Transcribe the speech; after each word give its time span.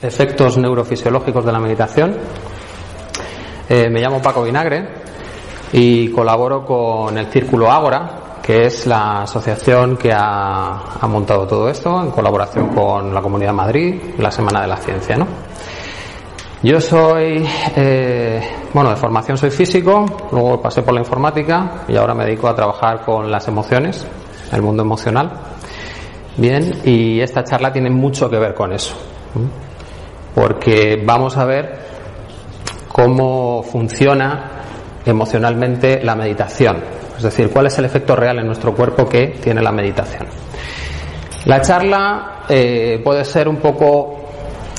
efectos 0.00 0.56
neurofisiológicos 0.56 1.44
de 1.44 1.52
la 1.52 1.58
meditación. 1.58 2.16
Eh, 3.68 3.88
me 3.90 4.00
llamo 4.00 4.22
Paco 4.22 4.42
Vinagre 4.42 4.88
y 5.72 6.08
colaboro 6.08 6.64
con 6.64 7.18
el 7.18 7.26
Círculo 7.26 7.70
Ágora, 7.70 8.40
que 8.42 8.66
es 8.66 8.86
la 8.86 9.22
asociación 9.22 9.96
que 9.96 10.10
ha, 10.12 10.98
montado 11.02 11.46
todo 11.46 11.68
esto 11.68 12.02
en 12.02 12.10
colaboración 12.10 12.68
con 12.68 13.14
la 13.14 13.20
Comunidad 13.20 13.50
de 13.50 13.56
Madrid, 13.56 14.00
la 14.18 14.30
Semana 14.30 14.62
de 14.62 14.68
la 14.68 14.76
Ciencia. 14.78 15.16
¿no? 15.16 15.47
Yo 16.62 16.80
soy, 16.80 17.46
eh, 17.76 18.40
bueno, 18.74 18.90
de 18.90 18.96
formación 18.96 19.38
soy 19.38 19.50
físico, 19.50 20.04
luego 20.32 20.60
pasé 20.60 20.82
por 20.82 20.92
la 20.92 21.00
informática 21.00 21.84
y 21.86 21.96
ahora 21.96 22.14
me 22.14 22.24
dedico 22.24 22.48
a 22.48 22.54
trabajar 22.54 23.04
con 23.04 23.30
las 23.30 23.46
emociones, 23.46 24.06
el 24.52 24.62
mundo 24.62 24.82
emocional. 24.82 25.30
Bien, 26.36 26.80
y 26.84 27.20
esta 27.20 27.44
charla 27.44 27.72
tiene 27.72 27.90
mucho 27.90 28.28
que 28.28 28.38
ver 28.38 28.54
con 28.54 28.72
eso 28.72 28.96
porque 30.38 31.02
vamos 31.04 31.36
a 31.36 31.44
ver 31.44 31.78
cómo 32.92 33.62
funciona 33.62 34.50
emocionalmente 35.04 36.00
la 36.02 36.14
meditación, 36.14 36.82
es 37.16 37.22
decir, 37.24 37.50
cuál 37.50 37.66
es 37.66 37.78
el 37.78 37.86
efecto 37.86 38.14
real 38.14 38.38
en 38.38 38.46
nuestro 38.46 38.72
cuerpo 38.74 39.08
que 39.08 39.38
tiene 39.42 39.60
la 39.62 39.72
meditación. 39.72 40.26
La 41.46 41.60
charla 41.60 42.44
eh, 42.48 43.00
puede 43.02 43.24
ser 43.24 43.48
un 43.48 43.56
poco 43.56 44.17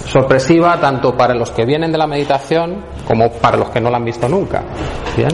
sorpresiva 0.09 0.79
tanto 0.79 1.15
para 1.15 1.35
los 1.35 1.51
que 1.51 1.65
vienen 1.65 1.91
de 1.91 1.97
la 1.97 2.07
meditación 2.07 2.83
como 3.07 3.31
para 3.31 3.57
los 3.57 3.69
que 3.69 3.79
no 3.79 3.89
la 3.89 3.97
han 3.97 4.05
visto 4.05 4.27
nunca. 4.27 4.63
¿bien? 5.15 5.29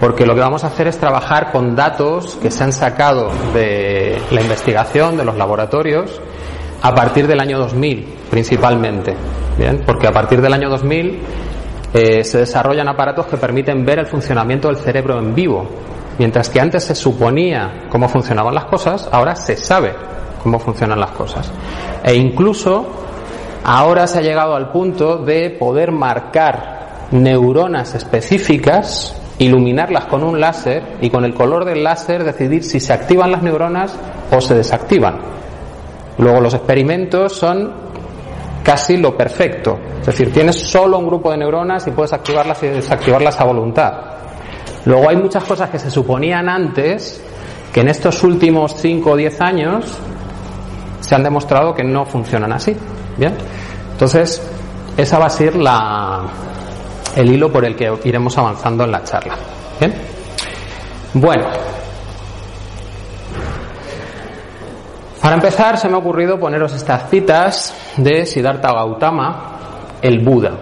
Porque 0.00 0.24
lo 0.24 0.34
que 0.34 0.40
vamos 0.40 0.64
a 0.64 0.68
hacer 0.68 0.86
es 0.88 0.98
trabajar 0.98 1.52
con 1.52 1.74
datos 1.74 2.38
que 2.40 2.50
se 2.50 2.64
han 2.64 2.72
sacado 2.72 3.30
de 3.52 4.20
la 4.30 4.40
investigación, 4.40 5.16
de 5.16 5.24
los 5.24 5.36
laboratorios, 5.36 6.20
a 6.82 6.94
partir 6.94 7.26
del 7.26 7.40
año 7.40 7.58
2000 7.58 8.22
principalmente, 8.30 9.14
¿bien? 9.58 9.82
porque 9.84 10.06
a 10.06 10.10
partir 10.12 10.40
del 10.40 10.52
año 10.54 10.70
2000 10.70 11.20
eh, 11.92 12.24
se 12.24 12.38
desarrollan 12.38 12.88
aparatos 12.88 13.26
que 13.26 13.36
permiten 13.36 13.84
ver 13.84 13.98
el 13.98 14.06
funcionamiento 14.06 14.68
del 14.68 14.78
cerebro 14.78 15.18
en 15.18 15.34
vivo. 15.34 15.68
Mientras 16.18 16.48
que 16.48 16.60
antes 16.60 16.84
se 16.84 16.94
suponía 16.94 17.84
cómo 17.90 18.08
funcionaban 18.08 18.54
las 18.54 18.64
cosas, 18.64 19.08
ahora 19.12 19.34
se 19.34 19.56
sabe 19.56 19.92
cómo 20.42 20.58
funcionan 20.58 20.98
las 21.00 21.10
cosas. 21.10 21.52
E 22.02 22.14
incluso 22.14 22.86
ahora 23.64 24.06
se 24.06 24.18
ha 24.18 24.22
llegado 24.22 24.54
al 24.54 24.70
punto 24.70 25.18
de 25.18 25.50
poder 25.50 25.92
marcar 25.92 27.06
neuronas 27.10 27.94
específicas, 27.94 29.16
iluminarlas 29.38 30.06
con 30.06 30.22
un 30.24 30.40
láser 30.40 30.96
y 31.00 31.10
con 31.10 31.24
el 31.24 31.34
color 31.34 31.64
del 31.64 31.84
láser 31.84 32.24
decidir 32.24 32.64
si 32.64 32.80
se 32.80 32.92
activan 32.92 33.32
las 33.32 33.42
neuronas 33.42 33.94
o 34.30 34.40
se 34.40 34.54
desactivan. 34.54 35.18
Luego 36.18 36.40
los 36.40 36.54
experimentos 36.54 37.34
son 37.36 37.72
casi 38.62 38.96
lo 38.96 39.16
perfecto. 39.16 39.78
Es 40.00 40.06
decir, 40.06 40.32
tienes 40.32 40.56
solo 40.56 40.98
un 40.98 41.06
grupo 41.06 41.30
de 41.30 41.38
neuronas 41.38 41.86
y 41.86 41.90
puedes 41.90 42.12
activarlas 42.12 42.62
y 42.62 42.68
desactivarlas 42.68 43.40
a 43.40 43.44
voluntad. 43.44 43.92
Luego 44.84 45.08
hay 45.08 45.16
muchas 45.16 45.44
cosas 45.44 45.70
que 45.70 45.78
se 45.78 45.90
suponían 45.90 46.48
antes 46.48 47.22
que 47.72 47.80
en 47.80 47.88
estos 47.88 48.22
últimos 48.22 48.74
5 48.76 49.10
o 49.10 49.16
10 49.16 49.40
años 49.40 49.98
se 51.00 51.14
han 51.14 51.22
demostrado 51.22 51.74
que 51.74 51.84
no 51.84 52.04
funcionan 52.04 52.52
así. 52.52 52.76
¿Bien? 53.16 53.34
Entonces, 53.92 54.42
esa 54.96 55.18
va 55.18 55.26
a 55.26 55.30
ser 55.30 55.56
la, 55.56 56.22
el 57.16 57.32
hilo 57.32 57.52
por 57.52 57.64
el 57.64 57.76
que 57.76 57.92
iremos 58.04 58.36
avanzando 58.38 58.84
en 58.84 58.92
la 58.92 59.04
charla. 59.04 59.36
Bueno, 61.14 61.44
Para 65.22 65.36
empezar, 65.36 65.78
se 65.78 65.88
me 65.88 65.94
ha 65.94 65.98
ocurrido 65.98 66.40
poneros 66.40 66.74
estas 66.74 67.08
citas 67.08 67.72
de 67.96 68.26
Siddhartha 68.26 68.72
Gautama, 68.72 69.58
el 70.02 70.18
Buda. 70.18 70.58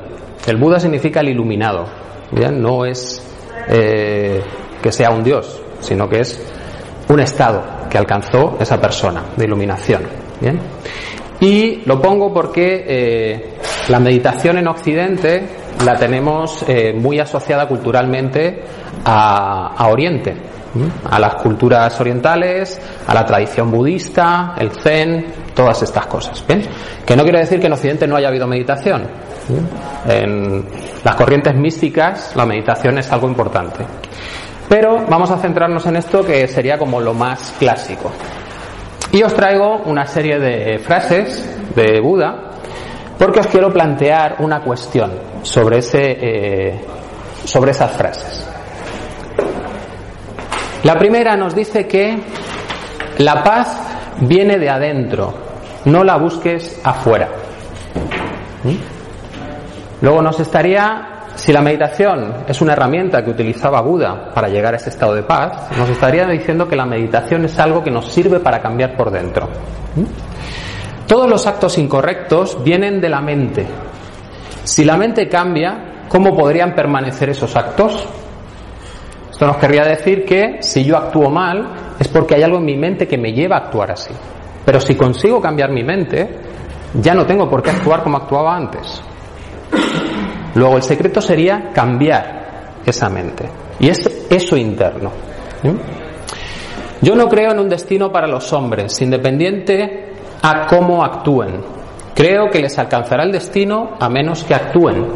El 0.47 0.59
Buda 0.59 0.79
significa 0.79 1.21
el 1.21 1.31
iluminado. 1.31 1.87
No 2.53 2.85
es 2.85 3.23
eh, 3.69 4.43
que 4.83 4.93
sea 4.93 5.13
un 5.13 5.25
dios, 5.25 5.63
sino 5.81 6.07
que 6.11 6.21
es 6.21 6.39
un 7.09 7.21
estado 7.21 7.63
que 7.89 7.97
alcanzó 7.97 8.59
esa 8.61 8.79
persona 8.79 9.25
de 9.35 9.47
iluminación. 9.47 10.03
Y 11.41 11.83
lo 11.87 12.01
pongo 12.01 12.33
porque 12.33 12.85
eh, 12.87 13.55
la 13.89 13.99
meditación 13.99 14.59
en 14.59 14.69
Occidente 14.69 15.43
la 15.85 15.97
tenemos 15.97 16.65
eh, 16.69 16.93
muy 16.93 17.19
asociada 17.19 17.67
culturalmente 17.67 18.63
a 19.05 19.89
Oriente 19.91 20.51
a 21.11 21.19
las 21.19 21.35
culturas 21.37 21.99
orientales, 22.01 22.81
a 23.07 23.15
la 23.15 23.25
tradición 23.25 23.71
budista, 23.71 24.55
el 24.59 24.71
zen, 24.71 25.27
todas 25.55 25.83
estas 25.83 26.07
cosas. 26.07 26.45
¿ven? 26.47 26.63
Que 27.05 27.17
no 27.17 27.23
quiere 27.23 27.41
decir 27.41 27.61
que 27.61 27.67
en 27.67 27.73
Occidente 27.73 28.07
no 28.07 28.17
haya 28.17 28.29
habido 28.29 28.47
meditación. 28.47 29.09
En 30.07 30.65
las 31.03 31.15
corrientes 31.17 31.55
místicas 31.57 32.35
la 32.37 32.47
meditación 32.47 32.99
es 32.99 33.11
algo 33.11 33.29
importante. 33.29 33.85
Pero 34.69 35.05
vamos 35.09 35.31
a 35.33 35.39
centrarnos 35.39 35.85
en 35.87 35.97
esto 35.97 36.25
que 36.25 36.47
sería 36.47 36.79
como 36.79 37.01
lo 37.01 37.13
más 37.13 37.55
clásico. 37.59 38.13
Y 39.13 39.23
os 39.23 39.35
traigo 39.35 39.83
una 39.87 40.07
serie 40.07 40.39
de 40.39 40.79
frases 40.79 41.75
de 41.75 42.01
Buda 42.01 42.51
porque 43.19 43.41
os 43.41 43.47
quiero 43.49 43.71
plantear 43.71 44.37
una 44.39 44.63
cuestión 44.63 45.13
sobre, 45.43 45.79
ese, 45.79 46.17
eh, 46.21 46.81
sobre 47.45 47.73
esas 47.73 47.91
frases. 47.93 48.47
La 50.85 50.99
primera 50.99 51.37
nos 51.37 51.55
dice 51.55 51.87
que 51.87 52.19
la 53.19 53.45
paz 53.45 53.79
viene 54.21 54.59
de 54.59 54.71
adentro, 54.71 55.35
no 55.85 56.03
la 56.03 56.17
busques 56.17 56.81
afuera. 56.83 57.29
¿Mm? 58.65 58.77
Luego 60.01 60.23
nos 60.23 60.41
estaría, 60.41 61.20
si 61.41 61.55
la 61.55 61.63
meditación 61.63 62.45
es 62.47 62.61
una 62.61 62.75
herramienta 62.75 63.25
que 63.25 63.31
utilizaba 63.31 63.81
Buda 63.81 64.31
para 64.35 64.49
llegar 64.49 64.75
a 64.75 64.77
ese 64.77 64.91
estado 64.91 65.15
de 65.15 65.23
paz, 65.23 65.71
nos 65.75 65.89
estaría 65.89 66.27
diciendo 66.27 66.69
que 66.69 66.77
la 66.77 66.85
meditación 66.85 67.47
es 67.47 67.59
algo 67.59 67.83
que 67.83 67.91
nos 67.91 68.13
sirve 68.13 68.41
para 68.41 68.61
cambiar 68.61 68.95
por 68.95 69.11
dentro. 69.11 69.49
Todos 71.07 71.31
los 71.31 71.47
actos 71.47 71.79
incorrectos 71.79 72.63
vienen 72.63 73.01
de 73.01 73.09
la 73.09 73.23
mente. 73.23 73.67
Si 74.65 74.85
la 74.85 74.99
mente 74.99 75.31
cambia, 75.31 76.05
¿cómo 76.11 76.37
podrían 76.37 76.75
permanecer 76.75 77.31
esos 77.31 77.57
actos? 77.57 78.07
Esto 79.31 79.47
nos 79.47 79.57
querría 79.57 79.85
decir 79.85 80.27
que 80.27 80.59
si 80.61 80.85
yo 80.85 80.99
actúo 80.99 81.31
mal 81.31 81.95
es 81.99 82.09
porque 82.09 82.35
hay 82.35 82.43
algo 82.43 82.59
en 82.59 82.67
mi 82.67 82.77
mente 82.77 83.09
que 83.09 83.17
me 83.17 83.33
lleva 83.33 83.57
a 83.57 83.61
actuar 83.61 83.93
así. 83.93 84.13
Pero 84.67 84.79
si 84.79 84.95
consigo 84.95 85.41
cambiar 85.41 85.71
mi 85.71 85.85
mente, 85.85 86.29
ya 87.01 87.15
no 87.15 87.25
tengo 87.25 87.49
por 87.49 87.63
qué 87.63 87.71
actuar 87.71 88.03
como 88.03 88.19
actuaba 88.19 88.55
antes. 88.55 89.03
Luego 90.55 90.77
el 90.77 90.83
secreto 90.83 91.21
sería 91.21 91.71
cambiar 91.73 92.81
esa 92.85 93.09
mente. 93.09 93.49
Y 93.79 93.89
es 93.89 94.27
eso 94.29 94.57
interno. 94.57 95.11
Yo 97.01 97.15
no 97.15 97.29
creo 97.29 97.53
en 97.53 97.61
un 97.61 97.69
destino 97.69 98.13
para 98.13 98.27
los 98.27 98.53
hombres, 98.53 99.01
independiente 99.01 100.13
a 100.43 100.67
cómo 100.67 101.05
actúen. 101.05 101.61
Creo 102.15 102.51
que 102.51 102.61
les 102.61 102.79
alcanzará 102.79 103.23
el 103.25 103.33
destino 103.33 103.97
a 103.99 104.09
menos 104.09 104.45
que 104.45 104.55
actúen. 104.55 105.07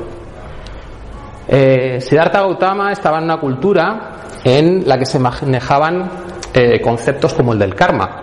Eh, 1.47 1.99
Siddhartha 2.01 2.41
Gautama 2.41 2.93
estaba 2.93 3.19
en 3.19 3.25
una 3.25 3.39
cultura 3.39 4.12
en 4.45 4.89
la 4.89 4.99
que 4.99 5.05
se 5.05 5.19
manejaban 5.19 6.11
eh, 6.55 6.81
conceptos 6.81 7.34
como 7.34 7.53
el 7.53 7.59
del 7.59 7.75
karma, 7.75 8.22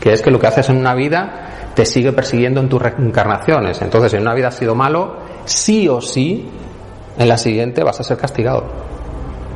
que 0.00 0.12
es 0.12 0.22
que 0.22 0.30
lo 0.30 0.38
que 0.38 0.46
haces 0.46 0.68
en 0.68 0.76
una 0.76 0.94
vida 0.94 1.72
te 1.74 1.84
sigue 1.84 2.12
persiguiendo 2.12 2.60
en 2.60 2.68
tus 2.68 2.80
reencarnaciones. 2.80 3.80
Entonces, 3.82 4.12
si 4.12 4.16
en 4.16 4.22
una 4.22 4.34
vida 4.34 4.48
has 4.48 4.56
sido 4.56 4.74
malo, 4.74 5.16
sí 5.44 5.88
o 5.88 6.00
sí, 6.00 6.48
en 7.18 7.28
la 7.28 7.36
siguiente 7.36 7.82
vas 7.82 8.00
a 8.00 8.04
ser 8.04 8.16
castigado. 8.16 8.64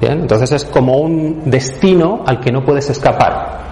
Bien, 0.01 0.21
entonces 0.21 0.53
es 0.53 0.65
como 0.65 0.99
un 0.99 1.43
destino 1.51 2.23
al 2.27 2.41
que 2.41 2.53
no 2.53 2.65
puedes 2.65 2.89
escapar. 2.91 3.65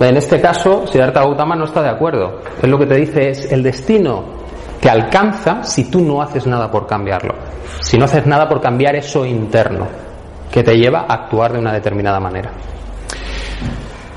En 0.00 0.16
este 0.16 0.40
caso, 0.40 0.86
Siddhartha 0.86 1.20
Gautama 1.20 1.54
no 1.54 1.66
está 1.66 1.82
de 1.82 1.90
acuerdo. 1.90 2.40
Él 2.62 2.70
lo 2.70 2.78
que 2.78 2.86
te 2.86 2.94
dice 2.94 3.28
es 3.28 3.52
el 3.52 3.62
destino 3.62 4.40
te 4.80 4.88
alcanza 4.88 5.62
si 5.62 5.90
tú 5.90 6.00
no 6.00 6.22
haces 6.22 6.46
nada 6.46 6.70
por 6.70 6.86
cambiarlo. 6.86 7.34
Si 7.80 7.98
no 7.98 8.06
haces 8.06 8.26
nada 8.26 8.48
por 8.48 8.60
cambiar 8.60 8.96
eso 8.96 9.26
interno 9.26 9.86
que 10.50 10.62
te 10.62 10.74
lleva 10.74 11.00
a 11.00 11.14
actuar 11.14 11.52
de 11.52 11.58
una 11.58 11.72
determinada 11.72 12.18
manera. 12.18 12.50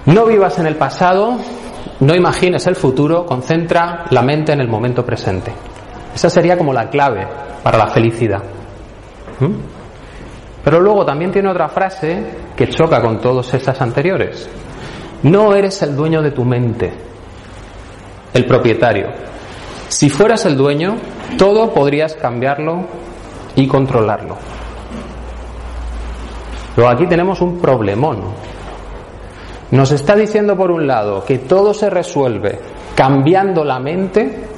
No 0.06 0.26
vivas 0.26 0.58
en 0.60 0.68
el 0.68 0.76
pasado, 0.76 1.38
no 2.00 2.16
imagines 2.16 2.66
el 2.68 2.76
futuro, 2.76 3.26
concentra 3.26 4.06
la 4.10 4.22
mente 4.22 4.54
en 4.54 4.62
el 4.62 4.68
momento 4.68 5.06
presente. 5.06 5.52
Esa 6.14 6.30
sería 6.30 6.58
como 6.58 6.74
la 6.74 6.90
clave 6.90 7.28
para 7.64 7.78
la 7.78 7.88
felicidad. 7.88 8.44
¿Mm? 9.40 9.54
Pero 10.64 10.80
luego 10.80 11.06
también 11.06 11.32
tiene 11.32 11.50
otra 11.50 11.68
frase 11.68 12.24
que 12.56 12.70
choca 12.70 13.02
con 13.02 13.20
todas 13.20 13.54
esas 13.54 13.82
anteriores. 13.82 14.50
No 15.24 15.54
eres 15.56 15.82
el 15.82 15.96
dueño 15.96 16.22
de 16.22 16.32
tu 16.32 16.46
mente, 16.46 16.94
el 18.34 18.46
propietario. 18.46 19.08
Si 19.90 20.10
fueras 20.10 20.46
el 20.46 20.56
dueño, 20.56 20.96
todo 21.38 21.74
podrías 21.74 22.16
cambiarlo 22.16 22.86
y 23.56 23.68
controlarlo. 23.68 24.38
Luego 26.76 26.92
aquí 26.92 27.06
tenemos 27.08 27.42
un 27.42 27.60
problemón. 27.60 28.22
Nos 29.72 29.92
está 29.92 30.16
diciendo 30.16 30.56
por 30.56 30.72
un 30.72 30.88
lado 30.88 31.24
que 31.26 31.40
todo 31.40 31.74
se 31.74 31.90
resuelve 31.90 32.60
cambiando 32.96 33.64
la 33.64 33.80
mente 33.80 34.53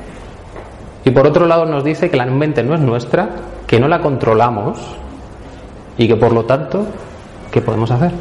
y 1.06 1.12
por 1.12 1.28
otro 1.28 1.46
lado 1.46 1.66
nos 1.66 1.84
dice 1.84 2.10
que 2.10 2.18
la 2.18 2.26
mente 2.26 2.64
no 2.64 2.74
es 2.74 2.82
nuestra, 2.82 3.30
que 3.68 3.80
no 3.80 3.88
la 3.88 4.02
controlamos 4.02 4.80
y 5.98 6.08
que 6.08 6.16
por 6.16 6.34
lo 6.34 6.46
tanto, 6.46 6.88
¿qué 7.52 7.62
podemos 7.62 7.92
hacer? 7.92 8.12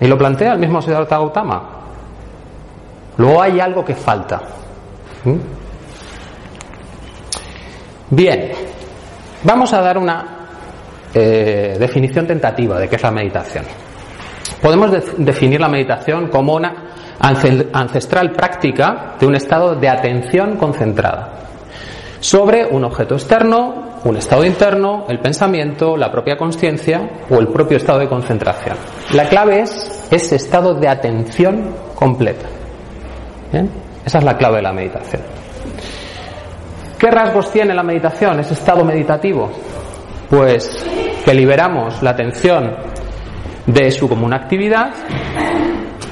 Y 0.00 0.06
lo 0.06 0.18
plantea 0.18 0.52
el 0.52 0.58
mismo 0.58 0.82
Siddhartha 0.82 1.16
Gautama. 1.16 1.62
Luego 3.16 3.40
hay 3.40 3.60
algo 3.60 3.84
que 3.84 3.94
falta. 3.94 4.42
Bien, 8.10 8.52
vamos 9.42 9.72
a 9.72 9.80
dar 9.80 9.96
una 9.96 10.48
eh, 11.14 11.76
definición 11.78 12.26
tentativa 12.26 12.78
de 12.78 12.88
qué 12.88 12.96
es 12.96 13.02
la 13.02 13.10
meditación. 13.10 13.64
Podemos 14.60 14.90
definir 15.16 15.60
la 15.60 15.68
meditación 15.68 16.28
como 16.28 16.54
una 16.54 16.74
ancestral 17.20 18.32
práctica 18.32 19.14
de 19.18 19.26
un 19.26 19.34
estado 19.34 19.74
de 19.74 19.88
atención 19.88 20.56
concentrada 20.56 21.36
sobre 22.20 22.66
un 22.66 22.84
objeto 22.84 23.14
externo, 23.14 24.00
un 24.04 24.16
estado 24.16 24.44
interno, 24.44 25.04
el 25.08 25.20
pensamiento, 25.20 25.96
la 25.96 26.10
propia 26.10 26.36
conciencia 26.36 27.08
o 27.30 27.38
el 27.38 27.48
propio 27.48 27.76
estado 27.76 27.98
de 27.98 28.08
concentración. 28.08 28.76
La 29.12 29.28
clave 29.28 29.60
es 29.60 30.08
ese 30.10 30.36
estado 30.36 30.74
de 30.74 30.88
atención 30.88 31.74
completa. 31.94 32.46
Esa 34.04 34.18
es 34.18 34.24
la 34.24 34.36
clave 34.36 34.56
de 34.56 34.62
la 34.62 34.72
meditación. 34.72 35.22
¿Qué 36.98 37.10
rasgos 37.10 37.50
tiene 37.52 37.74
la 37.74 37.82
meditación, 37.82 38.40
ese 38.40 38.54
estado 38.54 38.84
meditativo? 38.84 39.50
Pues 40.30 40.84
que 41.24 41.34
liberamos 41.34 42.02
la 42.02 42.10
atención 42.10 42.74
de 43.66 43.90
su 43.90 44.08
común 44.08 44.32
actividad 44.32 44.90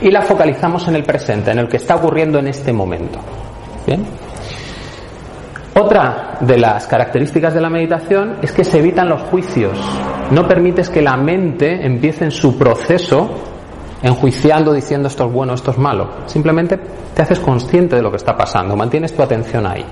y 0.04 0.10
la 0.10 0.20
focalizamos 0.20 0.86
en 0.86 0.96
el 0.96 1.02
presente, 1.02 1.50
en 1.50 1.58
el 1.58 1.66
que 1.66 1.78
está 1.78 1.96
ocurriendo 1.96 2.38
en 2.38 2.48
este 2.48 2.74
momento. 2.74 3.18
Otra 5.74 6.36
de 6.40 6.58
las 6.58 6.86
características 6.86 7.54
de 7.54 7.60
la 7.62 7.70
meditación 7.70 8.36
es 8.42 8.52
que 8.52 8.64
se 8.64 8.78
evitan 8.78 9.08
los 9.08 9.22
juicios. 9.22 9.78
No 10.30 10.46
permites 10.46 10.90
que 10.90 11.00
la 11.00 11.16
mente 11.16 11.84
empiece 11.84 12.24
en 12.24 12.30
su 12.30 12.58
proceso 12.58 13.30
enjuiciando, 14.02 14.74
diciendo 14.74 15.08
esto 15.08 15.24
es 15.26 15.32
bueno, 15.32 15.54
esto 15.54 15.70
es 15.70 15.78
malo. 15.78 16.10
Simplemente 16.26 16.78
te 17.14 17.22
haces 17.22 17.40
consciente 17.40 17.96
de 17.96 18.02
lo 18.02 18.10
que 18.10 18.18
está 18.18 18.36
pasando, 18.36 18.76
mantienes 18.76 19.14
tu 19.14 19.22
atención 19.22 19.66
ahí. 19.66 19.86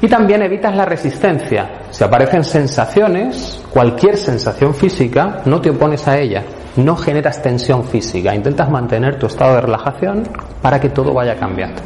Y 0.00 0.08
también 0.08 0.42
evitas 0.42 0.74
la 0.74 0.86
resistencia. 0.86 1.82
Si 1.90 2.02
aparecen 2.02 2.44
sensaciones, 2.44 3.62
cualquier 3.70 4.16
sensación 4.16 4.74
física, 4.74 5.42
no 5.44 5.60
te 5.60 5.70
opones 5.70 6.06
a 6.08 6.18
ella, 6.18 6.44
no 6.76 6.96
generas 6.96 7.40
tensión 7.42 7.84
física, 7.84 8.34
intentas 8.34 8.70
mantener 8.70 9.18
tu 9.18 9.26
estado 9.26 9.54
de 9.54 9.60
relajación 9.62 10.24
para 10.60 10.80
que 10.80 10.88
todo 10.88 11.12
vaya 11.12 11.36
cambiando. 11.36 11.82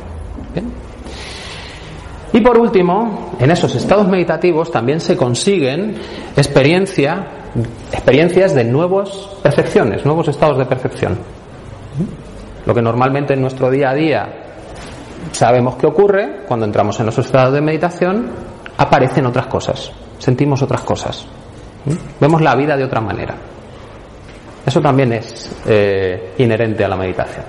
Y 2.32 2.40
por 2.40 2.58
último, 2.58 3.32
en 3.38 3.50
esos 3.50 3.75
estados 3.75 4.06
meditativos 4.06 4.70
también 4.70 5.00
se 5.00 5.17
consiguen 5.17 5.96
experiencia, 6.37 7.26
experiencias 7.90 8.55
de 8.55 8.64
nuevas 8.64 9.11
percepciones, 9.43 10.05
nuevos 10.05 10.29
estados 10.29 10.58
de 10.58 10.67
percepción. 10.67 11.19
Lo 12.67 12.75
que 12.75 12.82
normalmente 12.82 13.32
en 13.32 13.40
nuestro 13.40 13.70
día 13.70 13.90
a 13.90 13.94
día 13.94 14.29
sabemos 15.32 15.76
que 15.76 15.87
ocurre, 15.87 16.44
cuando 16.46 16.67
entramos 16.67 17.00
en 17.00 17.08
esos 17.08 17.26
estados 17.26 17.55
de 17.55 17.62
meditación, 17.62 18.31
aparecen 18.76 19.25
otras 19.26 19.46
cosas, 19.46 19.90
sentimos 20.19 20.61
otras 20.62 20.82
cosas, 20.82 21.26
vemos 22.20 22.43
la 22.43 22.55
vida 22.55 22.76
de 22.76 22.85
otra 22.85 23.00
manera. 23.00 23.35
Eso 24.64 24.81
también 24.81 25.12
es 25.12 25.50
eh, 25.66 26.34
inherente 26.38 26.84
a 26.84 26.88
la 26.88 26.96
meditación. 26.96 27.44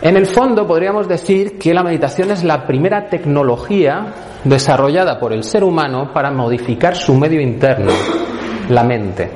En 0.00 0.16
el 0.16 0.26
fondo 0.26 0.66
podríamos 0.66 1.08
decir 1.08 1.58
que 1.58 1.74
la 1.74 1.82
meditación 1.82 2.30
es 2.30 2.44
la 2.44 2.64
primera 2.66 3.08
tecnología 3.08 4.14
desarrollada 4.44 5.18
por 5.18 5.32
el 5.32 5.42
ser 5.42 5.64
humano 5.64 6.12
para 6.12 6.30
modificar 6.30 6.94
su 6.94 7.14
medio 7.14 7.40
interno, 7.40 7.90
la 8.68 8.84
mente. 8.84 9.28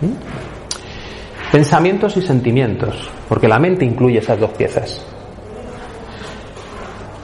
¿Mm? 0.00 1.52
Pensamientos 1.52 2.16
y 2.18 2.22
sentimientos, 2.22 3.10
porque 3.26 3.48
la 3.48 3.58
mente 3.58 3.86
incluye 3.86 4.18
esas 4.18 4.38
dos 4.38 4.50
piezas. 4.50 5.02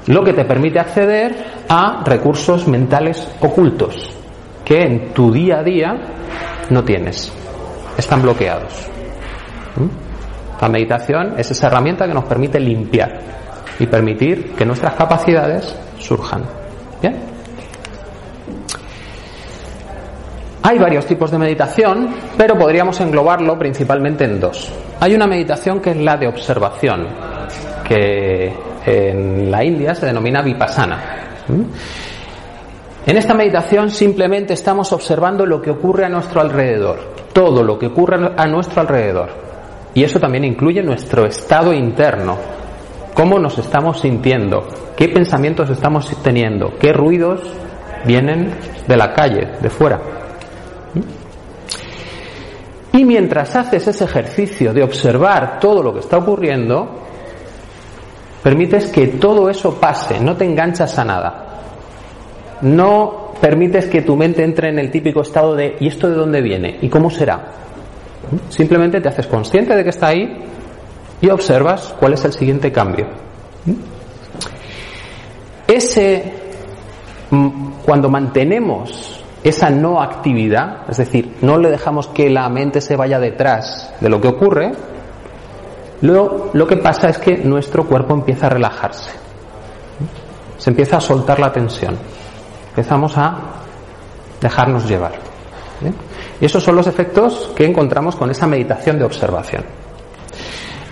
Lo 0.06 0.24
que 0.24 0.32
te 0.32 0.46
permite 0.46 0.78
acceder 0.78 1.34
a 1.68 2.02
recursos 2.04 2.66
mentales 2.66 3.28
ocultos 3.40 4.10
que 4.64 4.80
en 4.80 5.12
tu 5.12 5.30
día 5.30 5.58
a 5.58 5.62
día 5.62 5.94
no 6.70 6.82
tienes, 6.82 7.30
están 7.96 8.23
bloqueados. 8.23 8.73
¿Mm? 9.76 10.61
La 10.61 10.69
meditación 10.69 11.35
es 11.37 11.50
esa 11.50 11.67
herramienta 11.67 12.06
que 12.06 12.14
nos 12.14 12.25
permite 12.25 12.58
limpiar 12.61 13.19
y 13.79 13.87
permitir 13.87 14.52
que 14.55 14.64
nuestras 14.64 14.94
capacidades 14.94 15.76
surjan. 15.99 16.43
¿Bien? 17.02 17.17
Hay 20.62 20.79
varios 20.79 21.05
tipos 21.05 21.31
de 21.31 21.38
meditación, 21.38 22.08
pero 22.38 22.56
podríamos 22.56 22.99
englobarlo 23.00 23.58
principalmente 23.58 24.25
en 24.25 24.41
dos. 24.41 24.73
Hay 25.00 25.14
una 25.14 25.26
meditación 25.26 25.81
que 25.81 25.91
es 25.91 25.96
la 25.99 26.17
de 26.17 26.26
observación, 26.26 27.06
que 27.87 28.50
en 28.87 29.50
la 29.50 29.62
India 29.62 29.94
se 29.94 30.06
denomina 30.06 30.41
vipassana. 30.41 30.99
¿Mm? 31.49 31.62
En 33.06 33.18
esta 33.18 33.34
meditación 33.34 33.90
simplemente 33.90 34.54
estamos 34.54 34.90
observando 34.92 35.44
lo 35.44 35.60
que 35.60 35.70
ocurre 35.70 36.06
a 36.06 36.08
nuestro 36.08 36.40
alrededor, 36.40 36.98
todo 37.34 37.62
lo 37.62 37.78
que 37.78 37.88
ocurre 37.88 38.32
a 38.34 38.46
nuestro 38.46 38.80
alrededor. 38.80 39.28
Y 39.92 40.02
eso 40.04 40.18
también 40.18 40.44
incluye 40.44 40.82
nuestro 40.82 41.26
estado 41.26 41.74
interno, 41.74 42.38
cómo 43.12 43.38
nos 43.38 43.58
estamos 43.58 44.00
sintiendo, 44.00 44.66
qué 44.96 45.08
pensamientos 45.08 45.68
estamos 45.68 46.10
teniendo, 46.22 46.72
qué 46.80 46.94
ruidos 46.94 47.40
vienen 48.06 48.54
de 48.88 48.96
la 48.96 49.12
calle, 49.12 49.52
de 49.60 49.68
fuera. 49.68 50.00
Y 52.94 53.04
mientras 53.04 53.54
haces 53.54 53.86
ese 53.86 54.04
ejercicio 54.04 54.72
de 54.72 54.82
observar 54.82 55.58
todo 55.60 55.82
lo 55.82 55.92
que 55.92 56.00
está 56.00 56.16
ocurriendo, 56.16 57.02
permites 58.43 58.86
que 58.86 59.08
todo 59.08 59.50
eso 59.50 59.74
pase, 59.74 60.19
no 60.20 60.34
te 60.36 60.46
enganchas 60.46 60.98
a 60.98 61.05
nada. 61.05 61.44
No 62.63 63.32
permites 63.41 63.87
que 63.87 64.03
tu 64.03 64.17
mente 64.17 64.43
entre 64.43 64.69
en 64.69 64.79
el 64.79 64.91
típico 64.91 65.23
estado 65.23 65.55
de 65.55 65.77
¿y 65.81 65.89
esto 65.89 66.08
de 66.08 66.17
dónde 66.17 66.41
viene? 66.41 66.79
¿Y 66.81 66.89
cómo 66.89 67.11
será? 67.11 67.53
Simplemente 68.49 69.01
te 69.01 69.08
haces 69.08 69.27
consciente 69.27 69.75
de 69.77 69.84
que 69.84 69.91
está 69.91 70.08
ahí 70.08 70.44
y 71.20 71.29
observas 71.31 71.94
cuál 71.99 72.15
es 72.15 72.25
el 72.25 72.32
siguiente 72.32 72.73
cambio. 72.73 73.06
Ese, 75.67 76.32
mm, 77.31 77.73
cuando 77.84 78.08
mantenemos 78.08 79.23
esa 79.43 79.69
no 79.69 80.01
actividad, 80.01 80.89
es 80.89 80.96
decir, 80.96 81.37
no 81.43 81.58
le 81.58 81.70
dejamos 81.70 82.08
que 82.08 82.31
la 82.31 82.49
mente 82.49 82.81
se 82.81 82.96
vaya 82.96 83.19
detrás 83.19 83.93
de 84.01 84.08
lo 84.08 84.20
que 84.20 84.29
ocurre, 84.29 84.73
luego 86.01 86.51
lo 86.55 86.67
que 86.67 86.79
pasa 86.79 87.11
es 87.11 87.19
que 87.19 87.37
nuestro 87.39 87.87
cuerpo 87.87 88.15
empieza 88.15 88.46
a 88.46 88.51
relajarse, 88.51 89.11
se 90.56 90.70
empieza 90.70 90.96
a 90.96 91.01
soltar 91.01 91.41
la 91.41 91.53
tensión, 91.53 91.99
empezamos 92.74 93.16
a 93.16 93.36
dejarnos 94.40 94.88
llevar. 94.88 95.12
Y 96.40 96.44
esos 96.44 96.62
son 96.62 96.74
los 96.74 96.88
efectos 96.88 97.52
que 97.54 97.64
encontramos 97.64 98.16
con 98.16 98.31
esa 98.31 98.48
meditación 98.48 98.98
de 98.98 99.04
observación. 99.04 99.64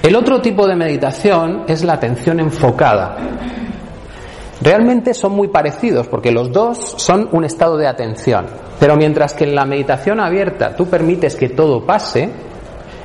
El 0.00 0.14
otro 0.14 0.40
tipo 0.40 0.68
de 0.68 0.76
meditación 0.76 1.64
es 1.66 1.82
la 1.82 1.94
atención 1.94 2.38
enfocada. 2.38 3.16
Realmente 4.60 5.12
son 5.12 5.32
muy 5.32 5.48
parecidos 5.48 6.06
porque 6.06 6.30
los 6.30 6.52
dos 6.52 6.94
son 6.98 7.28
un 7.32 7.44
estado 7.44 7.76
de 7.76 7.88
atención. 7.88 8.46
Pero 8.78 8.96
mientras 8.96 9.34
que 9.34 9.42
en 9.42 9.56
la 9.56 9.64
meditación 9.64 10.20
abierta 10.20 10.76
tú 10.76 10.86
permites 10.86 11.34
que 11.34 11.48
todo 11.48 11.84
pase, 11.84 12.30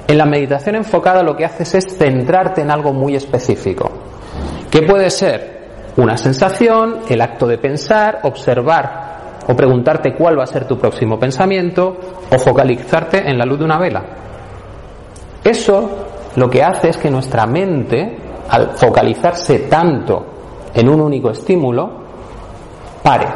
en 0.07 0.17
la 0.17 0.25
meditación 0.25 0.75
enfocada 0.75 1.23
lo 1.23 1.35
que 1.35 1.45
haces 1.45 1.73
es 1.73 1.97
centrarte 1.97 2.61
en 2.61 2.69
algo 2.69 2.93
muy 2.93 3.15
específico. 3.15 3.89
Que 4.69 4.83
puede 4.83 5.09
ser 5.09 5.56
una 5.97 6.17
sensación, 6.17 6.99
el 7.09 7.21
acto 7.21 7.47
de 7.47 7.57
pensar, 7.57 8.21
observar 8.23 9.17
o 9.47 9.55
preguntarte 9.55 10.13
cuál 10.13 10.37
va 10.37 10.43
a 10.43 10.47
ser 10.47 10.65
tu 10.65 10.77
próximo 10.77 11.17
pensamiento, 11.17 11.97
o 12.29 12.37
focalizarte 12.37 13.29
en 13.29 13.37
la 13.37 13.45
luz 13.45 13.59
de 13.59 13.65
una 13.65 13.77
vela. 13.77 14.03
Eso 15.43 15.89
lo 16.35 16.49
que 16.49 16.61
hace 16.61 16.89
es 16.89 16.97
que 16.97 17.09
nuestra 17.09 17.45
mente, 17.45 18.17
al 18.49 18.71
focalizarse 18.71 19.59
tanto 19.59 20.25
en 20.73 20.89
un 20.89 20.99
único 20.99 21.31
estímulo, 21.31 21.89
pare 23.01 23.27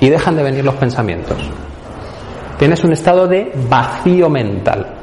y 0.00 0.08
dejan 0.08 0.34
de 0.36 0.42
venir 0.42 0.64
los 0.64 0.76
pensamientos. 0.76 1.36
Tienes 2.58 2.82
un 2.82 2.92
estado 2.92 3.28
de 3.28 3.52
vacío 3.68 4.30
mental. 4.30 4.94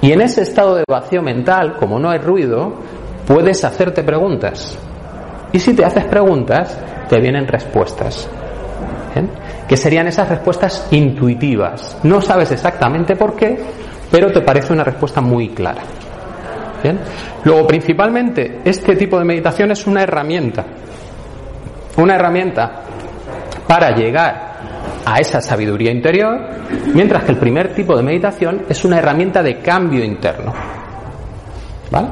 Y 0.00 0.12
en 0.12 0.20
ese 0.20 0.42
estado 0.42 0.76
de 0.76 0.84
vacío 0.88 1.20
mental, 1.20 1.76
como 1.76 1.98
no 1.98 2.10
hay 2.10 2.18
ruido, 2.18 2.74
puedes 3.26 3.64
hacerte 3.64 4.04
preguntas. 4.04 4.78
Y 5.52 5.58
si 5.58 5.74
te 5.74 5.84
haces 5.84 6.04
preguntas, 6.04 6.78
te 7.08 7.20
vienen 7.20 7.46
respuestas. 7.46 8.28
Que 9.66 9.76
serían 9.76 10.06
esas 10.06 10.28
respuestas 10.28 10.88
intuitivas. 10.90 11.98
No 12.02 12.20
sabes 12.20 12.52
exactamente 12.52 13.16
por 13.16 13.34
qué, 13.34 13.58
pero 14.10 14.30
te 14.30 14.42
parece 14.42 14.72
una 14.72 14.84
respuesta 14.84 15.20
muy 15.20 15.48
clara. 15.50 15.82
Luego, 17.44 17.66
principalmente, 17.66 18.60
este 18.64 18.94
tipo 18.96 19.18
de 19.18 19.24
meditación 19.24 19.70
es 19.70 19.86
una 19.86 20.02
herramienta. 20.02 20.64
Una 21.96 22.14
herramienta 22.14 22.82
para 23.66 23.90
llegar 23.96 24.56
a 25.04 25.18
esa 25.18 25.40
sabiduría 25.40 25.90
interior, 25.90 26.38
mientras 26.92 27.24
que 27.24 27.32
el 27.32 27.38
primer 27.38 27.74
tipo 27.74 27.96
de 27.96 28.02
meditación 28.02 28.64
es 28.68 28.84
una 28.84 28.98
herramienta 28.98 29.42
de 29.42 29.58
cambio 29.60 30.04
interno. 30.04 30.52
¿Vale? 31.90 32.08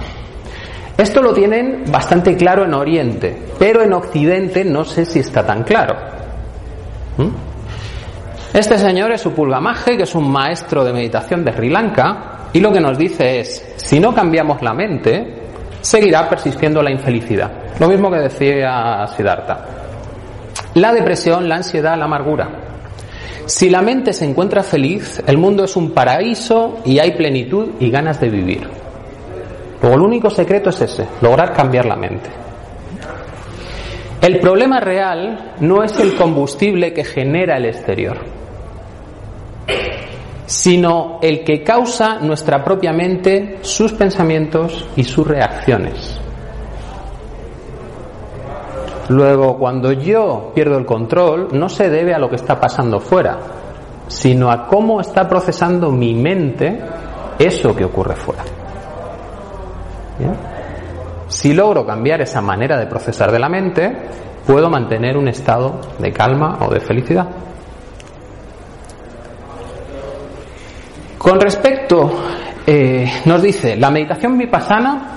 Esto 0.96 1.20
lo 1.20 1.32
tienen 1.32 1.84
bastante 1.90 2.36
claro 2.36 2.64
en 2.64 2.74
Oriente, 2.74 3.36
pero 3.58 3.82
en 3.82 3.92
Occidente 3.92 4.64
no 4.64 4.84
sé 4.84 5.04
si 5.04 5.18
está 5.18 5.44
tan 5.44 5.64
claro. 5.64 5.96
¿Mm? 7.16 7.28
Este 8.56 8.78
señor 8.78 9.10
es 9.10 9.26
Upulgamaje, 9.26 9.96
que 9.96 10.04
es 10.04 10.14
un 10.14 10.30
maestro 10.30 10.84
de 10.84 10.92
meditación 10.92 11.44
de 11.44 11.52
Sri 11.52 11.68
Lanka, 11.68 12.48
y 12.52 12.60
lo 12.60 12.72
que 12.72 12.80
nos 12.80 12.96
dice 12.96 13.40
es, 13.40 13.74
si 13.74 13.98
no 13.98 14.14
cambiamos 14.14 14.62
la 14.62 14.72
mente, 14.72 15.42
seguirá 15.80 16.28
persistiendo 16.28 16.80
la 16.80 16.92
infelicidad. 16.92 17.50
Lo 17.80 17.88
mismo 17.88 18.08
que 18.12 18.18
decía 18.18 19.04
Siddhartha. 19.16 19.66
La 20.74 20.92
depresión, 20.92 21.48
la 21.48 21.56
ansiedad, 21.56 21.98
la 21.98 22.04
amargura. 22.04 22.48
Si 23.46 23.68
la 23.68 23.82
mente 23.82 24.12
se 24.12 24.24
encuentra 24.24 24.62
feliz, 24.62 25.20
el 25.26 25.36
mundo 25.36 25.64
es 25.64 25.74
un 25.74 25.90
paraíso 25.90 26.78
y 26.84 27.00
hay 27.00 27.16
plenitud 27.16 27.70
y 27.80 27.90
ganas 27.90 28.20
de 28.20 28.30
vivir. 28.30 28.83
Luego 29.84 29.98
el 29.98 30.02
único 30.06 30.30
secreto 30.30 30.70
es 30.70 30.80
ese, 30.80 31.06
lograr 31.20 31.52
cambiar 31.52 31.84
la 31.84 31.94
mente. 31.94 32.30
El 34.18 34.40
problema 34.40 34.80
real 34.80 35.56
no 35.60 35.82
es 35.82 36.00
el 36.00 36.16
combustible 36.16 36.94
que 36.94 37.04
genera 37.04 37.58
el 37.58 37.66
exterior, 37.66 38.16
sino 40.46 41.18
el 41.20 41.44
que 41.44 41.62
causa 41.62 42.18
nuestra 42.20 42.64
propia 42.64 42.94
mente, 42.94 43.58
sus 43.60 43.92
pensamientos 43.92 44.88
y 44.96 45.04
sus 45.04 45.26
reacciones. 45.26 46.18
Luego, 49.10 49.58
cuando 49.58 49.92
yo 49.92 50.50
pierdo 50.54 50.78
el 50.78 50.86
control, 50.86 51.48
no 51.52 51.68
se 51.68 51.90
debe 51.90 52.14
a 52.14 52.18
lo 52.18 52.30
que 52.30 52.36
está 52.36 52.58
pasando 52.58 53.00
fuera, 53.00 53.38
sino 54.06 54.50
a 54.50 54.66
cómo 54.66 55.02
está 55.02 55.28
procesando 55.28 55.90
mi 55.90 56.14
mente 56.14 56.80
eso 57.38 57.76
que 57.76 57.84
ocurre 57.84 58.16
fuera. 58.16 58.63
Si 61.28 61.52
logro 61.52 61.84
cambiar 61.86 62.20
esa 62.20 62.40
manera 62.40 62.78
de 62.78 62.86
procesar 62.86 63.32
de 63.32 63.38
la 63.38 63.48
mente, 63.48 63.92
puedo 64.46 64.68
mantener 64.68 65.16
un 65.16 65.28
estado 65.28 65.80
de 65.98 66.12
calma 66.12 66.58
o 66.60 66.72
de 66.72 66.80
felicidad. 66.80 67.26
Con 71.18 71.40
respecto, 71.40 72.12
eh, 72.66 73.22
nos 73.24 73.42
dice, 73.42 73.76
la 73.76 73.90
meditación 73.90 74.36
vipassana 74.36 75.08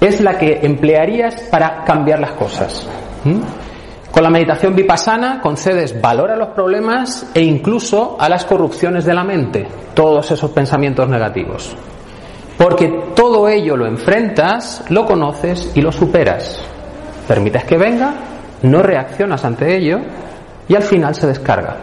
es 0.00 0.20
la 0.20 0.38
que 0.38 0.60
emplearías 0.62 1.42
para 1.50 1.84
cambiar 1.84 2.20
las 2.20 2.32
cosas. 2.32 2.88
Con 4.10 4.22
la 4.22 4.30
meditación 4.30 4.74
vipassana 4.74 5.40
concedes 5.40 6.00
valor 6.00 6.30
a 6.30 6.36
los 6.36 6.48
problemas 6.48 7.30
e 7.34 7.42
incluso 7.42 8.16
a 8.18 8.28
las 8.28 8.44
corrupciones 8.44 9.04
de 9.04 9.14
la 9.14 9.24
mente, 9.24 9.66
todos 9.94 10.30
esos 10.30 10.50
pensamientos 10.52 11.08
negativos. 11.08 11.76
Porque 12.60 12.88
todo 13.16 13.48
ello 13.48 13.74
lo 13.74 13.86
enfrentas, 13.86 14.84
lo 14.90 15.06
conoces 15.06 15.72
y 15.74 15.80
lo 15.80 15.90
superas. 15.90 16.62
Permites 17.26 17.64
que 17.64 17.78
venga, 17.78 18.12
no 18.60 18.82
reaccionas 18.82 19.42
ante 19.46 19.74
ello 19.74 19.98
y 20.68 20.74
al 20.74 20.82
final 20.82 21.14
se 21.14 21.26
descarga. 21.26 21.78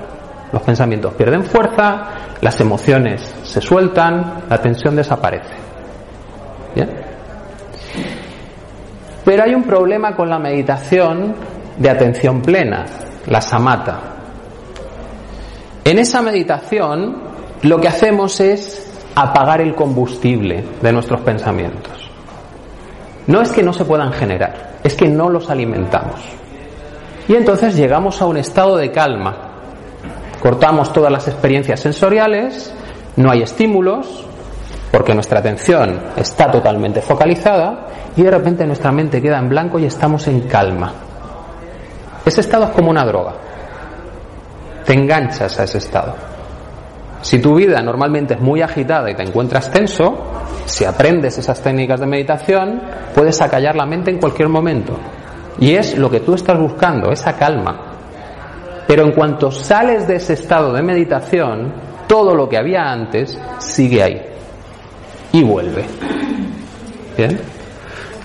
Los 0.51 0.61
pensamientos 0.61 1.15
pierden 1.15 1.43
fuerza, 1.45 2.09
las 2.41 2.61
emociones 2.61 3.23
se 3.41 3.59
sueltan, 3.59 4.43
la 4.47 4.61
tensión 4.61 4.95
desaparece. 4.95 5.55
¿Bien? 6.75 6.89
Pero 9.25 9.43
hay 9.45 9.55
un 9.55 9.63
problema 9.63 10.15
con 10.15 10.29
la 10.29 10.37
meditación 10.37 11.33
de 11.75 11.89
atención 11.89 12.39
plena, 12.43 12.85
la 13.25 13.41
samata. 13.41 13.99
En 15.83 15.97
esa 15.97 16.21
meditación 16.21 17.23
lo 17.63 17.81
que 17.81 17.87
hacemos 17.87 18.39
es 18.39 18.86
apagar 19.21 19.61
el 19.61 19.73
combustible 19.73 20.63
de 20.79 20.93
nuestros 20.93 21.21
pensamientos. 21.21 22.07
No 23.25 23.41
es 23.41 23.51
que 23.51 23.63
no 23.63 23.73
se 23.73 23.83
puedan 23.83 24.13
generar, 24.13 24.77
es 24.83 24.93
que 24.93 25.07
no 25.07 25.27
los 25.29 25.49
alimentamos. 25.49 26.21
Y 27.27 27.33
entonces 27.33 27.75
llegamos 27.75 28.21
a 28.21 28.27
un 28.27 28.37
estado 28.37 28.77
de 28.77 28.91
calma. 28.91 29.35
Cortamos 30.39 30.93
todas 30.93 31.11
las 31.11 31.27
experiencias 31.27 31.79
sensoriales, 31.79 32.71
no 33.15 33.31
hay 33.31 33.41
estímulos, 33.41 34.23
porque 34.91 35.15
nuestra 35.15 35.39
atención 35.39 35.99
está 36.15 36.51
totalmente 36.51 37.01
focalizada 37.01 37.87
y 38.15 38.21
de 38.21 38.29
repente 38.29 38.67
nuestra 38.67 38.91
mente 38.91 39.19
queda 39.19 39.39
en 39.39 39.49
blanco 39.49 39.79
y 39.79 39.85
estamos 39.85 40.27
en 40.27 40.41
calma. 40.41 40.93
Ese 42.23 42.41
estado 42.41 42.65
es 42.65 42.69
como 42.69 42.91
una 42.91 43.03
droga. 43.03 43.33
Te 44.85 44.93
enganchas 44.93 45.59
a 45.59 45.63
ese 45.63 45.79
estado. 45.79 46.36
Si 47.21 47.39
tu 47.39 47.55
vida 47.55 47.81
normalmente 47.81 48.35
es 48.35 48.39
muy 48.39 48.61
agitada 48.61 49.09
y 49.09 49.15
te 49.15 49.23
encuentras 49.23 49.71
tenso, 49.71 50.27
si 50.65 50.85
aprendes 50.85 51.37
esas 51.37 51.61
técnicas 51.61 51.99
de 51.99 52.05
meditación, 52.05 52.81
puedes 53.15 53.41
acallar 53.41 53.75
la 53.75 53.85
mente 53.85 54.11
en 54.11 54.19
cualquier 54.19 54.49
momento. 54.49 54.93
Y 55.59 55.73
es 55.73 55.97
lo 55.97 56.09
que 56.09 56.19
tú 56.19 56.35
estás 56.35 56.59
buscando, 56.59 57.11
esa 57.11 57.33
calma. 57.33 57.93
Pero 58.87 59.03
en 59.03 59.11
cuanto 59.11 59.51
sales 59.51 60.07
de 60.07 60.15
ese 60.15 60.33
estado 60.33 60.71
de 60.71 60.81
meditación, 60.81 61.73
todo 62.07 62.35
lo 62.35 62.47
que 62.47 62.57
había 62.57 62.91
antes 62.91 63.39
sigue 63.57 64.03
ahí. 64.03 64.21
Y 65.33 65.43
vuelve. 65.43 65.85
¿Bien? 67.17 67.39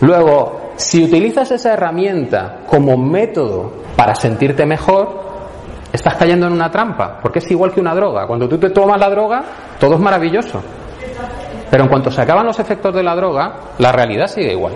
Luego, 0.01 0.73
si 0.77 1.05
utilizas 1.05 1.51
esa 1.51 1.73
herramienta 1.73 2.61
como 2.67 2.97
método 2.97 3.73
para 3.97 4.15
sentirte 4.15 4.67
mejor, 4.67 5.22
estás 5.93 6.15
cayendo 6.15 6.47
en 6.47 6.55
una 6.55 6.71
trampa, 6.71 7.19
porque 7.21 7.39
es 7.39 7.51
igual 7.51 7.73
que 7.73 7.81
una 7.81 7.95
droga. 7.95 8.27
Cuando 8.27 8.49
tú 8.49 8.59
te 8.59 8.71
tomas 8.71 8.99
la 8.99 9.11
droga, 9.11 9.45
todo 9.79 9.95
es 9.95 10.01
maravilloso. 10.01 10.63
Pero 11.71 11.85
en 11.85 11.89
cuanto 11.89 12.11
se 12.11 12.23
acaban 12.23 12.47
los 12.47 12.59
efectos 12.59 12.95
de 12.95 13.03
la 13.03 13.15
droga, 13.15 13.55
la 13.79 13.93
realidad 13.93 14.27
sigue 14.27 14.53
igual. 14.53 14.75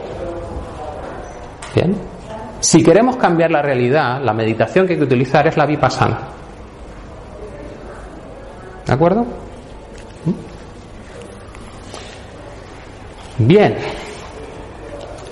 Bien. 1.74 1.96
Si 2.60 2.82
queremos 2.82 3.16
cambiar 3.16 3.50
la 3.50 3.62
realidad, 3.62 4.20
la 4.22 4.32
meditación 4.32 4.86
que 4.86 4.94
hay 4.94 4.98
que 4.98 5.04
utilizar 5.04 5.46
es 5.46 5.56
la 5.56 5.66
vipassana. 5.66 6.18
¿De 8.86 8.92
acuerdo? 8.92 9.26
Bien. 13.38 13.76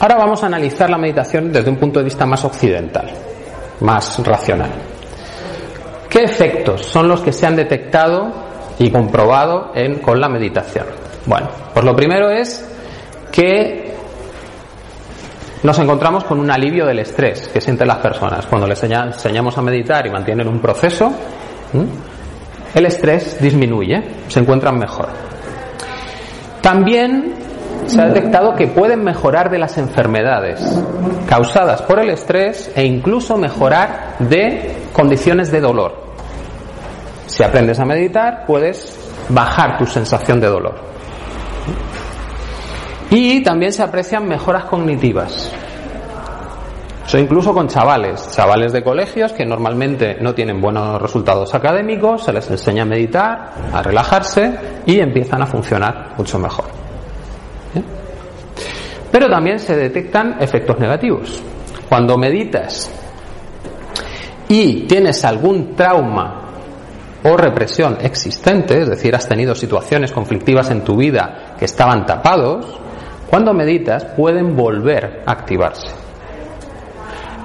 Ahora 0.00 0.16
vamos 0.16 0.42
a 0.42 0.46
analizar 0.46 0.90
la 0.90 0.98
meditación 0.98 1.50
desde 1.50 1.70
un 1.70 1.76
punto 1.76 1.98
de 2.00 2.04
vista 2.04 2.26
más 2.26 2.44
occidental, 2.44 3.10
más 3.80 4.18
racional. 4.26 4.93
¿Qué 6.14 6.22
efectos 6.22 6.82
son 6.82 7.08
los 7.08 7.22
que 7.22 7.32
se 7.32 7.44
han 7.44 7.56
detectado 7.56 8.32
y 8.78 8.88
comprobado 8.88 9.72
con 10.00 10.20
la 10.20 10.28
meditación? 10.28 10.86
Bueno, 11.26 11.48
pues 11.72 11.84
lo 11.84 11.96
primero 11.96 12.30
es 12.30 12.64
que 13.32 13.92
nos 15.64 15.76
encontramos 15.80 16.22
con 16.22 16.38
un 16.38 16.48
alivio 16.52 16.86
del 16.86 17.00
estrés 17.00 17.48
que 17.48 17.60
sienten 17.60 17.88
las 17.88 17.98
personas. 17.98 18.46
Cuando 18.46 18.68
les 18.68 18.80
enseñamos 18.84 19.58
a 19.58 19.62
meditar 19.62 20.06
y 20.06 20.10
mantienen 20.10 20.46
un 20.46 20.60
proceso, 20.60 21.12
el 22.72 22.86
estrés 22.86 23.42
disminuye, 23.42 24.00
se 24.28 24.38
encuentran 24.38 24.78
mejor. 24.78 25.08
También 26.60 27.34
se 27.86 28.00
ha 28.00 28.06
detectado 28.06 28.54
que 28.54 28.68
pueden 28.68 29.02
mejorar 29.02 29.50
de 29.50 29.58
las 29.58 29.78
enfermedades 29.78 30.60
causadas 31.28 31.82
por 31.82 31.98
el 31.98 32.10
estrés 32.10 32.70
e 32.76 32.84
incluso 32.84 33.36
mejorar 33.36 34.14
de 34.20 34.76
condiciones 34.92 35.50
de 35.50 35.60
dolor. 35.60 36.03
Si 37.26 37.42
aprendes 37.42 37.80
a 37.80 37.84
meditar, 37.84 38.44
puedes 38.46 38.96
bajar 39.28 39.78
tu 39.78 39.86
sensación 39.86 40.40
de 40.40 40.46
dolor. 40.48 40.74
Y 43.10 43.42
también 43.42 43.72
se 43.72 43.82
aprecian 43.82 44.26
mejoras 44.26 44.64
cognitivas. 44.64 45.52
Eso 47.06 47.18
incluso 47.18 47.52
con 47.52 47.68
chavales, 47.68 48.30
chavales 48.34 48.72
de 48.72 48.82
colegios 48.82 49.32
que 49.32 49.44
normalmente 49.44 50.16
no 50.20 50.34
tienen 50.34 50.60
buenos 50.60 51.00
resultados 51.00 51.54
académicos, 51.54 52.24
se 52.24 52.32
les 52.32 52.50
enseña 52.50 52.82
a 52.82 52.86
meditar, 52.86 53.52
a 53.72 53.82
relajarse 53.82 54.82
y 54.86 54.98
empiezan 54.98 55.42
a 55.42 55.46
funcionar 55.46 56.14
mucho 56.16 56.38
mejor. 56.38 56.64
Pero 59.12 59.28
también 59.28 59.60
se 59.60 59.76
detectan 59.76 60.38
efectos 60.40 60.78
negativos. 60.80 61.42
Cuando 61.88 62.16
meditas 62.16 62.90
y 64.48 64.86
tienes 64.86 65.24
algún 65.24 65.76
trauma 65.76 66.43
o 67.24 67.36
represión 67.36 67.98
existente, 68.02 68.82
es 68.82 68.88
decir, 68.88 69.14
has 69.14 69.26
tenido 69.26 69.54
situaciones 69.54 70.12
conflictivas 70.12 70.70
en 70.70 70.84
tu 70.84 70.96
vida 70.96 71.54
que 71.58 71.64
estaban 71.64 72.04
tapados, 72.04 72.78
cuando 73.28 73.54
meditas 73.54 74.04
pueden 74.04 74.54
volver 74.54 75.22
a 75.26 75.32
activarse. 75.32 75.88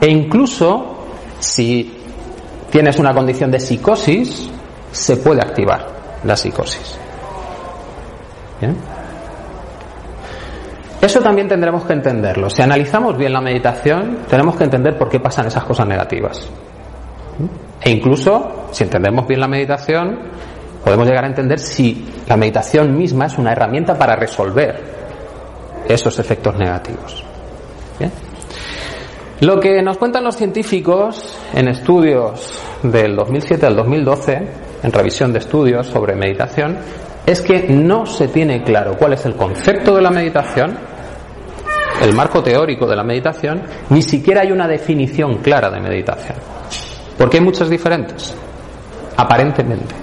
E 0.01 0.07
incluso 0.07 0.97
si 1.39 1.97
tienes 2.69 2.99
una 2.99 3.13
condición 3.13 3.49
de 3.51 3.59
psicosis, 3.59 4.49
se 4.91 5.17
puede 5.17 5.41
activar 5.41 5.87
la 6.25 6.35
psicosis. 6.35 6.97
¿Bien? 8.59 8.75
Eso 11.01 11.21
también 11.21 11.47
tendremos 11.47 11.85
que 11.85 11.93
entenderlo. 11.93 12.49
Si 12.49 12.61
analizamos 12.61 13.17
bien 13.17 13.31
la 13.31 13.39
meditación, 13.39 14.19
tenemos 14.29 14.57
que 14.57 14.65
entender 14.65 14.97
por 14.97 15.07
qué 15.07 15.21
pasan 15.21 15.47
esas 15.47 15.63
cosas 15.63 15.87
negativas. 15.87 16.45
E 17.81 17.89
incluso, 17.89 18.67
si 18.71 18.83
entendemos 18.83 19.27
bien 19.27 19.39
la 19.39 19.47
meditación, 19.47 20.19
podemos 20.83 21.07
llegar 21.07 21.23
a 21.23 21.27
entender 21.27 21.59
si 21.59 22.05
la 22.27 22.37
meditación 22.37 22.95
misma 22.97 23.27
es 23.27 23.37
una 23.37 23.51
herramienta 23.51 23.97
para 23.97 24.15
resolver 24.15 24.99
esos 25.87 26.19
efectos 26.19 26.55
negativos. 26.57 27.23
Lo 29.41 29.57
que 29.59 29.81
nos 29.81 29.97
cuentan 29.97 30.25
los 30.25 30.35
científicos 30.35 31.33
en 31.53 31.69
estudios 31.69 32.59
del 32.83 33.15
2007 33.15 33.65
al 33.65 33.75
2012, 33.77 34.47
en 34.83 34.91
revisión 34.91 35.31
de 35.31 35.39
estudios 35.39 35.87
sobre 35.87 36.13
meditación, 36.13 36.77
es 37.25 37.41
que 37.41 37.67
no 37.69 38.05
se 38.05 38.27
tiene 38.27 38.63
claro 38.63 38.97
cuál 38.97 39.13
es 39.13 39.25
el 39.25 39.35
concepto 39.35 39.95
de 39.95 40.01
la 40.01 40.09
meditación, 40.09 40.77
el 42.01 42.13
marco 42.13 42.43
teórico 42.43 42.85
de 42.85 42.97
la 42.97 43.03
meditación, 43.03 43.61
ni 43.89 44.01
siquiera 44.01 44.41
hay 44.41 44.51
una 44.51 44.67
definición 44.67 45.37
clara 45.37 45.69
de 45.69 45.79
meditación. 45.79 46.58
Porque 47.19 47.37
hay 47.37 47.43
muchas 47.43 47.69
diferentes, 47.69 48.33
aparentemente. 49.17 49.93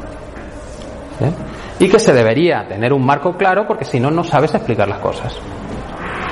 ¿Eh? 1.20 1.32
Y 1.78 1.88
que 1.88 1.98
se 1.98 2.12
debería 2.12 2.68
tener 2.68 2.92
un 2.92 3.04
marco 3.04 3.36
claro 3.36 3.66
porque 3.66 3.86
si 3.86 3.98
no, 3.98 4.10
no 4.10 4.22
sabes 4.22 4.54
explicar 4.54 4.86
las 4.86 4.98
cosas. 4.98 5.34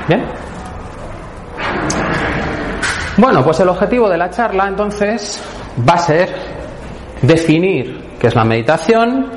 ¿Bien? 0.06 0.24
Bueno, 3.16 3.42
pues 3.42 3.60
el 3.60 3.68
objetivo 3.70 4.10
de 4.10 4.18
la 4.18 4.28
charla 4.28 4.68
entonces 4.68 5.42
va 5.88 5.94
a 5.94 5.98
ser 5.98 6.28
definir 7.22 8.16
qué 8.20 8.26
es 8.26 8.34
la 8.34 8.44
meditación, 8.44 9.30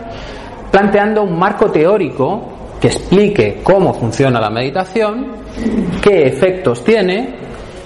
planteando 0.70 1.24
un 1.24 1.40
marco 1.40 1.72
teórico 1.72 2.76
que 2.82 2.88
explique 2.88 3.62
cómo 3.64 3.94
funciona 3.94 4.42
la 4.42 4.50
meditación, 4.50 5.32
qué 6.02 6.28
efectos 6.28 6.84
tiene, 6.84 7.36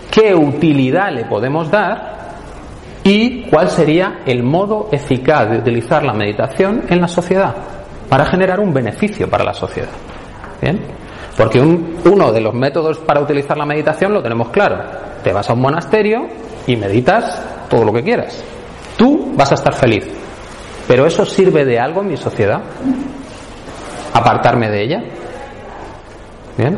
qué 0.09 0.33
utilidad 0.33 1.11
le 1.11 1.25
podemos 1.25 1.69
dar 1.69 2.20
y 3.03 3.43
cuál 3.43 3.69
sería 3.69 4.21
el 4.25 4.43
modo 4.43 4.89
eficaz 4.91 5.49
de 5.49 5.57
utilizar 5.57 6.03
la 6.03 6.13
meditación 6.13 6.83
en 6.87 7.01
la 7.01 7.07
sociedad 7.07 7.55
para 8.07 8.25
generar 8.25 8.59
un 8.59 8.73
beneficio 8.73 9.29
para 9.29 9.43
la 9.43 9.53
sociedad. 9.53 9.89
¿Bien? 10.61 10.79
Porque 11.35 11.59
uno 11.59 12.31
de 12.31 12.41
los 12.41 12.53
métodos 12.53 12.99
para 12.99 13.21
utilizar 13.21 13.57
la 13.57 13.65
meditación 13.65 14.13
lo 14.13 14.21
tenemos 14.21 14.49
claro. 14.49 14.79
Te 15.23 15.33
vas 15.33 15.49
a 15.49 15.53
un 15.53 15.61
monasterio 15.61 16.27
y 16.67 16.75
meditas 16.75 17.41
todo 17.69 17.85
lo 17.85 17.93
que 17.93 18.03
quieras. 18.03 18.43
Tú 18.97 19.33
vas 19.35 19.51
a 19.51 19.55
estar 19.55 19.73
feliz. 19.73 20.05
Pero 20.87 21.05
eso 21.05 21.25
sirve 21.25 21.65
de 21.65 21.79
algo 21.79 22.01
en 22.01 22.09
mi 22.09 22.17
sociedad. 22.17 22.61
Apartarme 24.13 24.69
de 24.69 24.83
ella. 24.83 25.03
Bien. 26.57 26.77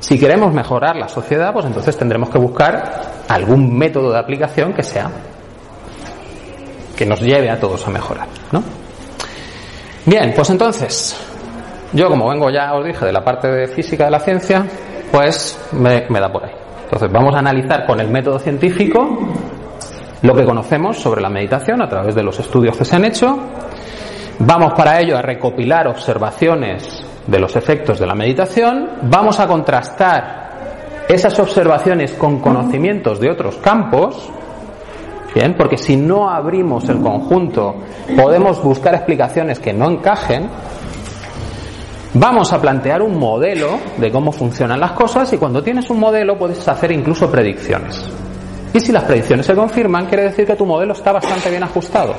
Si 0.00 0.18
queremos 0.18 0.52
mejorar 0.52 0.96
la 0.96 1.08
sociedad, 1.08 1.52
pues 1.52 1.66
entonces 1.66 1.96
tendremos 1.96 2.30
que 2.30 2.38
buscar 2.38 3.02
algún 3.28 3.76
método 3.76 4.12
de 4.12 4.18
aplicación 4.18 4.72
que 4.72 4.82
sea 4.82 5.10
que 6.96 7.06
nos 7.06 7.20
lleve 7.20 7.50
a 7.50 7.58
todos 7.58 7.86
a 7.86 7.90
mejorar, 7.90 8.28
¿no? 8.52 8.62
Bien, 10.06 10.32
pues 10.34 10.50
entonces, 10.50 11.16
yo 11.92 12.08
como 12.08 12.28
vengo 12.28 12.50
ya, 12.50 12.74
os 12.74 12.84
dije, 12.84 13.06
de 13.06 13.12
la 13.12 13.24
parte 13.24 13.48
de 13.48 13.68
física 13.68 14.04
de 14.04 14.10
la 14.10 14.20
ciencia, 14.20 14.66
pues 15.10 15.58
me, 15.72 16.06
me 16.08 16.20
da 16.20 16.30
por 16.30 16.44
ahí. 16.44 16.52
Entonces 16.84 17.10
vamos 17.10 17.34
a 17.34 17.38
analizar 17.38 17.86
con 17.86 18.00
el 18.00 18.08
método 18.08 18.38
científico 18.38 19.18
lo 20.22 20.34
que 20.34 20.44
conocemos 20.44 20.98
sobre 20.98 21.20
la 21.20 21.28
meditación 21.28 21.82
a 21.82 21.88
través 21.88 22.14
de 22.14 22.22
los 22.22 22.38
estudios 22.38 22.76
que 22.76 22.84
se 22.84 22.96
han 22.96 23.04
hecho. 23.04 23.38
Vamos 24.38 24.72
para 24.74 25.00
ello 25.00 25.16
a 25.16 25.22
recopilar 25.22 25.86
observaciones 25.86 27.04
de 27.26 27.38
los 27.38 27.56
efectos 27.56 27.98
de 27.98 28.06
la 28.06 28.14
meditación. 28.14 28.90
Vamos 29.02 29.38
a 29.40 29.46
contrastar 29.46 31.04
esas 31.08 31.38
observaciones 31.38 32.12
con 32.12 32.40
conocimientos 32.40 33.20
de 33.20 33.30
otros 33.30 33.56
campos. 33.56 34.30
Bien, 35.34 35.54
porque 35.56 35.76
si 35.76 35.96
no 35.96 36.30
abrimos 36.30 36.88
el 36.88 37.00
conjunto 37.00 37.74
podemos 38.16 38.62
buscar 38.62 38.94
explicaciones 38.94 39.58
que 39.58 39.72
no 39.72 39.90
encajen. 39.90 40.48
Vamos 42.14 42.52
a 42.52 42.60
plantear 42.60 43.02
un 43.02 43.18
modelo 43.18 43.78
de 43.96 44.12
cómo 44.12 44.30
funcionan 44.30 44.78
las 44.78 44.92
cosas 44.92 45.32
y 45.32 45.38
cuando 45.38 45.62
tienes 45.62 45.90
un 45.90 45.98
modelo 45.98 46.38
puedes 46.38 46.66
hacer 46.68 46.92
incluso 46.92 47.28
predicciones. 47.28 48.04
Y 48.72 48.78
si 48.78 48.92
las 48.92 49.02
predicciones 49.02 49.46
se 49.46 49.54
confirman, 49.54 50.06
quiere 50.06 50.24
decir 50.24 50.46
que 50.46 50.54
tu 50.54 50.64
modelo 50.64 50.92
está 50.92 51.10
bastante 51.10 51.50
bien 51.50 51.64
ajustado. 51.64 52.14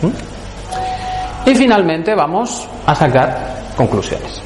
¿Mm? 0.00 1.50
Y 1.50 1.54
finalmente 1.54 2.14
vamos 2.14 2.66
a 2.86 2.94
sacar 2.94 3.36
conclusiones. 3.76 4.42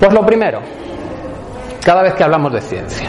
Pues 0.00 0.12
lo 0.12 0.24
primero, 0.24 0.60
cada 1.84 2.02
vez 2.02 2.14
que 2.14 2.24
hablamos 2.24 2.52
de 2.52 2.60
ciencia, 2.60 3.08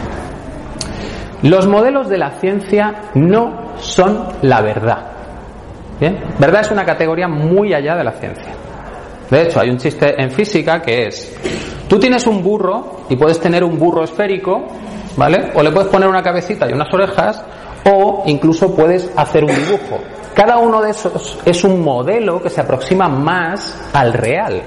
los 1.42 1.66
modelos 1.66 2.08
de 2.08 2.18
la 2.18 2.32
ciencia 2.32 3.10
no 3.14 3.74
son 3.78 4.26
la 4.42 4.60
verdad. 4.60 5.06
¿Bien? 5.98 6.18
Verdad 6.38 6.62
es 6.62 6.70
una 6.70 6.84
categoría 6.84 7.28
muy 7.28 7.74
allá 7.74 7.96
de 7.96 8.04
la 8.04 8.12
ciencia. 8.12 8.52
De 9.30 9.42
hecho, 9.42 9.60
hay 9.60 9.70
un 9.70 9.78
chiste 9.78 10.20
en 10.20 10.30
física 10.30 10.82
que 10.82 11.06
es, 11.06 11.32
tú 11.88 11.98
tienes 11.98 12.26
un 12.26 12.42
burro 12.42 13.02
y 13.08 13.16
puedes 13.16 13.38
tener 13.38 13.62
un 13.62 13.78
burro 13.78 14.02
esférico, 14.02 14.66
¿vale? 15.16 15.50
O 15.54 15.62
le 15.62 15.70
puedes 15.70 15.88
poner 15.88 16.08
una 16.08 16.22
cabecita 16.22 16.68
y 16.68 16.72
unas 16.72 16.92
orejas, 16.92 17.44
o 17.90 18.24
incluso 18.26 18.74
puedes 18.74 19.10
hacer 19.16 19.44
un 19.44 19.54
dibujo. 19.54 19.98
Cada 20.34 20.58
uno 20.58 20.80
de 20.82 20.90
esos 20.90 21.38
es 21.44 21.64
un 21.64 21.80
modelo 21.82 22.42
que 22.42 22.50
se 22.50 22.60
aproxima 22.60 23.08
más 23.08 23.90
al 23.92 24.12
real. 24.12 24.62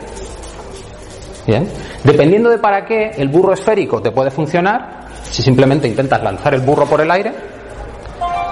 Bien. 1.46 1.68
Dependiendo 2.04 2.50
de 2.50 2.58
para 2.58 2.86
qué, 2.86 3.12
el 3.18 3.28
burro 3.28 3.54
esférico 3.54 4.02
te 4.02 4.12
puede 4.12 4.32
funcionar 4.32 5.03
si 5.34 5.41
simplemente 5.41 5.88
intentas 5.88 6.22
lanzar 6.22 6.54
el 6.54 6.62
burro 6.62 6.86
por 6.86 7.02
el 7.02 7.10
aire. 7.10 7.34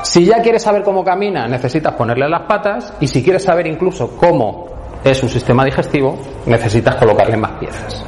Si 0.01 0.25
ya 0.25 0.41
quieres 0.41 0.63
saber 0.63 0.81
cómo 0.81 1.03
camina, 1.03 1.47
necesitas 1.47 1.93
ponerle 1.93 2.27
las 2.27 2.41
patas. 2.47 2.91
Y 2.99 3.05
si 3.05 3.23
quieres 3.23 3.43
saber 3.43 3.67
incluso 3.67 4.17
cómo 4.17 4.65
es 5.03 5.15
su 5.15 5.29
sistema 5.29 5.63
digestivo, 5.63 6.17
necesitas 6.47 6.95
colocarle 6.95 7.37
más 7.37 7.51
piezas. 7.59 8.03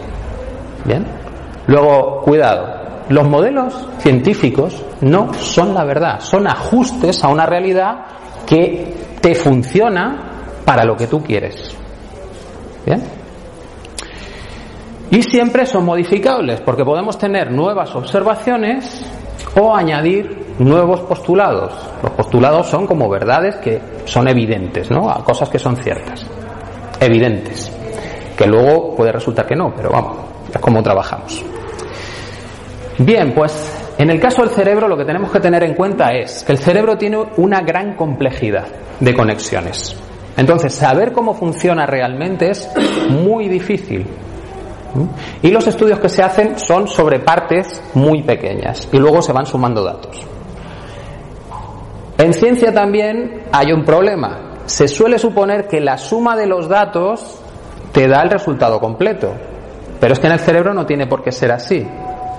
Bien. 0.86 1.05
Luego, 1.67 2.21
cuidado. 2.23 2.81
Los 3.09 3.29
modelos 3.29 3.88
científicos 3.99 4.83
no 5.01 5.31
son 5.36 5.75
la 5.75 5.83
verdad, 5.86 6.19
son 6.19 6.47
ajustes 6.47 7.23
a 7.23 7.27
una 7.27 7.45
realidad 7.45 8.05
que 8.47 8.91
te 9.21 9.36
funciona 9.36 10.31
para 10.65 10.83
lo 10.83 10.95
que 10.95 11.05
tú 11.05 11.21
quieres. 11.21 11.77
¿Bien? 12.88 13.03
Y 15.13 15.21
siempre 15.21 15.67
son 15.67 15.86
modificables 15.86 16.60
porque 16.62 16.84
podemos 16.84 17.19
tener 17.19 17.52
nuevas 17.52 17.93
observaciones 17.93 19.06
o 19.56 19.76
añadir 19.76 20.56
nuevos 20.58 21.02
postulados. 21.02 21.71
Los 22.02 22.13
postulados 22.13 22.65
son 22.65 22.88
como 22.88 23.08
verdades 23.08 23.58
que 23.58 23.80
son 24.06 24.28
evidentes, 24.28 24.89
¿no? 24.89 25.08
A 25.08 25.23
cosas 25.23 25.49
que 25.49 25.60
son 25.60 25.76
ciertas, 25.76 26.26
evidentes, 26.99 27.71
que 28.36 28.47
luego 28.47 28.95
puede 28.95 29.12
resultar 29.12 29.45
que 29.45 29.56
no, 29.56 29.71
pero 29.76 29.91
vamos, 29.91 30.17
es 30.52 30.60
como 30.60 30.82
trabajamos. 30.82 31.45
Bien, 32.97 33.34
pues 33.36 33.93
en 33.99 34.10
el 34.10 34.19
caso 34.19 34.41
del 34.41 34.49
cerebro 34.49 34.88
lo 34.88 34.97
que 34.97 35.06
tenemos 35.06 35.32
que 35.32 35.39
tener 35.39 35.62
en 35.62 35.76
cuenta 35.76 36.10
es 36.10 36.43
que 36.43 36.54
el 36.54 36.58
cerebro 36.58 36.97
tiene 36.97 37.23
una 37.38 37.62
gran 37.62 37.93
complejidad 37.95 38.65
de 38.99 39.13
conexiones. 39.13 39.95
Entonces, 40.38 40.73
saber 40.73 41.12
cómo 41.12 41.36
funciona 41.36 41.86
realmente 41.86 42.49
es 42.49 42.67
muy 43.12 43.47
difícil. 43.47 44.08
Y 45.41 45.51
los 45.51 45.65
estudios 45.67 45.99
que 45.99 46.10
se 46.10 46.21
hacen 46.23 46.58
son 46.60 46.88
sobre 46.88 47.19
partes 47.19 47.82
muy 47.93 48.21
pequeñas 48.23 48.88
y 48.91 48.97
luego 48.97 49.21
se 49.21 49.34
van 49.34 49.45
sumando 49.45 49.84
datos. 49.84 50.21
En 52.17 52.34
ciencia 52.34 52.73
también 52.73 53.45
hay 53.51 53.71
un 53.71 53.84
problema. 53.84 54.53
Se 54.65 54.88
suele 54.88 55.17
suponer 55.17 55.67
que 55.67 55.82
la 55.82 55.97
suma 55.97 56.36
de 56.36 56.45
los 56.45 56.69
datos 56.69 57.39
te 57.91 58.08
da 58.08 58.21
el 58.21 58.29
resultado 58.29 58.79
completo. 58.79 59.34
Pero 59.99 60.13
es 60.13 60.19
que 60.19 60.27
en 60.27 60.34
el 60.34 60.39
cerebro 60.39 60.73
no 60.73 60.86
tiene 60.86 61.08
por 61.08 61.23
qué 61.23 61.32
ser 61.32 61.51
así. 61.51 61.86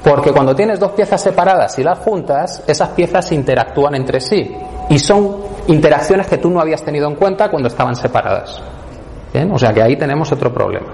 Porque 0.03 0.33
cuando 0.33 0.55
tienes 0.55 0.79
dos 0.79 0.93
piezas 0.93 1.23
separadas 1.23 1.79
y 1.79 1.83
las 1.83 1.99
juntas, 1.99 2.63
esas 2.67 2.91
piezas 2.91 3.33
interactúan 3.33 3.95
entre 3.95 4.21
sí. 4.21 4.55
Y 4.91 4.99
son 4.99 5.37
interacciones 5.67 6.27
que 6.27 6.37
tú 6.39 6.51
no 6.51 6.61
habías 6.61 6.83
tenido 6.83 7.09
en 7.09 7.17
cuenta 7.17 7.51
cuando 7.51 7.69
estaban 7.69 7.97
separadas. 7.97 8.63
O 9.51 9.59
sea 9.59 9.73
que 9.73 9.83
ahí 9.83 9.97
tenemos 9.97 10.31
otro 10.31 10.53
problema. 10.53 10.89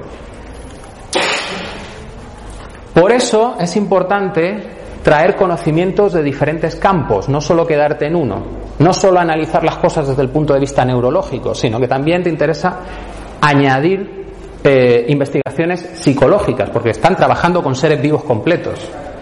Por 2.94 3.12
eso 3.12 3.56
es 3.58 3.76
importante 3.76 4.80
traer 5.02 5.36
conocimientos 5.36 6.12
de 6.12 6.22
diferentes 6.22 6.76
campos, 6.76 7.28
no 7.28 7.40
solo 7.40 7.66
quedarte 7.66 8.06
en 8.06 8.16
uno, 8.16 8.42
no 8.78 8.92
solo 8.92 9.20
analizar 9.20 9.64
las 9.64 9.78
cosas 9.78 10.08
desde 10.08 10.22
el 10.22 10.28
punto 10.28 10.52
de 10.52 10.60
vista 10.60 10.84
neurológico, 10.84 11.54
sino 11.54 11.78
que 11.78 11.88
también 11.88 12.22
te 12.22 12.30
interesa 12.30 12.80
añadir 13.40 14.20
eh, 14.62 15.06
investigaciones 15.08 15.80
psicológicas, 15.94 16.68
porque 16.70 16.90
están 16.90 17.16
trabajando 17.16 17.62
con 17.62 17.74
seres 17.74 18.02
vivos 18.02 18.24
completos, 18.24 18.78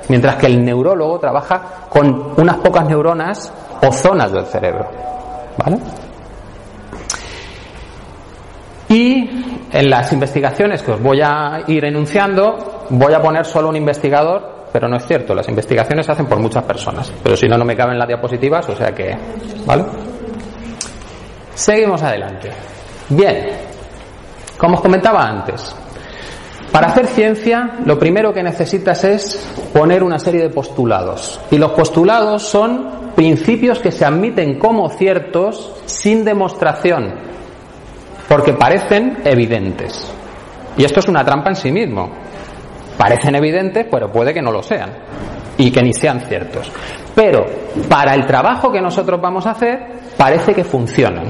mientras 0.09 0.37
que 0.37 0.46
el 0.46 0.64
neurólogo 0.64 1.18
trabaja 1.18 1.87
con 1.88 2.33
unas 2.37 2.57
pocas 2.57 2.88
neuronas 2.88 3.52
o 3.81 3.92
zonas 3.92 4.33
del 4.33 4.46
cerebro. 4.46 4.88
¿Vale? 5.57 5.78
Y 8.88 9.47
en 9.72 9.90
las 9.90 10.12
investigaciones 10.12 10.83
que 10.83 10.92
os 10.92 11.02
voy 11.02 11.20
a 11.22 11.62
ir 11.66 11.85
enunciando, 11.85 12.87
voy 12.90 13.12
a 13.12 13.20
poner 13.20 13.44
solo 13.44 13.68
un 13.68 13.76
investigador, 13.76 14.66
pero 14.72 14.88
no 14.88 14.96
es 14.96 15.07
cierto, 15.07 15.35
las 15.35 15.48
investigaciones 15.48 16.07
se 16.07 16.12
hacen 16.12 16.26
por 16.26 16.38
muchas 16.38 16.64
personas, 16.64 17.12
pero 17.22 17.37
si 17.37 17.46
no, 17.46 17.57
no 17.59 17.64
me 17.64 17.76
caben 17.76 17.98
las 17.98 18.09
diapositivas, 18.09 18.68
o 18.68 18.76
sea 18.76 18.92
que, 18.92 19.16
¿vale? 19.66 19.85
Seguimos 21.54 22.02
adelante. 22.02 22.50
Bien, 23.11 23.48
como 24.57 24.76
os 24.76 24.81
comentaba 24.81 25.22
antes, 25.22 25.74
para 26.72 26.88
hacer 26.88 27.07
ciencia 27.07 27.78
lo 27.85 27.98
primero 27.98 28.33
que 28.33 28.42
necesitas 28.42 29.02
es 29.04 29.52
poner 29.72 30.02
una 30.02 30.18
serie 30.18 30.42
de 30.42 30.50
postulados. 30.50 31.40
Y 31.50 31.59
los 31.59 31.72
postulados 31.72 32.42
son 32.42 33.12
principios 33.16 33.81
que 33.81 33.90
se 33.90 34.04
admiten 34.04 34.59
como 34.59 34.90
ciertos 34.90 35.72
sin 35.87 36.24
demostración, 36.24 37.14
porque 38.28 38.52
parecen 38.52 39.18
evidentes. 39.24 40.12
Y 40.76 40.84
esto 40.84 41.00
es 41.00 41.08
una 41.08 41.24
trampa 41.24 41.50
en 41.50 41.56
sí 41.56 41.72
mismo. 41.72 42.10
Parecen 42.96 43.34
evidentes, 43.34 43.86
pero 43.90 44.12
puede 44.12 44.34
que 44.34 44.42
no 44.42 44.52
lo 44.52 44.62
sean 44.62 44.90
y 45.56 45.70
que 45.70 45.82
ni 45.82 45.92
sean 45.92 46.20
ciertos. 46.20 46.70
Pero 47.14 47.46
para 47.88 48.14
el 48.14 48.26
trabajo 48.26 48.70
que 48.70 48.80
nosotros 48.80 49.20
vamos 49.20 49.46
a 49.46 49.52
hacer, 49.52 49.86
parece 50.16 50.54
que 50.54 50.62
funcionan. 50.62 51.26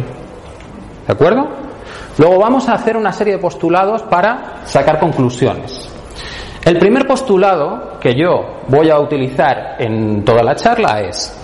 ¿De 1.07 1.13
acuerdo? 1.13 1.49
Luego 2.19 2.39
vamos 2.39 2.69
a 2.69 2.73
hacer 2.73 2.97
una 2.97 3.13
serie 3.13 3.35
de 3.35 3.39
postulados 3.39 4.03
para 4.03 4.63
sacar 4.65 4.99
conclusiones. 4.99 5.89
El 6.65 6.79
primer 6.79 7.07
postulado 7.07 7.99
que 8.01 8.15
yo 8.15 8.61
voy 8.69 8.91
a 8.91 8.99
utilizar 8.99 9.77
en 9.79 10.25
toda 10.25 10.43
la 10.43 10.55
charla 10.55 11.01
es 11.01 11.35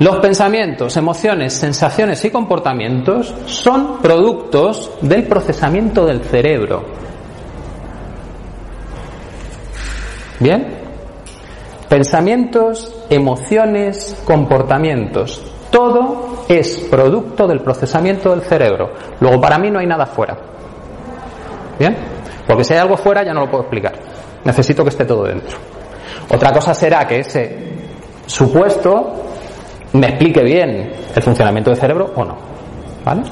los 0.00 0.16
pensamientos, 0.16 0.96
emociones, 0.96 1.52
sensaciones 1.52 2.24
y 2.24 2.30
comportamientos 2.30 3.34
son 3.44 3.98
productos 3.98 4.92
del 5.02 5.24
procesamiento 5.24 6.06
del 6.06 6.22
cerebro. 6.22 6.84
¿Bien? 10.38 10.78
Pensamientos, 11.86 13.04
emociones, 13.10 14.18
comportamientos. 14.24 15.42
Todo 15.70 16.44
es 16.48 16.78
producto 16.90 17.46
del 17.46 17.60
procesamiento 17.60 18.30
del 18.30 18.40
cerebro. 18.40 18.92
Luego, 19.20 19.38
para 19.38 19.58
mí 19.58 19.70
no 19.70 19.80
hay 19.80 19.86
nada 19.86 20.06
fuera. 20.06 20.34
¿Bien? 21.78 21.94
Porque 22.46 22.64
si 22.64 22.72
hay 22.72 22.80
algo 22.80 22.96
fuera 22.96 23.22
ya 23.22 23.34
no 23.34 23.40
lo 23.40 23.50
puedo 23.50 23.64
explicar. 23.64 23.92
Necesito 24.44 24.82
que 24.82 24.88
esté 24.88 25.04
todo 25.04 25.24
dentro. 25.24 25.58
Otra 26.30 26.52
cosa 26.54 26.72
será 26.72 27.06
que 27.06 27.18
ese 27.18 27.58
supuesto 28.24 29.29
me 29.92 30.06
explique 30.08 30.42
bien 30.42 30.92
el 31.14 31.22
funcionamiento 31.22 31.70
del 31.70 31.78
cerebro 31.78 32.12
o 32.14 32.24
no. 32.24 32.36
¿Vale? 33.04 33.22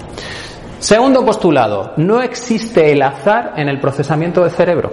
Segundo 0.79 1.25
postulado, 1.25 1.93
no 1.97 2.23
existe 2.23 2.93
el 2.93 3.03
azar 3.03 3.55
en 3.57 3.69
el 3.69 3.81
procesamiento 3.81 4.43
del 4.43 4.51
cerebro. 4.51 4.93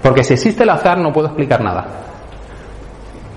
Porque 0.00 0.24
si 0.24 0.34
existe 0.34 0.62
el 0.62 0.70
azar 0.70 0.98
no 0.98 1.12
puedo 1.12 1.28
explicar 1.28 1.60
nada. 1.62 1.86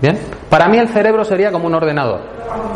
¿Bien? 0.02 0.20
Para 0.50 0.68
mí 0.68 0.78
el 0.78 0.90
cerebro 0.90 1.24
sería 1.24 1.52
como 1.52 1.68
un 1.68 1.76
ordenador. 1.76 2.22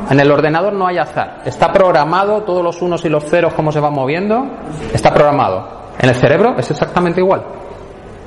En 0.10 0.20
el 0.20 0.32
ordenador 0.32 0.74
no 0.74 0.88
hay 0.88 0.98
azar. 0.98 1.42
Está 1.46 1.72
programado, 1.72 2.44
todos 2.44 2.64
los 2.64 2.82
unos 2.82 3.04
y 3.06 3.10
los 3.10 3.24
ceros, 3.26 3.54
cómo 3.54 3.72
se 3.72 3.80
van 3.80 3.94
moviendo, 3.94 4.46
está 4.94 5.14
programado. 5.14 5.80
En 6.00 6.10
el 6.10 6.16
cerebro 6.16 6.56
es 6.58 6.70
exactamente 6.72 7.20
igual. 7.20 7.44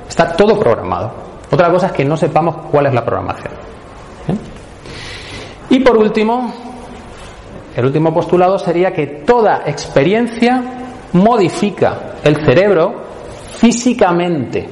Está 0.07 0.33
todo 0.33 0.57
programado. 0.59 1.11
Otra 1.51 1.69
cosa 1.69 1.87
es 1.87 1.93
que 1.93 2.05
no 2.05 2.15
sepamos 2.15 2.55
cuál 2.71 2.87
es 2.87 2.93
la 2.93 3.03
programación. 3.03 3.72
Y 5.73 5.79
por 5.79 5.97
último, 5.97 6.53
el 7.75 7.85
último 7.85 8.13
postulado 8.13 8.59
sería 8.59 8.93
que 8.93 9.07
toda 9.25 9.63
experiencia 9.65 10.61
modifica 11.13 12.13
el 12.23 12.45
cerebro 12.45 12.93
físicamente. 13.57 14.69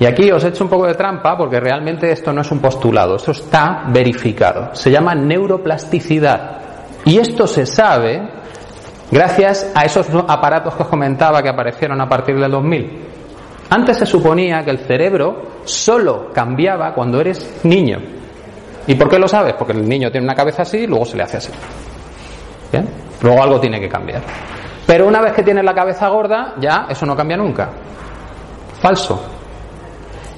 Y 0.00 0.06
aquí 0.06 0.30
os 0.32 0.42
he 0.42 0.48
hecho 0.48 0.64
un 0.64 0.70
poco 0.70 0.86
de 0.86 0.94
trampa 0.94 1.36
porque 1.36 1.60
realmente 1.60 2.10
esto 2.10 2.32
no 2.32 2.40
es 2.40 2.50
un 2.50 2.60
postulado, 2.60 3.16
esto 3.16 3.32
está 3.32 3.84
verificado. 3.88 4.74
Se 4.74 4.90
llama 4.90 5.14
neuroplasticidad. 5.14 6.62
Y 7.04 7.18
esto 7.18 7.46
se 7.46 7.66
sabe 7.66 8.22
gracias 9.10 9.70
a 9.74 9.84
esos 9.84 10.06
aparatos 10.28 10.76
que 10.76 10.82
os 10.82 10.88
comentaba 10.88 11.42
que 11.42 11.50
aparecieron 11.50 12.00
a 12.00 12.08
partir 12.08 12.40
del 12.40 12.50
2000. 12.52 13.12
Antes 13.74 13.96
se 13.96 14.04
suponía 14.04 14.62
que 14.62 14.70
el 14.70 14.80
cerebro 14.80 15.62
solo 15.64 16.30
cambiaba 16.30 16.92
cuando 16.92 17.18
eres 17.22 17.64
niño. 17.64 18.00
¿Y 18.86 18.94
por 18.96 19.08
qué 19.08 19.18
lo 19.18 19.26
sabes? 19.26 19.54
Porque 19.54 19.72
el 19.72 19.88
niño 19.88 20.10
tiene 20.10 20.26
una 20.26 20.34
cabeza 20.34 20.60
así 20.60 20.80
y 20.80 20.86
luego 20.86 21.06
se 21.06 21.16
le 21.16 21.22
hace 21.22 21.38
así. 21.38 21.50
¿Bien? 22.70 22.86
Luego 23.22 23.42
algo 23.42 23.58
tiene 23.58 23.80
que 23.80 23.88
cambiar. 23.88 24.20
Pero 24.86 25.08
una 25.08 25.22
vez 25.22 25.32
que 25.32 25.42
tienes 25.42 25.64
la 25.64 25.72
cabeza 25.72 26.06
gorda, 26.08 26.56
ya 26.60 26.84
eso 26.90 27.06
no 27.06 27.16
cambia 27.16 27.38
nunca. 27.38 27.70
Falso. 28.78 29.24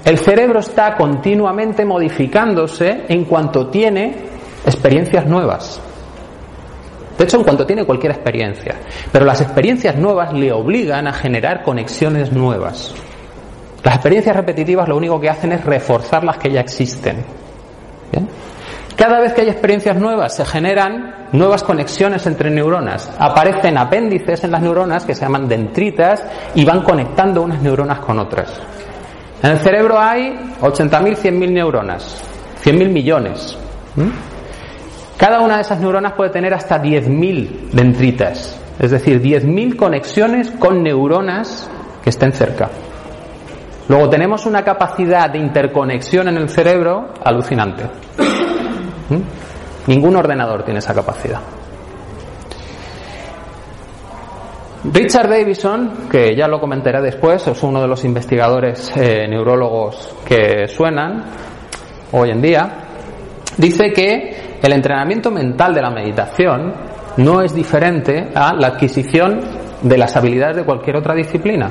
El 0.05 0.17
cerebro 0.19 0.61
está 0.61 0.95
continuamente 0.95 1.85
modificándose 1.85 3.05
en 3.09 3.25
cuanto 3.25 3.67
tiene 3.67 4.15
experiencias 4.65 5.27
nuevas. 5.27 5.81
De 7.19 7.25
hecho, 7.25 7.39
en 7.39 7.43
cuanto 7.43 7.67
tiene 7.67 7.85
cualquier 7.85 8.13
experiencia. 8.13 8.77
Pero 9.11 9.25
las 9.25 9.41
experiencias 9.41 9.97
nuevas 9.97 10.33
le 10.33 10.53
obligan 10.53 11.09
a 11.09 11.13
generar 11.13 11.65
conexiones 11.65 12.31
nuevas. 12.31 12.95
Las 13.85 13.97
experiencias 13.97 14.35
repetitivas 14.35 14.89
lo 14.89 14.97
único 14.97 15.21
que 15.21 15.29
hacen 15.29 15.53
es 15.53 15.63
reforzar 15.63 16.25
las 16.25 16.39
que 16.39 16.51
ya 16.51 16.61
existen. 16.61 17.23
Cada 18.97 19.21
vez 19.21 19.35
que 19.35 19.43
hay 19.43 19.51
experiencias 19.51 19.97
nuevas 19.97 20.35
se 20.35 20.45
generan 20.47 21.29
nuevas 21.33 21.63
conexiones 21.63 22.27
entre 22.27 22.49
neuronas. 22.51 23.13
Aparecen 23.19 23.77
apéndices 23.77 24.43
en 24.45 24.53
las 24.53 24.63
neuronas 24.63 25.05
que 25.05 25.15
se 25.15 25.23
llaman 25.23 25.47
dendritas 25.49 26.25
y 26.55 26.65
van 26.65 26.83
conectando 26.83 27.43
unas 27.43 27.61
neuronas 27.61 27.99
con 27.99 28.19
otras. 28.19 28.59
En 29.43 29.51
el 29.51 29.59
cerebro 29.59 29.99
hay 29.99 30.35
80.000, 30.63 31.17
100.000 31.17 31.51
neuronas, 31.51 32.23
100.000 32.65 32.89
millones. 32.89 33.59
Cada 35.19 35.41
una 35.41 35.57
de 35.57 35.63
esas 35.63 35.81
neuronas 35.81 36.15
puede 36.15 36.31
tener 36.31 36.55
hasta 36.55 36.81
10.000 36.81 37.71
dendritas, 37.73 38.59
es 38.79 38.91
decir, 38.91 39.21
10.000 39.21 39.77
conexiones 39.77 40.51
con 40.53 40.83
neuronas 40.83 41.69
que 42.03 42.11
estén 42.11 42.33
cerca. 42.33 42.71
Luego 43.89 44.09
tenemos 44.09 44.47
una 44.47 44.63
capacidad 44.63 45.29
de 45.31 45.39
interconexión 45.39 46.29
en 46.29 46.39
el 46.39 46.49
cerebro 46.49 47.13
alucinante. 47.23 47.85
¿Mm? 49.11 49.89
Ningún 49.89 50.17
ordenador 50.17 50.63
tiene 50.63 50.79
esa 50.79 50.95
capacidad. 50.95 51.41
Richard 54.85 55.29
Davison, 55.29 56.09
que 56.11 56.35
ya 56.35 56.47
lo 56.47 56.61
comentaré 56.61 57.01
después, 57.01 57.47
es 57.47 57.63
uno 57.63 57.81
de 57.81 57.89
los 57.89 58.05
investigadores 58.05 58.93
eh, 58.97 59.27
neurólogos 59.29 60.15
que 60.25 60.69
suenan 60.69 61.25
hoy 62.13 62.31
en 62.31 62.41
día, 62.41 62.69
dice 63.57 63.93
que 63.93 64.57
el 64.63 64.73
entrenamiento 64.73 65.31
mental 65.31 65.75
de 65.75 65.83
la 65.83 65.91
meditación 65.91 66.73
no 67.19 67.43
es 67.43 67.55
diferente 67.55 68.31
a 68.35 68.55
la 68.55 68.69
adquisición 68.69 69.41
de 69.83 69.99
las 69.99 70.17
habilidades 70.17 70.57
de 70.57 70.65
cualquier 70.65 70.97
otra 70.97 71.15
disciplina 71.15 71.71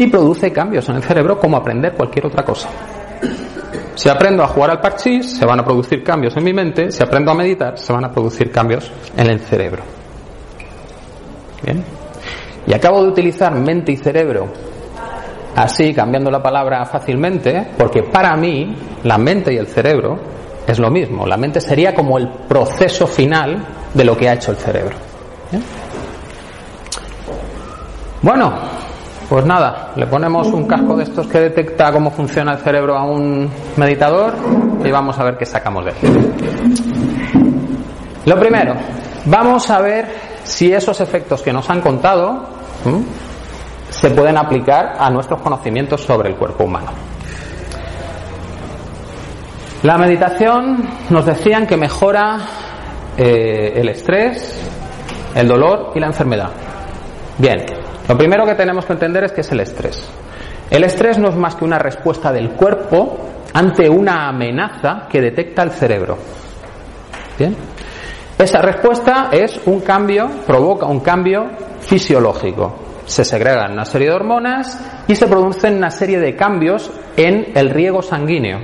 y 0.00 0.06
produce 0.06 0.50
cambios 0.50 0.88
en 0.88 0.96
el 0.96 1.02
cerebro 1.02 1.38
como 1.38 1.58
aprender 1.58 1.92
cualquier 1.92 2.24
otra 2.24 2.42
cosa. 2.42 2.70
Si 3.94 4.08
aprendo 4.08 4.42
a 4.42 4.46
jugar 4.46 4.70
al 4.70 4.80
parchís, 4.80 5.36
se 5.36 5.44
van 5.44 5.60
a 5.60 5.64
producir 5.64 6.02
cambios 6.02 6.34
en 6.38 6.44
mi 6.44 6.54
mente. 6.54 6.90
Si 6.90 7.02
aprendo 7.02 7.32
a 7.32 7.34
meditar, 7.34 7.76
se 7.76 7.92
van 7.92 8.06
a 8.06 8.10
producir 8.10 8.50
cambios 8.50 8.90
en 9.14 9.26
el 9.28 9.40
cerebro. 9.40 9.82
Bien. 11.62 11.84
Y 12.66 12.72
acabo 12.72 13.02
de 13.02 13.10
utilizar 13.10 13.54
mente 13.54 13.92
y 13.92 13.96
cerebro 13.98 14.48
así, 15.54 15.92
cambiando 15.92 16.30
la 16.30 16.42
palabra 16.42 16.86
fácilmente, 16.86 17.72
porque 17.76 18.04
para 18.04 18.34
mí 18.36 18.74
la 19.02 19.18
mente 19.18 19.52
y 19.52 19.58
el 19.58 19.66
cerebro 19.66 20.18
es 20.66 20.78
lo 20.78 20.90
mismo. 20.90 21.26
La 21.26 21.36
mente 21.36 21.60
sería 21.60 21.94
como 21.94 22.16
el 22.16 22.26
proceso 22.48 23.06
final 23.06 23.66
de 23.92 24.04
lo 24.06 24.16
que 24.16 24.30
ha 24.30 24.32
hecho 24.32 24.50
el 24.52 24.56
cerebro. 24.56 24.96
Bueno, 28.22 28.80
pues 29.30 29.46
nada, 29.46 29.92
le 29.94 30.08
ponemos 30.08 30.48
un 30.48 30.66
casco 30.66 30.96
de 30.96 31.04
estos 31.04 31.28
que 31.28 31.38
detecta 31.38 31.92
cómo 31.92 32.10
funciona 32.10 32.54
el 32.54 32.58
cerebro 32.58 32.98
a 32.98 33.04
un 33.04 33.48
meditador 33.76 34.34
y 34.84 34.90
vamos 34.90 35.16
a 35.20 35.22
ver 35.22 35.38
qué 35.38 35.46
sacamos 35.46 35.84
de 35.84 35.92
él. 35.92 36.32
Lo 38.26 38.36
primero, 38.40 38.74
vamos 39.26 39.70
a 39.70 39.80
ver 39.80 40.08
si 40.42 40.72
esos 40.72 41.00
efectos 41.00 41.42
que 41.42 41.52
nos 41.52 41.70
han 41.70 41.80
contado 41.80 42.42
se 43.88 44.10
pueden 44.10 44.36
aplicar 44.36 44.96
a 44.98 45.08
nuestros 45.10 45.40
conocimientos 45.40 46.00
sobre 46.00 46.30
el 46.30 46.34
cuerpo 46.34 46.64
humano. 46.64 46.90
La 49.84 49.96
meditación 49.96 50.88
nos 51.08 51.24
decían 51.24 51.68
que 51.68 51.76
mejora 51.76 52.36
eh, 53.16 53.74
el 53.76 53.90
estrés, 53.90 54.60
el 55.36 55.46
dolor 55.46 55.92
y 55.94 56.00
la 56.00 56.06
enfermedad. 56.06 56.50
Bien, 57.38 57.79
lo 58.10 58.18
primero 58.18 58.44
que 58.44 58.56
tenemos 58.56 58.84
que 58.84 58.92
entender 58.92 59.22
es 59.22 59.30
que 59.30 59.42
es 59.42 59.52
el 59.52 59.60
estrés. 59.60 60.10
El 60.68 60.82
estrés 60.82 61.16
no 61.16 61.28
es 61.28 61.36
más 61.36 61.54
que 61.54 61.64
una 61.64 61.78
respuesta 61.78 62.32
del 62.32 62.50
cuerpo 62.50 63.20
ante 63.54 63.88
una 63.88 64.26
amenaza 64.26 65.06
que 65.08 65.20
detecta 65.20 65.62
el 65.62 65.70
cerebro. 65.70 66.18
Bien. 67.38 67.54
Esa 68.36 68.60
respuesta 68.62 69.28
es 69.30 69.60
un 69.64 69.82
cambio, 69.82 70.28
provoca 70.44 70.86
un 70.86 70.98
cambio 70.98 71.50
fisiológico. 71.78 72.74
Se 73.06 73.24
segregan 73.24 73.74
una 73.74 73.84
serie 73.84 74.08
de 74.08 74.14
hormonas 74.14 75.04
y 75.06 75.14
se 75.14 75.28
producen 75.28 75.76
una 75.76 75.92
serie 75.92 76.18
de 76.18 76.34
cambios 76.34 76.90
en 77.16 77.52
el 77.54 77.70
riego 77.70 78.02
sanguíneo. 78.02 78.58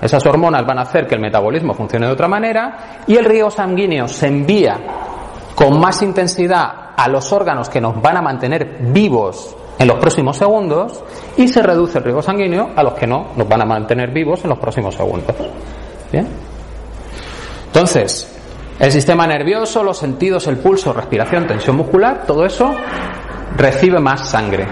Esas 0.00 0.26
hormonas 0.26 0.66
van 0.66 0.80
a 0.80 0.82
hacer 0.82 1.06
que 1.06 1.14
el 1.14 1.20
metabolismo 1.20 1.74
funcione 1.74 2.06
de 2.06 2.12
otra 2.12 2.26
manera 2.26 3.04
y 3.06 3.14
el 3.14 3.24
riego 3.24 3.52
sanguíneo 3.52 4.08
se 4.08 4.26
envía 4.26 4.80
con 5.54 5.78
más 5.78 6.02
intensidad 6.02 6.81
a 6.96 7.08
los 7.08 7.32
órganos 7.32 7.68
que 7.68 7.80
nos 7.80 8.00
van 8.00 8.16
a 8.16 8.22
mantener 8.22 8.78
vivos 8.80 9.56
en 9.78 9.88
los 9.88 9.98
próximos 9.98 10.36
segundos 10.36 11.02
y 11.36 11.48
se 11.48 11.62
reduce 11.62 11.98
el 11.98 12.04
riego 12.04 12.22
sanguíneo 12.22 12.70
a 12.76 12.82
los 12.82 12.94
que 12.94 13.06
no 13.06 13.28
nos 13.36 13.48
van 13.48 13.62
a 13.62 13.64
mantener 13.64 14.10
vivos 14.10 14.44
en 14.44 14.50
los 14.50 14.58
próximos 14.58 14.94
segundos. 14.94 15.34
¿Bien? 16.10 16.28
Entonces, 17.66 18.32
el 18.78 18.92
sistema 18.92 19.26
nervioso, 19.26 19.82
los 19.82 19.98
sentidos, 19.98 20.46
el 20.46 20.58
pulso, 20.58 20.92
respiración, 20.92 21.46
tensión 21.46 21.76
muscular, 21.76 22.24
todo 22.26 22.44
eso 22.44 22.74
recibe 23.56 23.98
más 23.98 24.28
sangre. 24.28 24.66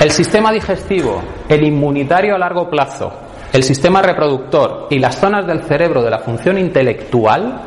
El 0.00 0.10
sistema 0.10 0.52
digestivo, 0.52 1.20
el 1.48 1.64
inmunitario 1.64 2.34
a 2.34 2.38
largo 2.38 2.68
plazo, 2.68 3.12
el 3.52 3.62
sistema 3.62 4.00
reproductor 4.00 4.86
y 4.90 4.98
las 4.98 5.18
zonas 5.18 5.46
del 5.46 5.62
cerebro 5.62 6.02
de 6.02 6.10
la 6.10 6.20
función 6.20 6.56
intelectual 6.58 7.62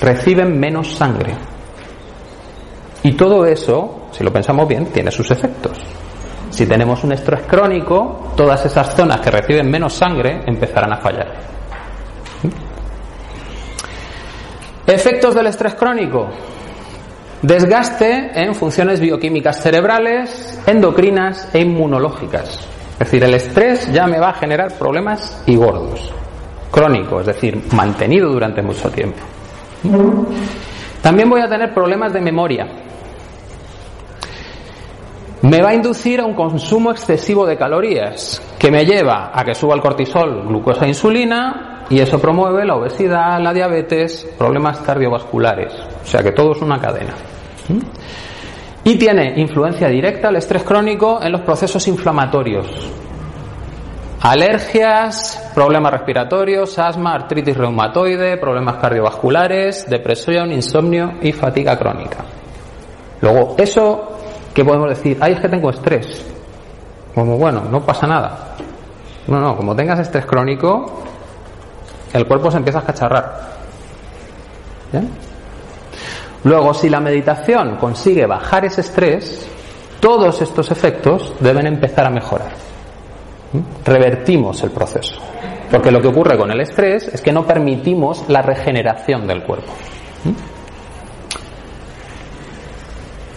reciben 0.00 0.58
menos 0.58 0.94
sangre. 0.94 1.49
Y 3.02 3.12
todo 3.12 3.46
eso, 3.46 4.08
si 4.12 4.22
lo 4.22 4.32
pensamos 4.32 4.68
bien, 4.68 4.86
tiene 4.86 5.10
sus 5.10 5.30
efectos. 5.30 5.78
Si 6.50 6.66
tenemos 6.66 7.02
un 7.04 7.12
estrés 7.12 7.42
crónico, 7.42 8.32
todas 8.36 8.64
esas 8.66 8.94
zonas 8.94 9.20
que 9.20 9.30
reciben 9.30 9.70
menos 9.70 9.94
sangre 9.94 10.42
empezarán 10.46 10.92
a 10.92 10.96
fallar. 10.98 11.32
Efectos 14.86 15.34
del 15.34 15.46
estrés 15.46 15.74
crónico. 15.74 16.28
Desgaste 17.42 18.32
en 18.34 18.54
funciones 18.54 19.00
bioquímicas 19.00 19.62
cerebrales, 19.62 20.60
endocrinas 20.66 21.48
e 21.54 21.60
inmunológicas. 21.60 22.66
Es 22.92 22.98
decir, 22.98 23.24
el 23.24 23.32
estrés 23.32 23.90
ya 23.92 24.06
me 24.06 24.18
va 24.18 24.30
a 24.30 24.34
generar 24.34 24.76
problemas 24.76 25.42
y 25.46 25.56
gordos. 25.56 26.12
Crónico, 26.70 27.20
es 27.20 27.26
decir, 27.26 27.62
mantenido 27.72 28.30
durante 28.30 28.60
mucho 28.60 28.90
tiempo. 28.90 29.20
También 31.00 31.30
voy 31.30 31.40
a 31.40 31.48
tener 31.48 31.72
problemas 31.72 32.12
de 32.12 32.20
memoria. 32.20 32.66
Me 35.42 35.62
va 35.62 35.70
a 35.70 35.74
inducir 35.74 36.20
a 36.20 36.26
un 36.26 36.34
consumo 36.34 36.90
excesivo 36.90 37.46
de 37.46 37.56
calorías, 37.56 38.42
que 38.58 38.70
me 38.70 38.84
lleva 38.84 39.30
a 39.32 39.42
que 39.42 39.54
suba 39.54 39.74
el 39.74 39.80
cortisol, 39.80 40.46
glucosa 40.46 40.84
e 40.84 40.88
insulina, 40.88 41.86
y 41.88 41.98
eso 41.98 42.18
promueve 42.18 42.66
la 42.66 42.76
obesidad, 42.76 43.40
la 43.40 43.54
diabetes, 43.54 44.28
problemas 44.36 44.80
cardiovasculares. 44.80 45.72
O 46.02 46.06
sea 46.06 46.22
que 46.22 46.32
todo 46.32 46.52
es 46.52 46.60
una 46.60 46.78
cadena. 46.78 47.14
Y 48.84 48.96
tiene 48.96 49.40
influencia 49.40 49.88
directa 49.88 50.28
el 50.28 50.36
estrés 50.36 50.62
crónico 50.62 51.20
en 51.22 51.32
los 51.32 51.40
procesos 51.40 51.88
inflamatorios. 51.88 52.66
Alergias, 54.20 55.50
problemas 55.54 55.92
respiratorios, 55.92 56.78
asma, 56.78 57.14
artritis 57.14 57.56
reumatoide, 57.56 58.36
problemas 58.36 58.76
cardiovasculares, 58.76 59.88
depresión, 59.88 60.52
insomnio 60.52 61.14
y 61.22 61.32
fatiga 61.32 61.78
crónica. 61.78 62.26
Luego, 63.22 63.56
eso, 63.58 64.19
¿qué 64.54 64.64
podemos 64.64 64.88
decir? 64.90 65.18
Ay, 65.20 65.34
es 65.34 65.40
que 65.40 65.48
tengo 65.48 65.70
estrés. 65.70 66.26
Como 67.14 67.36
bueno, 67.36 67.62
no 67.70 67.80
pasa 67.84 68.06
nada. 68.06 68.56
No, 69.26 69.40
no, 69.40 69.56
como 69.56 69.74
tengas 69.76 69.98
estrés 70.00 70.26
crónico, 70.26 71.02
el 72.12 72.26
cuerpo 72.26 72.50
se 72.50 72.56
empieza 72.58 72.80
a 72.80 72.82
cacharrar. 72.82 73.50
Luego, 76.44 76.74
si 76.74 76.88
la 76.88 77.00
meditación 77.00 77.76
consigue 77.76 78.26
bajar 78.26 78.64
ese 78.64 78.80
estrés, 78.80 79.46
todos 80.00 80.40
estos 80.40 80.70
efectos 80.70 81.34
deben 81.40 81.66
empezar 81.66 82.06
a 82.06 82.10
mejorar. 82.10 82.52
Revertimos 83.84 84.62
el 84.62 84.70
proceso. 84.70 85.20
Porque 85.70 85.90
lo 85.90 86.00
que 86.00 86.08
ocurre 86.08 86.36
con 86.36 86.50
el 86.50 86.60
estrés 86.60 87.08
es 87.08 87.20
que 87.20 87.32
no 87.32 87.46
permitimos 87.46 88.24
la 88.28 88.42
regeneración 88.42 89.26
del 89.26 89.42
cuerpo. 89.42 89.72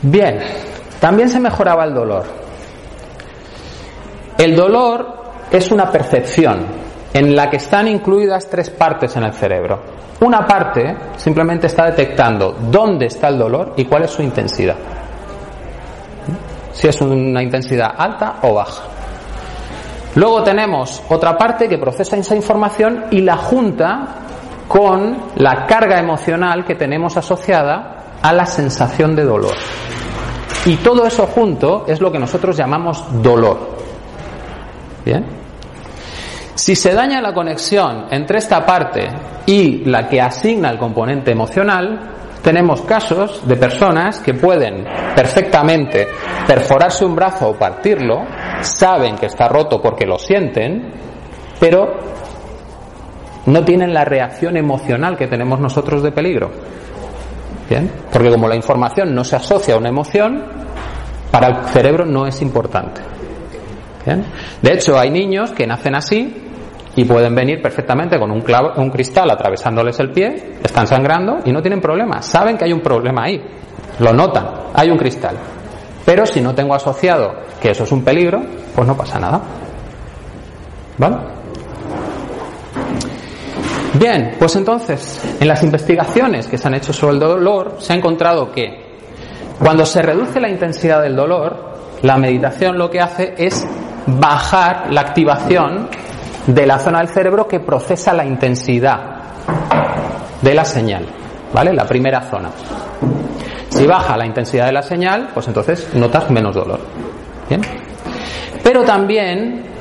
Bien, 0.02 0.40
también 1.04 1.28
se 1.28 1.38
mejoraba 1.38 1.84
el 1.84 1.94
dolor. 1.94 2.24
El 4.38 4.56
dolor 4.56 5.06
es 5.52 5.70
una 5.70 5.92
percepción 5.92 6.66
en 7.14 7.36
la 7.36 7.50
que 7.50 7.58
están 7.58 7.90
incluidas 7.90 8.50
tres 8.50 8.70
partes 8.70 9.14
en 9.18 9.24
el 9.24 9.34
cerebro. 9.34 9.82
Una 10.22 10.48
parte 10.48 10.96
simplemente 11.18 11.68
está 11.68 11.88
detectando 11.88 12.56
dónde 12.72 13.08
está 13.08 13.28
el 13.28 13.38
dolor 13.38 13.74
y 13.76 13.84
cuál 13.84 14.04
es 14.04 14.12
su 14.12 14.22
intensidad. 14.22 14.78
Si 16.72 16.88
es 16.88 17.02
una 17.02 17.44
intensidad 17.44 17.96
alta 17.98 18.36
o 18.44 18.54
baja. 18.54 18.84
Luego 20.16 20.42
tenemos 20.42 21.04
otra 21.10 21.38
parte 21.38 21.68
que 21.68 21.80
procesa 21.80 22.16
esa 22.16 22.34
información 22.38 23.08
y 23.12 23.20
la 23.20 23.36
junta 23.36 24.06
con 24.70 25.18
la 25.36 25.66
carga 25.66 26.00
emocional 26.00 26.64
que 26.64 26.76
tenemos 26.76 27.18
asociada 27.18 28.06
a 28.22 28.32
la 28.32 28.46
sensación 28.46 29.18
de 29.18 29.26
dolor. 29.26 29.56
Y 30.66 30.78
todo 30.78 31.06
eso 31.06 31.28
junto 31.28 31.86
es 31.88 32.00
lo 32.00 32.12
que 32.12 32.20
nosotros 32.20 32.56
llamamos 32.56 33.06
dolor. 33.22 33.58
¿Bien? 35.04 35.26
Si 36.56 36.76
se 36.76 36.94
daña 36.94 37.22
la 37.22 37.34
conexión 37.34 38.06
entre 38.12 38.38
esta 38.38 38.66
parte 38.66 39.10
y 39.46 39.84
la 39.86 40.08
que 40.08 40.22
asigna 40.22 40.70
el 40.70 40.78
componente 40.78 41.32
emocional, 41.32 42.14
tenemos 42.42 42.82
casos 42.82 43.46
de 43.48 43.56
personas 43.56 44.20
que 44.20 44.34
pueden 44.34 44.86
perfectamente 45.16 46.08
perforarse 46.46 47.06
un 47.06 47.16
brazo 47.16 47.50
o 47.50 47.56
partirlo, 47.56 48.26
saben 48.62 49.16
que 49.16 49.26
está 49.26 49.48
roto 49.48 49.82
porque 49.82 50.06
lo 50.06 50.20
sienten, 50.20 50.94
pero 51.60 51.96
no 53.46 53.66
tienen 53.66 53.94
la 53.94 54.06
reacción 54.06 54.58
emocional 54.58 55.18
que 55.18 55.28
tenemos 55.28 55.60
nosotros 55.60 56.04
de 56.04 56.12
peligro. 56.12 56.52
¿Bien? 57.74 57.92
Porque 58.12 58.30
como 58.30 58.48
la 58.48 58.56
información 58.56 59.16
no 59.16 59.24
se 59.24 59.36
asocia 59.36 59.74
a 59.74 59.78
una 59.80 59.90
emoción, 59.90 60.44
para 61.32 61.48
el 61.48 61.56
cerebro 61.70 62.06
no 62.06 62.28
es 62.28 62.40
importante. 62.44 63.02
¿Bien? 64.06 64.24
De 64.62 64.74
hecho, 64.74 65.00
hay 65.00 65.10
niños 65.10 65.52
que 65.54 65.66
nacen 65.66 65.96
así 65.96 66.36
y 66.96 67.04
pueden 67.04 67.34
venir 67.34 67.64
perfectamente 67.64 68.20
con 68.20 68.30
un, 68.30 68.42
clavo, 68.42 68.74
un 68.78 68.92
cristal 68.92 69.32
atravesándoles 69.32 70.00
el 70.00 70.12
pie, 70.12 70.58
están 70.64 70.86
sangrando 70.86 71.40
y 71.46 71.52
no 71.52 71.64
tienen 71.64 71.82
problema. 71.82 72.22
Saben 72.22 72.60
que 72.60 72.66
hay 72.66 72.74
un 72.74 72.82
problema 72.82 73.24
ahí, 73.24 73.42
lo 73.98 74.14
notan, 74.14 74.48
hay 74.76 74.92
un 74.92 74.98
cristal. 75.00 75.36
Pero 76.06 76.28
si 76.28 76.42
no 76.42 76.54
tengo 76.54 76.76
asociado 76.76 77.34
que 77.60 77.72
eso 77.72 77.86
es 77.86 77.92
un 77.92 78.04
peligro, 78.04 78.40
pues 78.76 78.88
no 78.88 78.96
pasa 78.96 79.20
nada. 79.20 79.42
¿Vale? 81.00 81.16
Bien, 83.94 84.36
pues 84.40 84.56
entonces, 84.56 85.22
en 85.40 85.48
las 85.48 85.62
investigaciones 85.62 86.48
que 86.48 86.58
se 86.58 86.68
han 86.68 86.74
hecho 86.74 86.92
sobre 86.92 87.14
el 87.14 87.20
dolor, 87.20 87.76
se 87.80 87.94
ha 87.94 87.96
encontrado 87.96 88.52
que 88.52 88.84
cuando 89.60 89.86
se 89.86 90.02
reduce 90.02 90.40
la 90.40 90.50
intensidad 90.50 91.02
del 91.02 91.16
dolor, 91.16 91.74
la 92.02 92.18
meditación 92.18 92.78
lo 92.78 92.90
que 92.90 93.00
hace 93.00 93.36
es 93.38 93.66
bajar 94.08 94.92
la 94.92 95.02
activación 95.02 95.88
de 96.48 96.66
la 96.66 96.80
zona 96.80 97.00
del 97.00 97.10
cerebro 97.10 97.48
que 97.48 97.60
procesa 97.60 98.14
la 98.14 98.26
intensidad 98.26 99.00
de 100.42 100.54
la 100.54 100.66
señal, 100.66 101.06
¿vale? 101.54 101.72
La 101.72 101.86
primera 101.86 102.22
zona. 102.22 102.50
Si 103.70 103.88
baja 103.88 104.18
la 104.18 104.26
intensidad 104.26 104.66
de 104.66 104.74
la 104.74 104.84
señal, 104.84 105.30
pues 105.34 105.48
entonces 105.48 105.94
notas 105.96 106.30
menos 106.30 106.54
dolor. 106.54 106.80
¿Bien? 107.48 107.62
Pero 108.64 108.84
también 108.84 109.73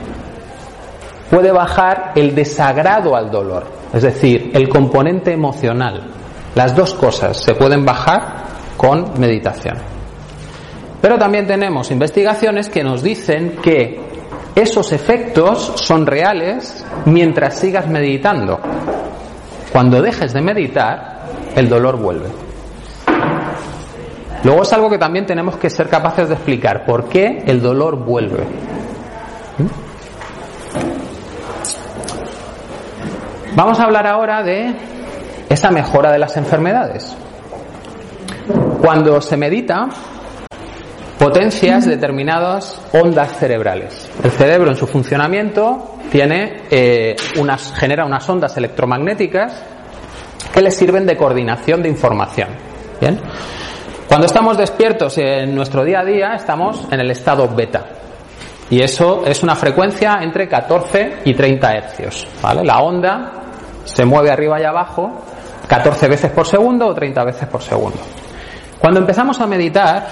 puede 1.32 1.50
bajar 1.50 2.12
el 2.14 2.34
desagrado 2.34 3.16
al 3.16 3.30
dolor, 3.30 3.64
es 3.90 4.02
decir, 4.02 4.50
el 4.52 4.68
componente 4.68 5.32
emocional. 5.32 6.10
Las 6.54 6.76
dos 6.76 6.92
cosas 6.92 7.42
se 7.42 7.54
pueden 7.54 7.86
bajar 7.86 8.20
con 8.76 9.18
meditación. 9.18 9.78
Pero 11.00 11.16
también 11.16 11.46
tenemos 11.46 11.90
investigaciones 11.90 12.68
que 12.68 12.84
nos 12.84 13.02
dicen 13.02 13.56
que 13.62 13.98
esos 14.54 14.92
efectos 14.92 15.72
son 15.76 16.04
reales 16.04 16.84
mientras 17.06 17.58
sigas 17.58 17.88
meditando. 17.88 18.60
Cuando 19.72 20.02
dejes 20.02 20.34
de 20.34 20.42
meditar, 20.42 21.22
el 21.56 21.66
dolor 21.66 21.96
vuelve. 21.96 22.28
Luego 24.44 24.64
es 24.64 24.72
algo 24.74 24.90
que 24.90 24.98
también 24.98 25.24
tenemos 25.24 25.56
que 25.56 25.70
ser 25.70 25.88
capaces 25.88 26.28
de 26.28 26.34
explicar. 26.34 26.84
¿Por 26.84 27.08
qué 27.08 27.42
el 27.46 27.62
dolor 27.62 27.96
vuelve? 28.04 28.44
Vamos 33.54 33.78
a 33.78 33.84
hablar 33.84 34.06
ahora 34.06 34.42
de 34.42 34.74
esa 35.50 35.70
mejora 35.70 36.10
de 36.10 36.18
las 36.18 36.38
enfermedades. 36.38 37.14
Cuando 38.80 39.20
se 39.20 39.36
medita, 39.36 39.88
potencias 41.18 41.84
determinadas 41.84 42.80
ondas 42.94 43.36
cerebrales. 43.36 44.10
El 44.24 44.30
cerebro 44.30 44.70
en 44.70 44.76
su 44.76 44.86
funcionamiento 44.86 45.96
tiene 46.10 46.62
eh, 46.70 47.14
unas, 47.38 47.74
genera 47.74 48.06
unas 48.06 48.26
ondas 48.26 48.56
electromagnéticas 48.56 49.62
que 50.52 50.62
le 50.62 50.70
sirven 50.70 51.04
de 51.04 51.18
coordinación 51.18 51.82
de 51.82 51.90
información. 51.90 52.48
¿Bien? 53.02 53.20
Cuando 54.08 54.26
estamos 54.26 54.56
despiertos 54.56 55.18
en 55.18 55.54
nuestro 55.54 55.84
día 55.84 56.00
a 56.00 56.04
día, 56.06 56.34
estamos 56.36 56.88
en 56.90 57.00
el 57.00 57.10
estado 57.10 57.46
beta. 57.54 57.84
Y 58.70 58.80
eso 58.80 59.24
es 59.26 59.42
una 59.42 59.54
frecuencia 59.54 60.20
entre 60.22 60.48
14 60.48 61.18
y 61.26 61.34
30 61.34 61.72
hercios. 61.74 62.26
¿vale? 62.40 62.64
La 62.64 62.78
onda 62.78 63.41
se 63.84 64.04
mueve 64.04 64.30
arriba 64.30 64.60
y 64.60 64.64
abajo 64.64 65.10
14 65.68 66.08
veces 66.08 66.30
por 66.30 66.46
segundo 66.46 66.86
o 66.88 66.94
30 66.94 67.24
veces 67.24 67.48
por 67.48 67.62
segundo. 67.62 67.98
Cuando 68.78 69.00
empezamos 69.00 69.40
a 69.40 69.46
meditar, 69.46 70.06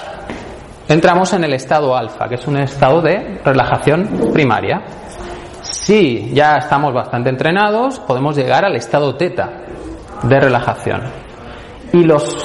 entramos 0.87 1.33
en 1.33 1.43
el 1.43 1.53
estado 1.53 1.95
alfa, 1.95 2.27
que 2.27 2.35
es 2.35 2.47
un 2.47 2.57
estado 2.57 3.01
de 3.01 3.39
relajación 3.43 4.31
primaria. 4.33 4.81
Si 5.61 6.31
ya 6.33 6.57
estamos 6.57 6.93
bastante 6.93 7.29
entrenados, 7.29 7.99
podemos 7.99 8.35
llegar 8.35 8.65
al 8.65 8.75
estado 8.75 9.15
teta 9.15 9.49
de 10.23 10.39
relajación. 10.39 11.01
Y 11.93 12.03
los 12.03 12.37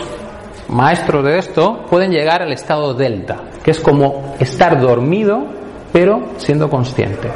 maestros 0.68 1.24
de 1.24 1.38
esto 1.38 1.86
pueden 1.88 2.10
llegar 2.10 2.42
al 2.42 2.52
estado 2.52 2.94
delta, 2.94 3.36
que 3.62 3.70
es 3.70 3.80
como 3.80 4.34
estar 4.40 4.80
dormido 4.80 5.46
pero 5.92 6.20
siendo 6.36 6.68
consciente. 6.68 7.30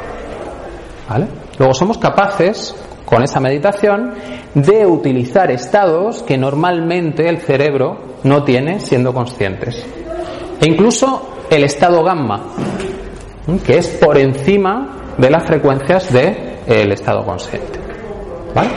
¿Vale? 1.09 1.27
Luego 1.57 1.73
somos 1.73 1.97
capaces 1.97 2.75
con 3.11 3.23
esa 3.23 3.41
meditación 3.41 4.13
de 4.53 4.85
utilizar 4.85 5.51
estados 5.51 6.23
que 6.23 6.37
normalmente 6.37 7.27
el 7.27 7.41
cerebro 7.41 7.97
no 8.23 8.45
tiene 8.45 8.79
siendo 8.79 9.13
conscientes. 9.13 9.85
E 10.61 10.65
incluso 10.65 11.45
el 11.49 11.65
estado 11.65 12.05
gamma, 12.05 12.41
que 13.65 13.79
es 13.79 13.89
por 14.01 14.17
encima 14.17 15.13
de 15.17 15.29
las 15.29 15.43
frecuencias 15.45 16.09
del 16.13 16.93
estado 16.93 17.25
consciente. 17.25 17.79
¿Vale? 18.55 18.69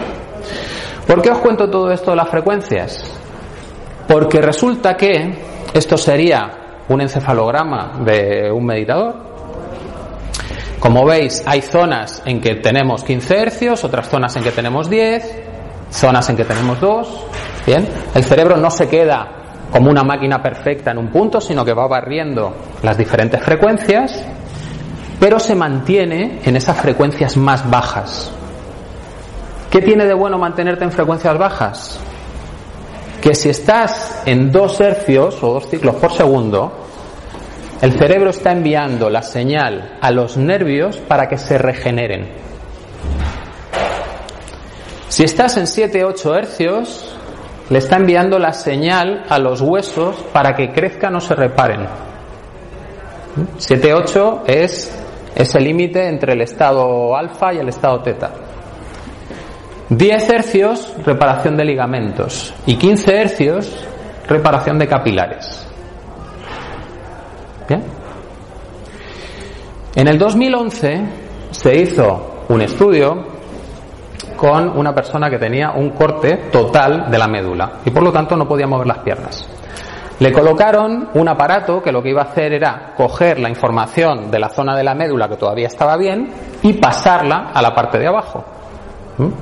¿Por 1.07 1.23
qué 1.23 1.31
os 1.31 1.39
cuento 1.39 1.71
todo 1.71 1.93
esto 1.93 2.11
de 2.11 2.17
las 2.17 2.29
frecuencias? 2.29 3.05
Porque 4.09 4.41
resulta 4.41 4.97
que 4.97 5.33
esto 5.73 5.97
sería 5.97 6.83
un 6.89 7.01
encefalograma 7.01 8.01
de 8.05 8.51
un 8.51 8.67
meditador, 8.67 9.34
como 10.79 11.05
veis, 11.05 11.43
hay 11.47 11.63
zonas 11.63 12.23
en 12.25 12.41
que 12.41 12.57
tenemos 12.57 13.05
15 13.05 13.39
hercios, 13.39 13.85
otras 13.85 14.09
zonas 14.09 14.37
en 14.37 14.43
que 14.43 14.51
tenemos 14.51 14.91
10, 14.91 15.43
zonas 15.91 16.29
en 16.29 16.37
que 16.37 16.45
tenemos 16.45 16.81
2. 16.81 17.27
Bien, 17.67 17.89
el 18.15 18.25
cerebro 18.25 18.57
no 18.57 18.71
se 18.71 18.89
queda 18.89 19.29
como 19.73 19.91
una 19.91 20.03
máquina 20.05 20.43
perfecta 20.43 20.91
en 20.91 20.99
un 20.99 21.09
punto, 21.09 21.41
sino 21.41 21.65
que 21.65 21.73
va 21.73 21.87
barriendo 21.87 22.55
las 22.83 22.97
diferentes 22.97 23.43
frecuencias, 23.43 24.25
pero 25.19 25.39
se 25.39 25.55
mantiene 25.55 26.41
en 26.45 26.57
esas 26.57 26.77
frecuencias 26.79 27.37
más 27.37 27.69
bajas. 27.69 28.31
¿Qué 29.71 29.81
tiene 29.81 30.05
de 30.05 30.15
bueno 30.15 30.39
mantenerte 30.39 30.85
en 30.85 30.93
frecuencias 30.93 31.37
bajas? 31.39 31.99
Que 33.21 33.35
si 33.35 33.49
estás 33.49 34.23
en 34.27 34.53
2 34.53 34.81
hercios 34.81 35.43
o 35.43 35.55
2 35.55 35.69
ciclos 35.69 35.97
por 35.97 36.13
segundo, 36.13 36.73
el 37.81 37.93
cerebro 37.93 38.31
está 38.31 38.53
enviando 38.53 39.11
la 39.11 39.23
señal 39.23 39.99
a 40.01 40.11
los 40.11 40.37
nervios 40.37 40.97
para 40.99 41.29
que 41.29 41.37
se 41.37 41.59
regeneren. 41.59 42.29
Si 45.09 45.23
estás 45.23 45.57
en 45.57 45.65
7-8 45.65 46.37
hercios, 46.37 47.17
le 47.71 47.79
está 47.79 47.97
enviando 47.97 48.39
la 48.39 48.53
señal 48.53 49.25
a 49.29 49.39
los 49.39 49.61
huesos 49.61 50.17
para 50.33 50.55
que 50.55 50.73
crezcan 50.73 51.17
o 51.17 51.21
se 51.21 51.35
reparen. 51.35 51.87
7-8 53.59 54.43
es 54.47 54.93
ese 55.35 55.61
límite 55.61 56.09
entre 56.09 56.35
el 56.35 56.43
estado 56.43 57.17
alfa 57.17 57.53
y 57.53 57.59
el 57.59 57.69
estado 57.69 58.01
teta. 58.01 58.31
10 59.89 60.31
hercios, 60.31 60.95
reparación 61.05 61.57
de 61.57 61.65
ligamentos. 61.65 62.55
Y 62.67 62.77
15 62.77 63.17
hercios, 63.17 63.85
reparación 64.27 64.79
de 64.79 64.89
capilares. 64.89 65.74
En 69.97 70.09
el 70.09 70.19
2011 70.19 71.03
se 71.51 71.77
hizo 71.77 72.45
un 72.49 72.61
estudio 72.61 73.35
con 74.37 74.77
una 74.77 74.95
persona 74.95 75.31
que 75.31 75.39
tenía 75.39 75.71
un 75.71 75.91
corte 75.91 76.49
total 76.51 77.11
de 77.11 77.19
la 77.19 77.29
médula 77.29 77.81
y 77.85 77.91
por 77.91 78.03
lo 78.03 78.13
tanto 78.13 78.37
no 78.37 78.47
podía 78.47 78.67
mover 78.67 78.87
las 78.87 78.99
piernas. 78.99 79.49
Le 80.19 80.33
colocaron 80.33 81.09
un 81.15 81.29
aparato 81.29 81.83
que 81.83 81.91
lo 81.91 82.03
que 82.03 82.11
iba 82.11 82.23
a 82.23 82.27
hacer 82.27 82.53
era 82.53 82.93
coger 82.97 83.41
la 83.41 83.49
información 83.49 84.31
de 84.31 84.39
la 84.39 84.49
zona 84.49 84.77
de 84.77 84.85
la 84.85 84.95
médula 84.95 85.29
que 85.29 85.37
todavía 85.37 85.67
estaba 85.67 85.97
bien 85.97 86.33
y 86.63 86.75
pasarla 86.75 87.51
a 87.53 87.61
la 87.61 87.75
parte 87.75 87.99
de 87.99 88.07
abajo. 88.07 88.45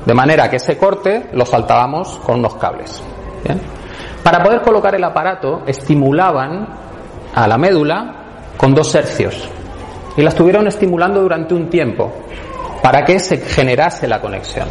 De 0.07 0.15
manera 0.15 0.49
que 0.51 0.57
ese 0.57 0.77
corte 0.79 1.31
lo 1.33 1.45
saltábamos 1.45 2.19
con 2.21 2.39
unos 2.39 2.55
cables. 2.55 3.03
Para 4.23 4.43
poder 4.43 4.63
colocar 4.63 4.95
el 4.95 5.05
aparato 5.05 5.63
estimulaban 5.67 6.69
a 7.35 7.47
la 7.47 7.59
médula 7.59 8.15
con 8.57 8.75
dos 8.75 8.95
hercios 8.95 9.49
y 10.17 10.23
la 10.23 10.29
estuvieron 10.29 10.67
estimulando 10.67 11.21
durante 11.21 11.55
un 11.55 11.69
tiempo 11.69 12.13
para 12.83 13.05
que 13.05 13.19
se 13.19 13.39
generase 13.39 14.09
la 14.09 14.21
conexión. 14.21 14.69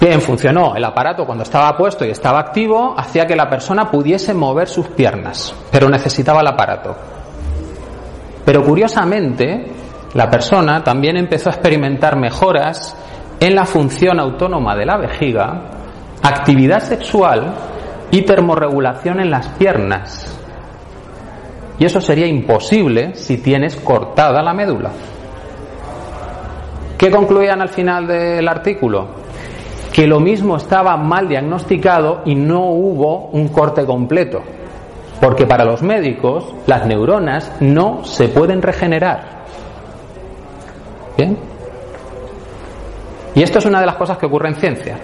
Bien, 0.00 0.20
funcionó. 0.20 0.74
El 0.74 0.84
aparato 0.84 1.24
cuando 1.24 1.44
estaba 1.44 1.76
puesto 1.76 2.04
y 2.04 2.10
estaba 2.10 2.40
activo 2.40 2.94
hacía 2.96 3.24
que 3.24 3.36
la 3.36 3.48
persona 3.48 3.88
pudiese 3.88 4.34
mover 4.34 4.66
sus 4.66 4.88
piernas, 4.88 5.54
pero 5.70 5.88
necesitaba 5.88 6.40
el 6.40 6.48
aparato. 6.48 6.96
Pero 8.44 8.64
curiosamente, 8.64 9.70
la 10.14 10.28
persona 10.28 10.82
también 10.82 11.16
empezó 11.16 11.50
a 11.50 11.52
experimentar 11.52 12.16
mejoras 12.16 12.96
en 13.38 13.54
la 13.54 13.64
función 13.64 14.18
autónoma 14.18 14.74
de 14.74 14.86
la 14.86 14.96
vejiga, 14.96 15.62
actividad 16.22 16.80
sexual 16.80 17.54
y 18.10 18.22
termorregulación 18.22 19.20
en 19.20 19.30
las 19.30 19.46
piernas. 19.50 20.41
Y 21.82 21.84
eso 21.84 22.00
sería 22.00 22.28
imposible 22.28 23.16
si 23.16 23.38
tienes 23.38 23.74
cortada 23.74 24.40
la 24.40 24.54
médula. 24.54 24.92
¿Qué 26.96 27.10
concluían 27.10 27.60
al 27.60 27.70
final 27.70 28.06
del 28.06 28.46
artículo? 28.46 29.08
Que 29.92 30.06
lo 30.06 30.20
mismo 30.20 30.58
estaba 30.58 30.96
mal 30.96 31.26
diagnosticado 31.26 32.22
y 32.24 32.36
no 32.36 32.66
hubo 32.70 33.30
un 33.30 33.48
corte 33.48 33.84
completo. 33.84 34.44
Porque 35.20 35.44
para 35.44 35.64
los 35.64 35.82
médicos 35.82 36.54
las 36.68 36.86
neuronas 36.86 37.50
no 37.58 38.04
se 38.04 38.28
pueden 38.28 38.62
regenerar. 38.62 39.42
¿Bien? 41.16 41.36
Y 43.34 43.42
esto 43.42 43.58
es 43.58 43.64
una 43.66 43.80
de 43.80 43.86
las 43.86 43.96
cosas 43.96 44.18
que 44.18 44.26
ocurre 44.26 44.50
en 44.50 44.54
ciencia. 44.54 45.00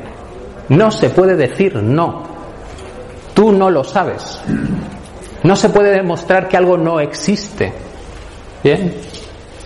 No 0.68 0.92
se 0.92 1.10
puede 1.10 1.34
decir 1.34 1.74
no. 1.74 2.22
Tú 3.34 3.50
no 3.50 3.68
lo 3.68 3.82
sabes. 3.82 4.40
No 5.48 5.56
se 5.56 5.70
puede 5.70 5.92
demostrar 5.92 6.46
que 6.46 6.58
algo 6.58 6.76
no 6.76 7.00
existe. 7.00 7.72
¿Bien? 8.62 8.92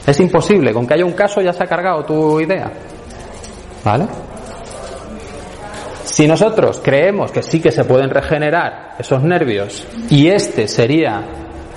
Es 0.06 0.20
imposible. 0.20 0.72
Con 0.72 0.86
que 0.86 0.94
haya 0.94 1.04
un 1.04 1.12
caso 1.12 1.40
ya 1.40 1.52
se 1.52 1.64
ha 1.64 1.66
cargado 1.66 2.04
tu 2.04 2.38
idea. 2.38 2.70
¿Vale? 3.84 4.06
Si 6.04 6.28
nosotros 6.28 6.80
creemos 6.84 7.32
que 7.32 7.42
sí 7.42 7.58
que 7.60 7.72
se 7.72 7.82
pueden 7.82 8.10
regenerar 8.10 8.94
esos 8.96 9.24
nervios 9.24 9.84
y 10.08 10.28
este 10.28 10.68
sería 10.68 11.24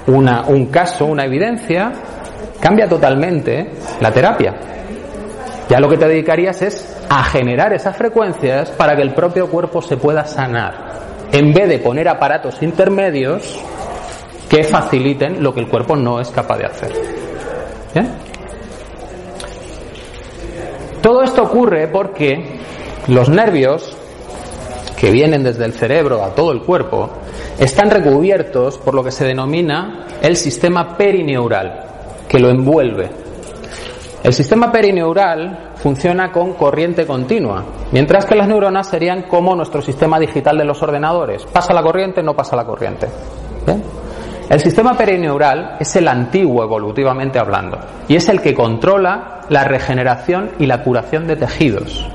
una, 0.05 0.43
un 0.49 0.67
caso, 0.67 1.07
una 1.07 1.25
evidencia, 1.25 1.91
cambia 2.59 2.87
totalmente 2.87 3.71
la 4.01 4.11
terapia. 4.11 4.53
Ya 5.67 5.79
lo 5.79 5.89
que 5.89 5.97
te 5.97 6.07
dedicarías 6.07 6.61
es 6.61 6.95
a 7.09 7.23
generar 7.23 7.73
esas 7.73 7.97
frecuencias 7.97 8.69
para 8.69 8.95
que 8.95 9.01
el 9.01 9.15
propio 9.15 9.49
cuerpo 9.49 9.81
se 9.81 9.97
pueda 9.97 10.25
sanar. 10.25 10.93
En 11.31 11.51
vez 11.51 11.67
de 11.67 11.79
poner 11.79 12.07
aparatos 12.07 12.61
intermedios 12.61 13.59
que 14.55 14.63
faciliten 14.63 15.43
lo 15.43 15.53
que 15.53 15.59
el 15.59 15.67
cuerpo 15.67 15.97
no 15.97 16.21
es 16.21 16.29
capaz 16.29 16.57
de 16.57 16.65
hacer. 16.65 16.91
Todo 21.01 21.23
esto 21.23 21.43
ocurre 21.43 21.89
porque 21.89 22.61
los 23.09 23.27
nervios 23.27 23.97
que 24.97 25.11
vienen 25.11 25.43
desde 25.43 25.65
el 25.65 25.73
cerebro 25.73 26.23
a 26.23 26.29
todo 26.29 26.53
el 26.53 26.61
cuerpo 26.61 27.09
están 27.59 27.89
recubiertos 27.89 28.77
por 28.77 28.93
lo 28.93 29.03
que 29.03 29.11
se 29.11 29.25
denomina 29.25 30.07
el 30.21 30.37
sistema 30.37 30.95
perineural, 30.95 31.87
que 32.29 32.39
lo 32.39 32.49
envuelve. 32.49 33.09
El 34.23 34.31
sistema 34.31 34.71
perineural 34.71 35.73
funciona 35.75 36.31
con 36.31 36.53
corriente 36.53 37.05
continua, 37.05 37.61
mientras 37.91 38.25
que 38.25 38.35
las 38.35 38.47
neuronas 38.47 38.87
serían 38.87 39.23
como 39.23 39.53
nuestro 39.53 39.81
sistema 39.81 40.17
digital 40.17 40.57
de 40.57 40.63
los 40.63 40.81
ordenadores. 40.81 41.45
Pasa 41.45 41.73
la 41.73 41.83
corriente, 41.83 42.23
no 42.23 42.33
pasa 42.33 42.55
la 42.55 42.65
corriente. 42.65 43.07
¿Bien? 43.65 44.04
El 44.49 44.59
sistema 44.59 44.95
perineural 44.95 45.77
es 45.79 45.95
el 45.95 46.07
antiguo 46.07 46.63
evolutivamente 46.63 47.39
hablando 47.39 47.79
y 48.07 48.15
es 48.15 48.29
el 48.29 48.41
que 48.41 48.53
controla 48.53 49.41
la 49.49 49.63
regeneración 49.63 50.51
y 50.59 50.67
la 50.67 50.83
curación 50.83 51.25
de 51.27 51.35
tejidos. 51.35 52.07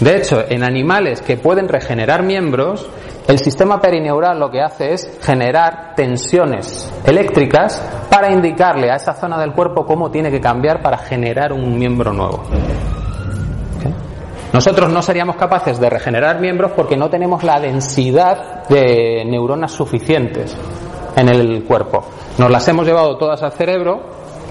De 0.00 0.16
hecho, 0.16 0.44
en 0.48 0.62
animales 0.62 1.22
que 1.22 1.36
pueden 1.36 1.68
regenerar 1.68 2.22
miembros, 2.22 2.86
el 3.28 3.38
sistema 3.38 3.80
perineural 3.80 4.38
lo 4.38 4.50
que 4.50 4.60
hace 4.60 4.92
es 4.92 5.18
generar 5.22 5.94
tensiones 5.96 6.92
eléctricas 7.04 7.80
para 8.10 8.30
indicarle 8.30 8.90
a 8.90 8.96
esa 8.96 9.14
zona 9.14 9.38
del 9.38 9.52
cuerpo 9.52 9.86
cómo 9.86 10.10
tiene 10.10 10.30
que 10.30 10.40
cambiar 10.40 10.82
para 10.82 10.98
generar 10.98 11.52
un 11.52 11.78
miembro 11.78 12.12
nuevo. 12.12 12.42
Nosotros 14.52 14.90
no 14.90 15.02
seríamos 15.02 15.36
capaces 15.36 15.78
de 15.78 15.90
regenerar 15.90 16.40
miembros 16.40 16.72
porque 16.74 16.96
no 16.96 17.10
tenemos 17.10 17.42
la 17.44 17.60
densidad 17.60 18.66
de 18.68 19.24
neuronas 19.26 19.72
suficientes 19.72 20.56
en 21.16 21.28
el 21.28 21.64
cuerpo. 21.64 22.04
Nos 22.38 22.50
las 22.50 22.66
hemos 22.68 22.86
llevado 22.86 23.16
todas 23.16 23.42
al 23.42 23.52
cerebro 23.52 24.00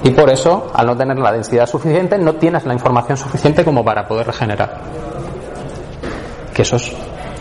y 0.03 0.11
por 0.11 0.29
eso, 0.29 0.71
al 0.73 0.87
no 0.87 0.97
tener 0.97 1.17
la 1.17 1.31
densidad 1.31 1.67
suficiente, 1.67 2.17
no 2.17 2.33
tienes 2.33 2.65
la 2.65 2.73
información 2.73 3.17
suficiente 3.17 3.63
como 3.63 3.83
para 3.83 4.07
poder 4.07 4.27
regenerar. 4.27 4.81
Que 6.53 6.61
eso 6.61 6.75
es 6.75 6.95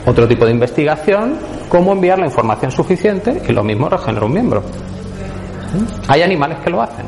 otro 0.06 0.28
tipo 0.28 0.44
de 0.44 0.52
investigación, 0.52 1.38
cómo 1.68 1.92
enviar 1.92 2.18
la 2.18 2.26
información 2.26 2.70
suficiente 2.70 3.42
y 3.48 3.52
lo 3.52 3.62
mismo 3.62 3.88
regenera 3.88 4.26
un 4.26 4.32
miembro. 4.32 4.62
Hay 6.08 6.22
animales 6.22 6.58
que 6.62 6.70
lo 6.70 6.82
hacen. 6.82 7.06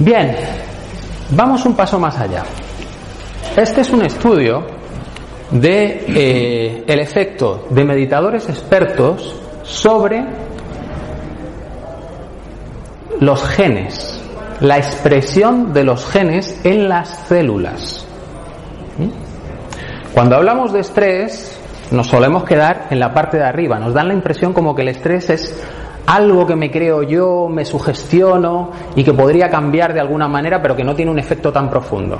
Bien, 0.00 0.32
vamos 1.30 1.66
un 1.66 1.74
paso 1.74 1.98
más 1.98 2.16
allá. 2.18 2.44
Este 3.56 3.80
es 3.80 3.90
un 3.90 4.04
estudio 4.04 4.64
de 5.50 6.04
eh, 6.06 6.84
el 6.86 7.00
efecto 7.00 7.66
de 7.70 7.84
meditadores 7.84 8.48
expertos 8.48 9.34
sobre 9.64 10.24
los 13.18 13.42
genes, 13.42 14.22
la 14.60 14.78
expresión 14.78 15.72
de 15.72 15.82
los 15.82 16.06
genes 16.06 16.60
en 16.62 16.88
las 16.88 17.08
células. 17.26 18.06
¿Mm? 18.98 20.14
Cuando 20.14 20.36
hablamos 20.36 20.72
de 20.72 20.80
estrés, 20.80 21.58
nos 21.90 22.06
solemos 22.06 22.44
quedar 22.44 22.86
en 22.90 23.00
la 23.00 23.12
parte 23.12 23.36
de 23.36 23.44
arriba, 23.44 23.80
nos 23.80 23.94
dan 23.94 24.06
la 24.06 24.14
impresión 24.14 24.52
como 24.52 24.76
que 24.76 24.82
el 24.82 24.88
estrés 24.88 25.28
es 25.30 25.60
algo 26.08 26.46
que 26.46 26.56
me 26.56 26.70
creo 26.70 27.02
yo, 27.02 27.48
me 27.50 27.66
sugestiono 27.66 28.70
y 28.96 29.04
que 29.04 29.12
podría 29.12 29.50
cambiar 29.50 29.92
de 29.92 30.00
alguna 30.00 30.26
manera, 30.26 30.60
pero 30.62 30.74
que 30.74 30.82
no 30.82 30.94
tiene 30.94 31.10
un 31.10 31.18
efecto 31.18 31.52
tan 31.52 31.68
profundo. 31.68 32.18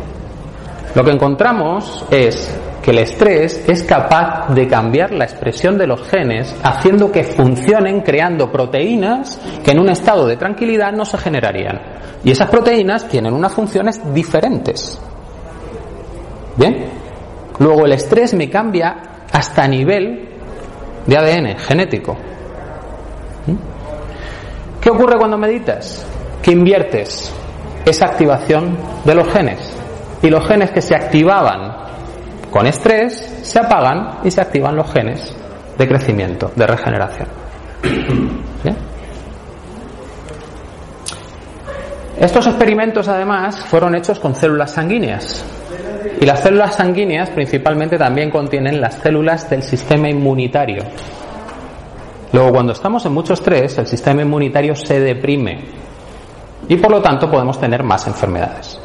Lo 0.94 1.02
que 1.02 1.10
encontramos 1.10 2.04
es 2.10 2.54
que 2.82 2.90
el 2.90 2.98
estrés 2.98 3.64
es 3.66 3.84
capaz 3.84 4.48
de 4.54 4.66
cambiar 4.68 5.12
la 5.12 5.24
expresión 5.24 5.78
de 5.78 5.86
los 5.86 6.02
genes, 6.02 6.54
haciendo 6.62 7.10
que 7.10 7.24
funcionen 7.24 8.02
creando 8.02 8.52
proteínas 8.52 9.40
que 9.64 9.70
en 9.70 9.78
un 9.78 9.88
estado 9.88 10.26
de 10.26 10.36
tranquilidad 10.36 10.92
no 10.92 11.06
se 11.06 11.16
generarían. 11.16 11.80
Y 12.24 12.32
esas 12.32 12.50
proteínas 12.50 13.08
tienen 13.08 13.32
unas 13.32 13.54
funciones 13.54 14.02
diferentes. 14.12 15.00
Bien. 16.56 16.90
Luego 17.58 17.86
el 17.86 17.92
estrés 17.92 18.34
me 18.34 18.50
cambia 18.50 18.96
hasta 19.32 19.66
nivel 19.66 20.28
de 21.06 21.16
ADN 21.16 21.58
genético. 21.58 22.16
¿Qué 24.88 24.92
ocurre 24.92 25.18
cuando 25.18 25.36
meditas? 25.36 26.02
Que 26.40 26.50
inviertes 26.50 27.30
esa 27.84 28.06
activación 28.06 28.74
de 29.04 29.14
los 29.14 29.30
genes. 29.30 29.58
Y 30.22 30.30
los 30.30 30.48
genes 30.48 30.70
que 30.70 30.80
se 30.80 30.94
activaban 30.94 31.76
con 32.50 32.66
estrés 32.66 33.40
se 33.42 33.58
apagan 33.58 34.20
y 34.24 34.30
se 34.30 34.40
activan 34.40 34.76
los 34.76 34.90
genes 34.90 35.36
de 35.76 35.86
crecimiento, 35.86 36.50
de 36.56 36.66
regeneración. 36.66 37.28
Estos 42.18 42.46
experimentos 42.46 43.08
además 43.08 43.62
fueron 43.66 43.94
hechos 43.94 44.18
con 44.18 44.34
células 44.34 44.70
sanguíneas. 44.70 45.44
Y 46.18 46.24
las 46.24 46.40
células 46.40 46.76
sanguíneas 46.76 47.28
principalmente 47.28 47.98
también 47.98 48.30
contienen 48.30 48.80
las 48.80 48.94
células 48.94 49.50
del 49.50 49.62
sistema 49.62 50.08
inmunitario, 50.08 50.82
Luego, 52.32 52.52
cuando 52.52 52.72
estamos 52.72 53.04
en 53.06 53.12
mucho 53.12 53.32
estrés, 53.32 53.78
el 53.78 53.86
sistema 53.86 54.22
inmunitario 54.22 54.74
se 54.74 55.00
deprime 55.00 55.64
y 56.68 56.76
por 56.76 56.90
lo 56.90 57.00
tanto 57.00 57.30
podemos 57.30 57.58
tener 57.58 57.82
más 57.82 58.06
enfermedades. 58.06 58.78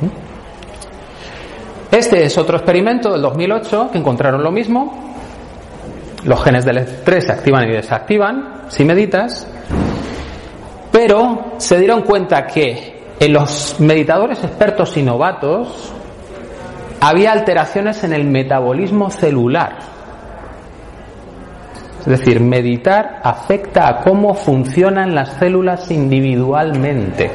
¿Mm? 0.00 1.94
Este 1.94 2.24
es 2.24 2.36
otro 2.36 2.58
experimento 2.58 3.12
del 3.12 3.22
2008 3.22 3.90
que 3.90 3.98
encontraron 3.98 4.42
lo 4.42 4.50
mismo. 4.50 5.14
Los 6.24 6.42
genes 6.44 6.66
del 6.66 6.78
estrés 6.78 7.24
se 7.24 7.32
activan 7.32 7.68
y 7.68 7.72
desactivan 7.72 8.64
si 8.68 8.84
meditas, 8.84 9.48
pero 10.92 11.52
se 11.56 11.78
dieron 11.78 12.02
cuenta 12.02 12.46
que 12.46 13.00
en 13.18 13.32
los 13.32 13.80
meditadores 13.80 14.44
expertos 14.44 14.96
y 14.98 15.02
novatos 15.02 15.92
había 17.00 17.32
alteraciones 17.32 18.04
en 18.04 18.12
el 18.12 18.24
metabolismo 18.24 19.08
celular 19.08 19.78
es 22.00 22.06
decir, 22.06 22.40
meditar 22.40 23.20
afecta 23.22 23.88
a 23.88 24.00
cómo 24.00 24.34
funcionan 24.34 25.14
las 25.14 25.30
células 25.38 25.90
individualmente. 25.90 27.30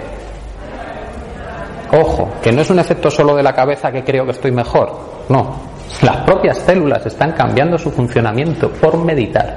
Ojo, 1.91 2.29
que 2.41 2.51
no 2.51 2.61
es 2.61 2.69
un 2.69 2.79
efecto 2.79 3.09
solo 3.09 3.35
de 3.35 3.43
la 3.43 3.53
cabeza 3.53 3.91
que 3.91 4.03
creo 4.03 4.25
que 4.25 4.31
estoy 4.31 4.51
mejor. 4.51 4.91
No, 5.29 5.55
las 6.01 6.17
propias 6.17 6.57
células 6.59 7.05
están 7.05 7.31
cambiando 7.33 7.77
su 7.77 7.91
funcionamiento 7.91 8.69
por 8.71 8.97
meditar. 8.97 9.55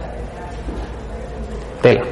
Tela. 1.82 2.02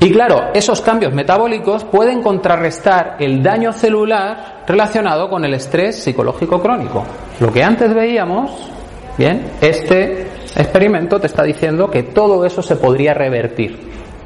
Y 0.00 0.12
claro, 0.12 0.50
esos 0.54 0.80
cambios 0.80 1.12
metabólicos 1.12 1.84
pueden 1.84 2.22
contrarrestar 2.22 3.16
el 3.18 3.42
daño 3.42 3.72
celular 3.72 4.62
relacionado 4.66 5.28
con 5.28 5.44
el 5.44 5.54
estrés 5.54 6.00
psicológico 6.00 6.60
crónico. 6.60 7.04
Lo 7.40 7.52
que 7.52 7.64
antes 7.64 7.92
veíamos 7.92 8.70
Bien, 9.18 9.50
este 9.60 10.28
experimento 10.54 11.18
te 11.18 11.26
está 11.26 11.42
diciendo 11.42 11.90
que 11.90 12.04
todo 12.04 12.46
eso 12.46 12.62
se 12.62 12.76
podría 12.76 13.14
revertir. 13.14 13.76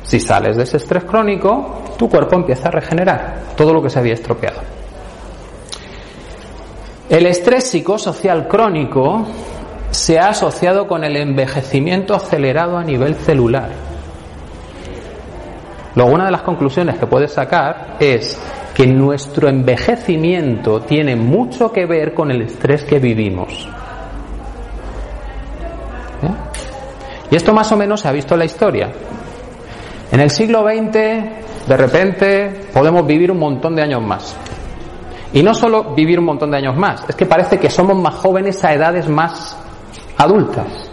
Si 0.03 0.21
sales 0.21 0.59
de 0.59 0.65
ese 0.65 0.77
estrés 0.77 1.05
crónico, 1.05 1.83
tu 1.97 2.11
cuerpo 2.11 2.37
empieza 2.37 2.69
a 2.69 2.73
regenerar 2.73 3.37
todo 3.57 3.73
lo 3.73 3.83
que 3.83 3.89
se 3.89 3.99
había 3.99 4.13
estropeado. 4.13 4.61
El 7.09 7.25
estrés 7.25 7.65
psicosocial 7.65 8.47
crónico 8.47 9.27
se 9.91 10.19
ha 10.19 10.29
asociado 10.29 10.87
con 10.87 11.05
el 11.05 11.17
envejecimiento 11.17 12.15
acelerado 12.15 12.77
a 12.77 12.85
nivel 12.85 13.15
celular. 13.15 13.71
Luego, 15.95 16.13
una 16.13 16.27
de 16.27 16.33
las 16.33 16.43
conclusiones 16.43 16.99
que 16.99 17.07
puedes 17.07 17.33
sacar 17.33 17.97
es 17.99 18.39
que 18.75 18.87
nuestro 18.87 19.49
envejecimiento 19.49 20.81
tiene 20.81 21.17
mucho 21.17 21.73
que 21.73 21.87
ver 21.87 22.13
con 22.13 22.31
el 22.31 22.43
estrés 22.43 22.85
que 22.85 22.99
vivimos. 22.99 23.69
Y 27.31 27.37
esto 27.37 27.53
más 27.53 27.71
o 27.73 27.77
menos 27.77 28.01
se 28.01 28.09
ha 28.09 28.13
visto 28.13 28.35
en 28.35 28.39
la 28.41 28.45
historia. 28.45 28.91
En 30.11 30.21
el 30.21 30.31
siglo 30.31 30.65
XX, 30.65 30.93
de 30.93 31.77
repente, 31.77 32.67
podemos 32.73 33.07
vivir 33.07 33.31
un 33.31 33.39
montón 33.39 33.75
de 33.75 33.83
años 33.83 34.03
más. 34.03 34.37
Y 35.33 35.43
no 35.43 35.55
solo 35.55 35.95
vivir 35.95 36.19
un 36.19 36.27
montón 36.27 36.51
de 36.51 36.59
años 36.59 36.77
más, 36.77 37.05
es 37.09 37.17
que 37.17 37.25
parece 37.25 37.59
que 37.59 37.71
somos 37.71 37.97
más 37.97 38.15
jóvenes 38.17 38.63
a 38.65 38.75
edades 38.75 39.09
más 39.09 39.57
adultas. 40.19 40.91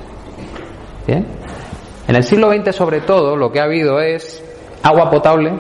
En 1.08 2.16
el 2.16 2.24
siglo 2.24 2.50
XX, 2.52 2.74
sobre 2.74 3.02
todo, 3.02 3.36
lo 3.36 3.52
que 3.52 3.60
ha 3.60 3.64
habido 3.64 4.00
es 4.00 4.42
agua 4.82 5.10
potable, 5.10 5.52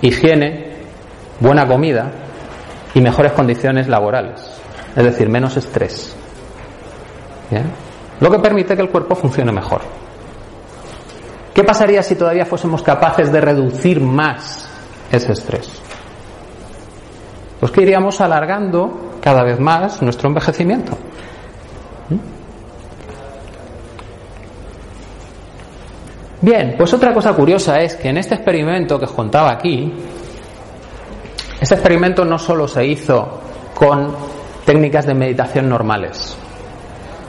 higiene, 0.00 0.76
buena 1.40 1.66
comida 1.66 2.10
y 2.94 3.00
mejores 3.00 3.32
condiciones 3.32 3.88
laborales. 3.88 4.40
Es 4.94 5.04
decir, 5.04 5.28
menos 5.28 5.56
estrés. 5.56 6.14
Lo 8.22 8.30
que 8.30 8.38
permite 8.38 8.76
que 8.76 8.82
el 8.82 8.88
cuerpo 8.88 9.16
funcione 9.16 9.50
mejor. 9.50 9.80
¿Qué 11.52 11.64
pasaría 11.64 12.04
si 12.04 12.14
todavía 12.14 12.46
fuésemos 12.46 12.80
capaces 12.80 13.32
de 13.32 13.40
reducir 13.40 14.00
más 14.00 14.68
ese 15.10 15.32
estrés? 15.32 15.68
Pues 17.58 17.72
que 17.72 17.82
iríamos 17.82 18.20
alargando 18.20 19.18
cada 19.20 19.42
vez 19.42 19.58
más 19.58 20.00
nuestro 20.02 20.28
envejecimiento. 20.28 20.92
¿Mm? 22.10 22.16
Bien, 26.42 26.74
pues 26.78 26.94
otra 26.94 27.12
cosa 27.12 27.32
curiosa 27.32 27.80
es 27.80 27.96
que 27.96 28.08
en 28.08 28.18
este 28.18 28.36
experimento 28.36 29.00
que 29.00 29.06
os 29.06 29.12
contaba 29.12 29.50
aquí, 29.50 29.92
ese 31.60 31.74
experimento 31.74 32.24
no 32.24 32.38
solo 32.38 32.68
se 32.68 32.86
hizo 32.86 33.40
con 33.74 34.14
técnicas 34.64 35.06
de 35.06 35.14
meditación 35.14 35.68
normales, 35.68 36.36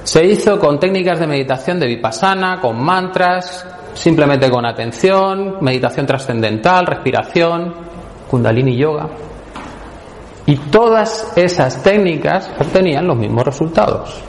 se 0.04 0.26
hizo 0.26 0.60
con 0.60 0.80
técnicas 0.80 1.20
de 1.20 1.28
meditación 1.28 1.80
de 1.80 1.88
vipassana, 1.88 2.60
con 2.60 2.84
mantras, 2.84 3.66
simplemente 3.94 4.50
con 4.50 4.66
atención, 4.66 5.58
meditación 5.62 6.06
trascendental, 6.06 6.86
respiración, 6.86 7.74
kundalini 8.30 8.76
yoga. 8.76 9.08
Y 10.46 10.58
todas 10.58 11.32
esas 11.38 11.82
técnicas 11.82 12.52
obtenían 12.60 13.08
los 13.08 13.18
mismos 13.18 13.46
resultados. 13.46 14.22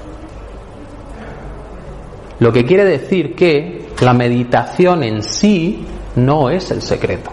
Lo 2.39 2.53
que 2.53 2.64
quiere 2.64 2.85
decir 2.85 3.35
que 3.35 3.89
la 4.01 4.12
meditación 4.12 5.03
en 5.03 5.22
sí 5.22 5.85
no 6.16 6.51
es 6.51 6.70
el 6.70 6.83
secreto. 6.83 7.31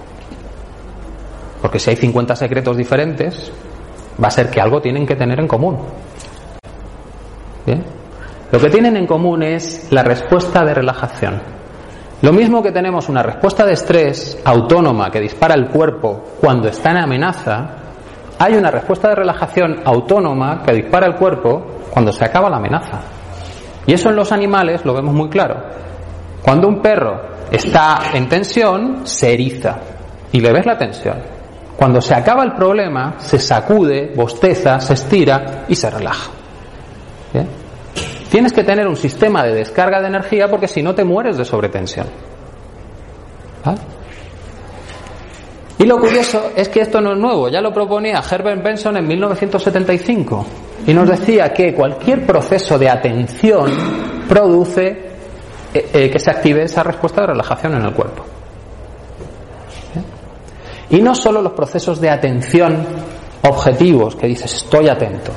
Porque 1.62 1.80
si 1.80 1.92
hay 1.92 1.96
50 1.96 2.36
secretos 2.36 2.76
diferentes, 2.76 3.52
va 4.22 4.30
a 4.30 4.32
ser 4.32 4.50
que 4.50 4.60
algo 4.60 4.82
tienen 4.82 5.06
que 5.06 5.16
tener 5.16 5.40
en 5.40 5.48
común. 5.48 5.78
¿Bien? 7.68 8.01
Lo 8.52 8.60
que 8.60 8.70
tienen 8.70 8.98
en 8.98 9.08
común 9.08 9.44
es 9.44 9.88
la 9.92 10.04
respuesta 10.04 10.66
de 10.66 10.74
relajación. 10.74 11.42
Lo 12.22 12.34
mismo 12.34 12.62
que 12.62 12.72
tenemos 12.72 13.08
una 13.08 13.24
respuesta 13.24 13.66
de 13.66 13.74
estrés 13.74 14.40
autónoma 14.44 15.10
que 15.10 15.22
dispara 15.22 15.56
el 15.56 15.70
cuerpo 15.70 16.22
cuando 16.40 16.68
está 16.68 16.92
en 16.92 16.98
amenaza, 16.98 17.78
hay 18.38 18.56
una 18.56 18.70
respuesta 18.70 19.10
de 19.10 19.16
relajación 19.16 19.82
autónoma 19.86 20.64
que 20.64 20.74
dispara 20.74 21.08
el 21.08 21.16
cuerpo 21.16 21.80
cuando 21.90 22.12
se 22.12 22.26
acaba 22.26 22.50
la 22.50 22.58
amenaza. 22.58 23.00
Y 23.88 23.94
eso 23.94 24.10
en 24.10 24.18
los 24.18 24.32
animales 24.34 24.84
lo 24.84 24.94
vemos 24.94 25.16
muy 25.16 25.30
claro. 25.30 25.56
Cuando 26.44 26.68
un 26.68 26.82
perro 26.82 27.22
está 27.50 28.02
en 28.14 28.28
tensión, 28.28 29.08
se 29.08 29.34
eriza 29.34 29.78
y 30.32 30.42
le 30.42 30.52
ves 30.52 30.66
la 30.66 30.78
tensión. 30.78 31.18
Cuando 31.78 32.02
se 32.02 32.14
acaba 32.14 32.44
el 32.44 32.54
problema, 32.54 33.16
se 33.18 33.40
sacude, 33.40 34.12
bosteza, 34.16 34.80
se 34.82 34.94
estira 34.94 35.66
y 35.70 35.76
se 35.76 35.90
relaja. 35.90 36.32
Tienes 38.32 38.54
que 38.54 38.64
tener 38.64 38.88
un 38.88 38.96
sistema 38.96 39.44
de 39.44 39.54
descarga 39.54 40.00
de 40.00 40.08
energía 40.08 40.48
porque 40.50 40.66
si 40.66 40.82
no 40.82 40.96
te 40.96 41.04
mueres 41.04 41.36
de 41.36 41.44
sobretensión. 41.44 42.08
Y 45.78 45.86
lo 45.86 46.00
curioso 46.00 46.52
es 46.56 46.70
que 46.70 46.80
esto 46.80 47.02
no 47.02 47.12
es 47.12 47.18
nuevo, 47.18 47.50
ya 47.50 47.60
lo 47.60 47.74
proponía 47.74 48.22
Herbert 48.22 48.64
Benson 48.64 48.96
en 48.96 49.06
1975 49.06 50.46
y 50.88 50.94
nos 50.94 51.10
decía 51.10 51.52
que 51.52 51.74
cualquier 51.74 52.26
proceso 52.26 52.80
de 52.80 52.90
atención 52.90 53.70
produce 54.30 54.88
eh, 55.74 55.90
eh, 55.94 56.10
que 56.10 56.20
se 56.20 56.32
active 56.32 56.64
esa 56.64 56.84
respuesta 56.84 57.22
de 57.22 57.28
relajación 57.28 57.74
en 57.76 57.84
el 57.84 57.94
cuerpo. 57.94 58.24
Y 60.90 61.02
no 61.02 61.14
solo 61.16 61.42
los 61.42 61.52
procesos 61.52 62.00
de 62.00 62.10
atención 62.10 62.86
objetivos, 63.42 64.16
que 64.16 64.28
dices 64.28 64.54
estoy 64.54 64.88
atento, 64.88 65.34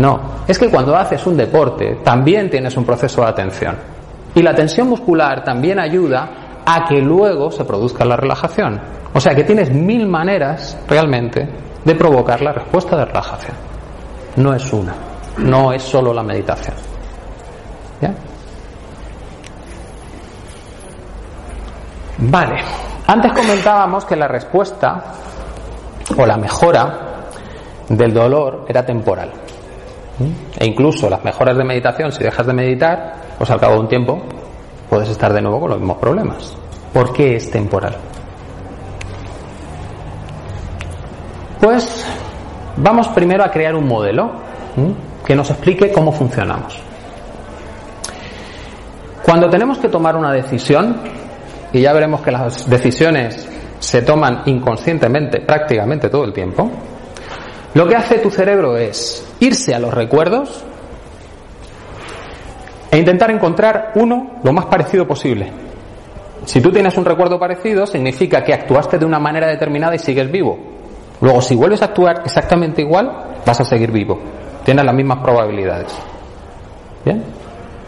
no, 0.00 0.18
es 0.48 0.58
que 0.58 0.70
cuando 0.70 0.96
haces 0.96 1.26
un 1.26 1.36
deporte 1.36 1.98
también 2.02 2.48
tienes 2.48 2.74
un 2.74 2.86
proceso 2.86 3.20
de 3.20 3.28
atención. 3.28 3.76
Y 4.34 4.40
la 4.40 4.54
tensión 4.54 4.88
muscular 4.88 5.44
también 5.44 5.78
ayuda 5.78 6.62
a 6.64 6.86
que 6.88 7.02
luego 7.02 7.50
se 7.50 7.66
produzca 7.66 8.06
la 8.06 8.16
relajación. 8.16 8.80
O 9.12 9.20
sea 9.20 9.34
que 9.34 9.44
tienes 9.44 9.70
mil 9.70 10.08
maneras 10.08 10.78
realmente 10.88 11.46
de 11.84 11.94
provocar 11.94 12.40
la 12.40 12.52
respuesta 12.52 12.96
de 12.96 13.04
relajación. 13.04 13.54
No 14.36 14.54
es 14.54 14.72
una, 14.72 14.94
no 15.36 15.70
es 15.70 15.82
solo 15.82 16.14
la 16.14 16.22
meditación. 16.22 16.76
¿Ya? 18.00 18.14
Vale, 22.16 22.62
antes 23.06 23.32
comentábamos 23.34 24.06
que 24.06 24.16
la 24.16 24.28
respuesta 24.28 25.02
o 26.16 26.24
la 26.24 26.38
mejora 26.38 27.26
del 27.86 28.14
dolor 28.14 28.64
era 28.66 28.86
temporal. 28.86 29.30
E 30.58 30.66
incluso 30.66 31.08
las 31.08 31.24
mejoras 31.24 31.56
de 31.56 31.64
meditación, 31.64 32.12
si 32.12 32.22
dejas 32.22 32.46
de 32.46 32.52
meditar, 32.52 33.14
pues 33.38 33.50
al 33.50 33.58
cabo 33.58 33.74
de 33.74 33.80
un 33.80 33.88
tiempo 33.88 34.22
puedes 34.88 35.08
estar 35.08 35.32
de 35.32 35.40
nuevo 35.40 35.60
con 35.60 35.70
los 35.70 35.78
mismos 35.78 35.98
problemas. 35.98 36.56
¿Por 36.92 37.12
qué 37.12 37.36
es 37.36 37.50
temporal? 37.50 37.96
Pues 41.60 42.04
vamos 42.76 43.08
primero 43.08 43.44
a 43.44 43.50
crear 43.50 43.74
un 43.74 43.86
modelo 43.86 44.32
que 45.24 45.34
nos 45.34 45.50
explique 45.50 45.92
cómo 45.92 46.10
funcionamos. 46.12 46.78
Cuando 49.22 49.48
tenemos 49.48 49.78
que 49.78 49.88
tomar 49.88 50.16
una 50.16 50.32
decisión, 50.32 50.96
y 51.72 51.80
ya 51.80 51.92
veremos 51.92 52.20
que 52.22 52.32
las 52.32 52.68
decisiones 52.68 53.48
se 53.78 54.02
toman 54.02 54.42
inconscientemente 54.46 55.40
prácticamente 55.40 56.08
todo 56.08 56.24
el 56.24 56.32
tiempo, 56.32 56.70
lo 57.74 57.86
que 57.86 57.96
hace 57.96 58.18
tu 58.18 58.30
cerebro 58.30 58.76
es 58.76 59.26
irse 59.40 59.74
a 59.74 59.78
los 59.78 59.94
recuerdos 59.94 60.64
e 62.90 62.98
intentar 62.98 63.30
encontrar 63.30 63.92
uno 63.94 64.40
lo 64.42 64.52
más 64.52 64.66
parecido 64.66 65.06
posible. 65.06 65.52
Si 66.46 66.60
tú 66.60 66.72
tienes 66.72 66.96
un 66.96 67.04
recuerdo 67.04 67.38
parecido, 67.38 67.86
significa 67.86 68.42
que 68.42 68.52
actuaste 68.52 68.98
de 68.98 69.04
una 69.04 69.18
manera 69.18 69.46
determinada 69.46 69.94
y 69.94 69.98
sigues 69.98 70.30
vivo. 70.30 70.58
Luego, 71.20 71.40
si 71.42 71.54
vuelves 71.54 71.82
a 71.82 71.86
actuar 71.86 72.22
exactamente 72.24 72.82
igual, 72.82 73.36
vas 73.46 73.60
a 73.60 73.64
seguir 73.64 73.92
vivo. 73.92 74.18
Tienes 74.64 74.84
las 74.84 74.94
mismas 74.94 75.18
probabilidades. 75.18 75.94
¿Bien? 77.04 77.22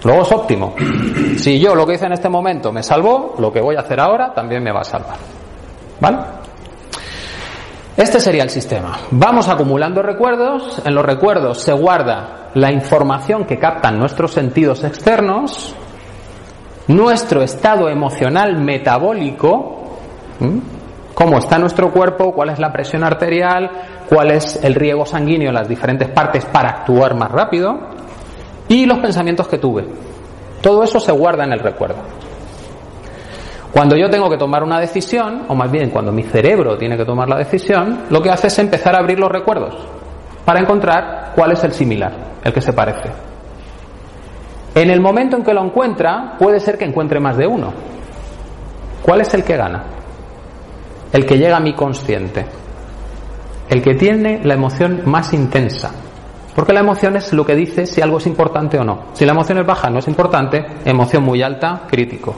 Luego 0.04 0.22
es 0.22 0.32
óptimo. 0.32 0.74
Si 1.38 1.58
yo 1.58 1.74
lo 1.74 1.86
que 1.86 1.94
hice 1.94 2.06
en 2.06 2.12
este 2.12 2.28
momento 2.28 2.72
me 2.72 2.82
salvó, 2.82 3.34
lo 3.38 3.52
que 3.52 3.60
voy 3.60 3.74
a 3.76 3.80
hacer 3.80 3.98
ahora 3.98 4.32
también 4.34 4.62
me 4.62 4.70
va 4.70 4.80
a 4.80 4.84
salvar. 4.84 5.16
¿Vale? 6.00 6.18
Este 7.96 8.20
sería 8.20 8.42
el 8.42 8.50
sistema. 8.50 8.98
Vamos 9.10 9.48
acumulando 9.48 10.02
recuerdos, 10.02 10.80
en 10.84 10.94
los 10.94 11.04
recuerdos 11.04 11.60
se 11.60 11.72
guarda 11.72 12.50
la 12.54 12.72
información 12.72 13.44
que 13.44 13.58
captan 13.58 13.98
nuestros 13.98 14.32
sentidos 14.32 14.82
externos, 14.82 15.74
nuestro 16.88 17.42
estado 17.42 17.90
emocional 17.90 18.56
metabólico, 18.56 19.98
cómo 21.14 21.38
está 21.38 21.58
nuestro 21.58 21.92
cuerpo, 21.92 22.32
cuál 22.32 22.48
es 22.48 22.58
la 22.58 22.72
presión 22.72 23.04
arterial, 23.04 23.70
cuál 24.08 24.30
es 24.30 24.62
el 24.64 24.74
riego 24.74 25.04
sanguíneo 25.04 25.50
en 25.50 25.54
las 25.54 25.68
diferentes 25.68 26.08
partes 26.08 26.46
para 26.46 26.70
actuar 26.70 27.14
más 27.14 27.30
rápido, 27.30 27.78
y 28.68 28.86
los 28.86 29.00
pensamientos 29.00 29.48
que 29.48 29.58
tuve. 29.58 29.86
Todo 30.62 30.82
eso 30.82 30.98
se 30.98 31.12
guarda 31.12 31.44
en 31.44 31.52
el 31.52 31.60
recuerdo. 31.60 32.21
Cuando 33.72 33.96
yo 33.96 34.10
tengo 34.10 34.28
que 34.28 34.36
tomar 34.36 34.62
una 34.62 34.78
decisión, 34.78 35.44
o 35.48 35.54
más 35.54 35.70
bien 35.70 35.88
cuando 35.88 36.12
mi 36.12 36.24
cerebro 36.24 36.76
tiene 36.76 36.96
que 36.96 37.06
tomar 37.06 37.28
la 37.28 37.38
decisión, 37.38 38.00
lo 38.10 38.20
que 38.20 38.30
hace 38.30 38.48
es 38.48 38.58
empezar 38.58 38.94
a 38.94 38.98
abrir 38.98 39.18
los 39.18 39.32
recuerdos 39.32 39.74
para 40.44 40.60
encontrar 40.60 41.32
cuál 41.34 41.52
es 41.52 41.64
el 41.64 41.72
similar, 41.72 42.12
el 42.44 42.52
que 42.52 42.60
se 42.60 42.74
parece. 42.74 43.10
En 44.74 44.90
el 44.90 45.00
momento 45.00 45.36
en 45.36 45.42
que 45.42 45.54
lo 45.54 45.64
encuentra, 45.64 46.36
puede 46.38 46.60
ser 46.60 46.76
que 46.76 46.84
encuentre 46.84 47.18
más 47.18 47.36
de 47.36 47.46
uno. 47.46 47.72
¿Cuál 49.02 49.22
es 49.22 49.32
el 49.32 49.42
que 49.42 49.56
gana? 49.56 49.84
El 51.10 51.24
que 51.24 51.38
llega 51.38 51.56
a 51.56 51.60
mi 51.60 51.74
consciente. 51.74 52.44
El 53.70 53.82
que 53.82 53.94
tiene 53.94 54.40
la 54.44 54.54
emoción 54.54 55.02
más 55.06 55.32
intensa. 55.32 55.90
Porque 56.54 56.74
la 56.74 56.80
emoción 56.80 57.16
es 57.16 57.32
lo 57.32 57.44
que 57.46 57.54
dice 57.54 57.86
si 57.86 58.02
algo 58.02 58.18
es 58.18 58.26
importante 58.26 58.78
o 58.78 58.84
no. 58.84 59.04
Si 59.14 59.24
la 59.24 59.32
emoción 59.32 59.58
es 59.58 59.66
baja, 59.66 59.88
no 59.88 59.98
es 59.98 60.08
importante. 60.08 60.64
Emoción 60.84 61.22
muy 61.22 61.42
alta, 61.42 61.82
crítico. 61.88 62.34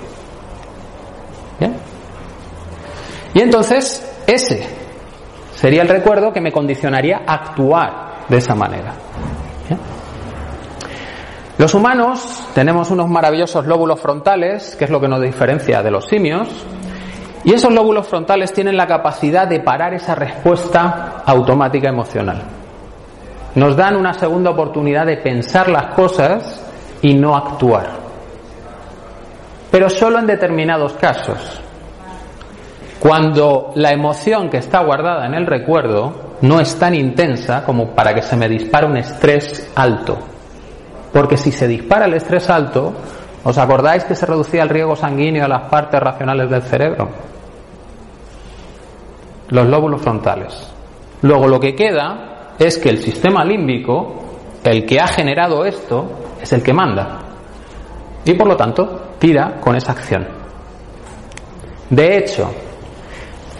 Y 3.34 3.40
entonces 3.40 4.22
ese 4.26 4.66
sería 5.54 5.82
el 5.82 5.88
recuerdo 5.88 6.32
que 6.32 6.40
me 6.40 6.52
condicionaría 6.52 7.22
a 7.26 7.34
actuar 7.34 8.26
de 8.28 8.38
esa 8.38 8.54
manera. 8.54 8.94
Los 11.56 11.74
humanos 11.74 12.48
tenemos 12.54 12.90
unos 12.90 13.08
maravillosos 13.08 13.66
lóbulos 13.66 14.00
frontales, 14.00 14.74
que 14.76 14.84
es 14.84 14.90
lo 14.90 15.00
que 15.00 15.08
nos 15.08 15.20
diferencia 15.20 15.82
de 15.82 15.90
los 15.90 16.06
simios, 16.06 16.48
y 17.44 17.52
esos 17.52 17.72
lóbulos 17.72 18.08
frontales 18.08 18.52
tienen 18.52 18.76
la 18.76 18.86
capacidad 18.86 19.46
de 19.46 19.60
parar 19.60 19.94
esa 19.94 20.14
respuesta 20.14 21.22
automática 21.24 21.88
emocional. 21.88 22.42
Nos 23.54 23.76
dan 23.76 23.96
una 23.96 24.14
segunda 24.14 24.50
oportunidad 24.50 25.06
de 25.06 25.18
pensar 25.18 25.68
las 25.68 25.94
cosas 25.94 26.60
y 27.02 27.14
no 27.14 27.36
actuar 27.36 28.03
pero 29.74 29.90
solo 29.90 30.20
en 30.20 30.28
determinados 30.28 30.92
casos. 30.92 31.60
Cuando 33.00 33.72
la 33.74 33.90
emoción 33.90 34.48
que 34.48 34.58
está 34.58 34.84
guardada 34.84 35.26
en 35.26 35.34
el 35.34 35.48
recuerdo 35.48 36.36
no 36.42 36.60
es 36.60 36.78
tan 36.78 36.94
intensa 36.94 37.64
como 37.64 37.88
para 37.88 38.14
que 38.14 38.22
se 38.22 38.36
me 38.36 38.48
dispare 38.48 38.86
un 38.86 38.98
estrés 38.98 39.72
alto. 39.74 40.16
Porque 41.12 41.36
si 41.36 41.50
se 41.50 41.66
dispara 41.66 42.06
el 42.06 42.14
estrés 42.14 42.48
alto, 42.50 42.92
¿os 43.42 43.58
acordáis 43.58 44.04
que 44.04 44.14
se 44.14 44.26
reducía 44.26 44.62
el 44.62 44.68
riego 44.68 44.94
sanguíneo 44.94 45.44
a 45.44 45.48
las 45.48 45.68
partes 45.68 45.98
racionales 45.98 46.48
del 46.48 46.62
cerebro? 46.62 47.08
Los 49.48 49.66
lóbulos 49.66 50.00
frontales. 50.00 50.72
Luego 51.22 51.48
lo 51.48 51.58
que 51.58 51.74
queda 51.74 52.52
es 52.60 52.78
que 52.78 52.90
el 52.90 52.98
sistema 52.98 53.44
límbico, 53.44 54.22
el 54.62 54.86
que 54.86 55.00
ha 55.00 55.08
generado 55.08 55.64
esto, 55.64 56.12
es 56.40 56.52
el 56.52 56.62
que 56.62 56.72
manda. 56.72 57.18
Y 58.24 58.34
por 58.34 58.46
lo 58.46 58.56
tanto, 58.56 59.03
tira 59.18 59.60
con 59.60 59.76
esa 59.76 59.92
acción. 59.92 60.26
De 61.90 62.18
hecho, 62.18 62.50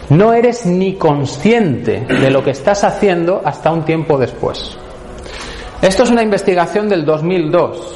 no 0.09 0.33
eres 0.33 0.65
ni 0.65 0.95
consciente 0.95 2.01
de 2.01 2.29
lo 2.29 2.43
que 2.43 2.51
estás 2.51 2.83
haciendo 2.83 3.41
hasta 3.43 3.71
un 3.71 3.83
tiempo 3.83 4.17
después. 4.17 4.77
Esto 5.81 6.03
es 6.03 6.09
una 6.09 6.23
investigación 6.23 6.87
del 6.89 7.05
2002, 7.05 7.95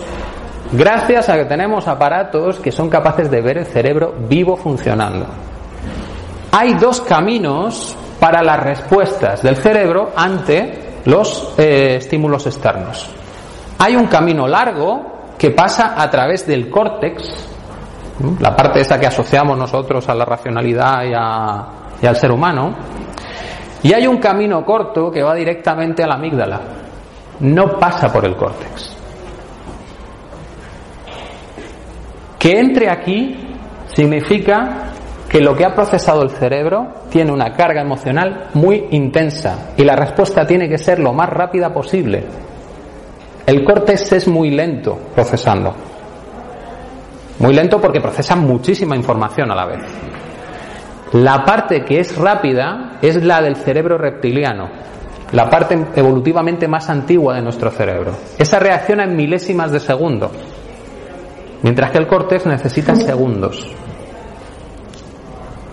gracias 0.74 1.30
a 1.30 1.36
que 1.38 1.46
tenemos 1.46 1.88
aparatos 1.88 2.60
que 2.60 2.72
son 2.72 2.90
capaces 2.90 3.32
de 3.32 3.42
ver 3.42 3.58
el 3.58 3.66
cerebro 3.66 4.14
vivo 4.28 4.56
funcionando. 4.56 5.26
Hay 6.52 6.74
dos 6.76 7.02
caminos 7.02 7.96
para 8.20 8.44
las 8.44 8.60
respuestas 8.60 9.42
del 9.42 9.56
cerebro 9.56 10.12
ante 10.16 11.02
los 11.06 11.54
eh, 11.58 11.96
estímulos 11.98 12.46
externos. 12.48 13.10
Hay 13.78 13.96
un 13.96 14.08
camino 14.08 14.48
largo 14.48 15.34
que 15.38 15.52
pasa 15.52 15.94
a 15.96 16.10
través 16.10 16.46
del 16.46 16.70
córtex, 16.70 17.49
la 18.40 18.56
parte 18.56 18.82
esa 18.82 19.00
que 19.00 19.08
asociamos 19.08 19.58
nosotros 19.58 20.08
a 20.10 20.16
la 20.16 20.26
racionalidad 20.26 21.04
y, 22.02 22.06
al 22.06 22.16
ser 22.16 22.32
humano, 22.32 22.76
Y 23.82 23.94
hay 23.94 24.06
un 24.08 24.18
camino 24.18 24.66
corto 24.66 25.10
que 25.10 25.24
va 25.24 25.34
directamente 25.34 26.04
a 26.04 26.08
la 26.08 26.16
amígdala. 26.16 26.60
No 27.40 27.80
pasa 27.80 28.12
por 28.12 28.26
el 28.26 28.36
córtex. 28.36 28.98
Que 32.38 32.60
entre 32.60 32.90
aquí 32.90 33.38
significa 33.94 34.92
que 35.30 35.40
lo 35.40 35.56
que 35.56 35.64
ha 35.64 35.74
procesado 35.74 36.24
el 36.24 36.32
cerebro 36.32 36.88
tiene 37.10 37.32
una 37.32 37.54
carga 37.54 37.82
emocional 37.82 38.50
muy 38.54 38.88
intensa 38.92 39.72
y 39.78 39.84
la 39.86 39.96
respuesta 39.96 40.46
tiene 40.46 40.68
que 40.68 40.78
ser 40.78 41.00
lo 41.00 41.14
más 41.14 41.30
rápida 41.30 41.74
posible. 41.74 42.26
El 43.46 43.64
córtex 43.64 44.12
es 44.12 44.28
muy 44.28 44.52
lento 44.52 44.98
procesando. 45.16 45.74
Muy 47.40 47.54
lento 47.54 47.80
porque 47.80 48.02
procesa 48.02 48.36
muchísima 48.36 48.96
información 48.96 49.50
a 49.52 49.56
la 49.56 49.66
vez. 49.66 49.80
La 51.14 51.44
parte 51.44 51.84
que 51.86 52.00
es 52.00 52.16
rápida 52.18 52.98
es 53.02 53.24
la 53.24 53.42
del 53.42 53.56
cerebro 53.56 53.98
reptiliano, 53.98 54.70
la 55.32 55.50
parte 55.50 55.88
evolutivamente 55.96 56.68
más 56.68 56.90
antigua 56.90 57.36
de 57.36 57.42
nuestro 57.42 57.72
cerebro. 57.72 58.12
Esa 58.38 58.60
reacciona 58.60 59.06
en 59.06 59.16
milésimas 59.16 59.72
de 59.72 59.80
segundo, 59.80 60.30
mientras 61.64 61.92
que 61.92 61.98
el 61.98 62.08
córtex 62.08 62.46
necesita 62.46 62.94
segundos. 62.96 63.74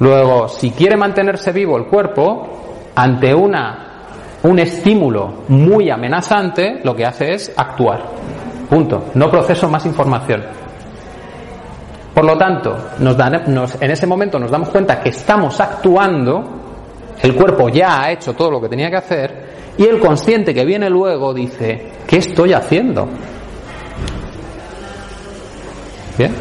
Luego, 0.01 0.49
si 0.49 0.71
quiere 0.71 0.97
mantenerse 0.97 1.53
vivo 1.53 1.77
el 1.77 1.87
cuerpo, 1.87 2.93
ante 2.95 3.35
una, 3.35 4.05
un 4.43 4.59
estímulo 4.59 5.43
muy 5.49 5.91
amenazante, 5.91 6.81
lo 6.85 6.95
que 6.95 7.05
hace 7.05 7.33
es 7.33 7.53
actuar. 7.57 8.05
Punto. 8.71 9.07
No 9.15 9.31
proceso 9.31 9.69
más 9.69 9.85
información. 9.87 10.43
Por 12.17 12.25
lo 12.25 12.39
tanto, 12.39 12.75
en 12.99 13.91
ese 13.91 14.07
momento 14.07 14.39
nos 14.39 14.51
damos 14.51 14.71
cuenta 14.71 14.99
que 15.03 15.11
estamos 15.11 15.61
actuando, 15.61 16.45
el 17.21 17.35
cuerpo 17.35 17.69
ya 17.69 18.05
ha 18.05 18.11
hecho 18.11 18.33
todo 18.33 18.53
lo 18.53 18.59
que 18.59 18.71
tenía 18.71 18.89
que 18.89 18.97
hacer, 18.97 19.75
y 19.77 19.85
el 19.85 20.01
consciente 20.01 20.55
que 20.55 20.65
viene 20.65 20.89
luego 20.89 21.35
dice, 21.35 21.93
¿qué 22.07 22.17
estoy 22.17 22.55
haciendo? 22.55 23.07
Bien. 26.17 26.35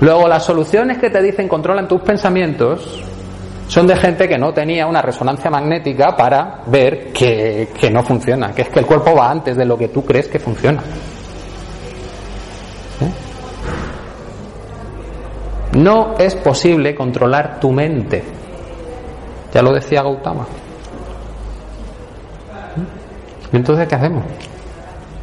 Luego, 0.00 0.26
las 0.26 0.46
soluciones 0.46 0.96
que 0.96 1.10
te 1.10 1.20
dicen 1.20 1.48
controlan 1.48 1.86
tus 1.86 2.00
pensamientos 2.00 3.04
son 3.68 3.86
de 3.86 3.94
gente 3.94 4.26
que 4.26 4.38
no 4.38 4.54
tenía 4.54 4.86
una 4.86 5.02
resonancia 5.02 5.50
magnética 5.50 6.16
para 6.16 6.62
ver 6.66 7.12
que, 7.12 7.68
que 7.78 7.90
no 7.90 8.02
funciona, 8.02 8.54
que 8.54 8.62
es 8.62 8.70
que 8.70 8.78
el 8.78 8.86
cuerpo 8.86 9.14
va 9.14 9.30
antes 9.30 9.54
de 9.54 9.66
lo 9.66 9.76
que 9.76 9.88
tú 9.88 10.02
crees 10.02 10.28
que 10.28 10.38
funciona. 10.38 10.82
No 15.76 16.14
es 16.18 16.34
posible 16.36 16.94
controlar 16.94 17.60
tu 17.60 17.70
mente. 17.70 18.24
Ya 19.52 19.62
lo 19.62 19.72
decía 19.72 20.02
Gautama. 20.02 20.46
¿Y 23.52 23.56
entonces 23.56 23.86
qué 23.86 23.94
hacemos? 23.94 24.24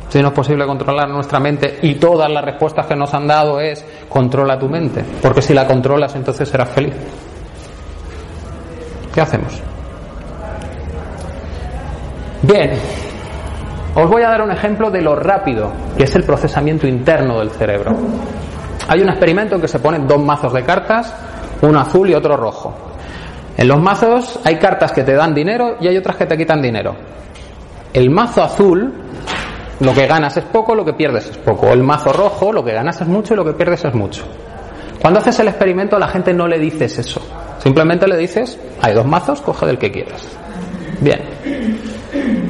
Si 0.09 0.21
no 0.21 0.27
es 0.27 0.33
posible 0.33 0.65
controlar 0.67 1.09
nuestra 1.09 1.39
mente 1.39 1.79
y 1.81 1.95
todas 1.95 2.29
las 2.31 2.45
respuestas 2.45 2.85
que 2.85 2.95
nos 2.95 3.11
han 3.15 3.27
dado 3.27 3.59
es 3.59 3.83
controla 4.07 4.59
tu 4.59 4.69
mente, 4.69 5.03
porque 5.21 5.41
si 5.41 5.55
la 5.55 5.65
controlas 5.65 6.15
entonces 6.15 6.47
serás 6.47 6.69
feliz. 6.69 6.93
¿Qué 9.11 9.21
hacemos? 9.21 9.59
Bien, 12.43 12.73
os 13.95 14.07
voy 14.07 14.21
a 14.21 14.29
dar 14.29 14.43
un 14.43 14.51
ejemplo 14.51 14.91
de 14.91 15.01
lo 15.01 15.15
rápido 15.15 15.71
que 15.97 16.03
es 16.03 16.15
el 16.15 16.23
procesamiento 16.23 16.87
interno 16.87 17.39
del 17.39 17.49
cerebro. 17.49 17.95
Hay 18.87 19.01
un 19.01 19.09
experimento 19.09 19.55
en 19.55 19.61
que 19.61 19.67
se 19.67 19.79
ponen 19.79 20.07
dos 20.07 20.21
mazos 20.21 20.53
de 20.53 20.63
cartas, 20.63 21.13
uno 21.61 21.79
azul 21.79 22.09
y 22.09 22.13
otro 22.13 22.35
rojo. 22.37 22.73
En 23.55 23.67
los 23.67 23.79
mazos 23.79 24.39
hay 24.43 24.55
cartas 24.57 24.91
que 24.91 25.03
te 25.03 25.13
dan 25.13 25.33
dinero 25.33 25.77
y 25.79 25.87
hay 25.87 25.97
otras 25.97 26.15
que 26.15 26.25
te 26.25 26.37
quitan 26.37 26.61
dinero. 26.61 26.95
El 27.93 28.09
mazo 28.09 28.41
azul, 28.41 28.91
lo 29.79 29.93
que 29.93 30.07
ganas 30.07 30.35
es 30.37 30.45
poco, 30.45 30.73
lo 30.73 30.83
que 30.83 30.93
pierdes 30.93 31.29
es 31.29 31.37
poco. 31.37 31.67
El 31.67 31.83
mazo 31.83 32.11
rojo, 32.11 32.51
lo 32.51 32.63
que 32.63 32.73
ganas 32.73 32.99
es 33.01 33.07
mucho 33.07 33.33
y 33.33 33.37
lo 33.37 33.45
que 33.45 33.53
pierdes 33.53 33.85
es 33.85 33.93
mucho. 33.93 34.23
Cuando 34.99 35.19
haces 35.19 35.39
el 35.39 35.49
experimento, 35.49 35.99
la 35.99 36.07
gente 36.07 36.33
no 36.33 36.47
le 36.47 36.57
dices 36.57 36.97
eso. 36.97 37.21
Simplemente 37.59 38.07
le 38.07 38.17
dices, 38.17 38.59
hay 38.81 38.93
dos 38.93 39.05
mazos, 39.05 39.41
coge 39.41 39.65
del 39.65 39.77
que 39.77 39.91
quieras. 39.91 40.27
Bien. 40.99 41.21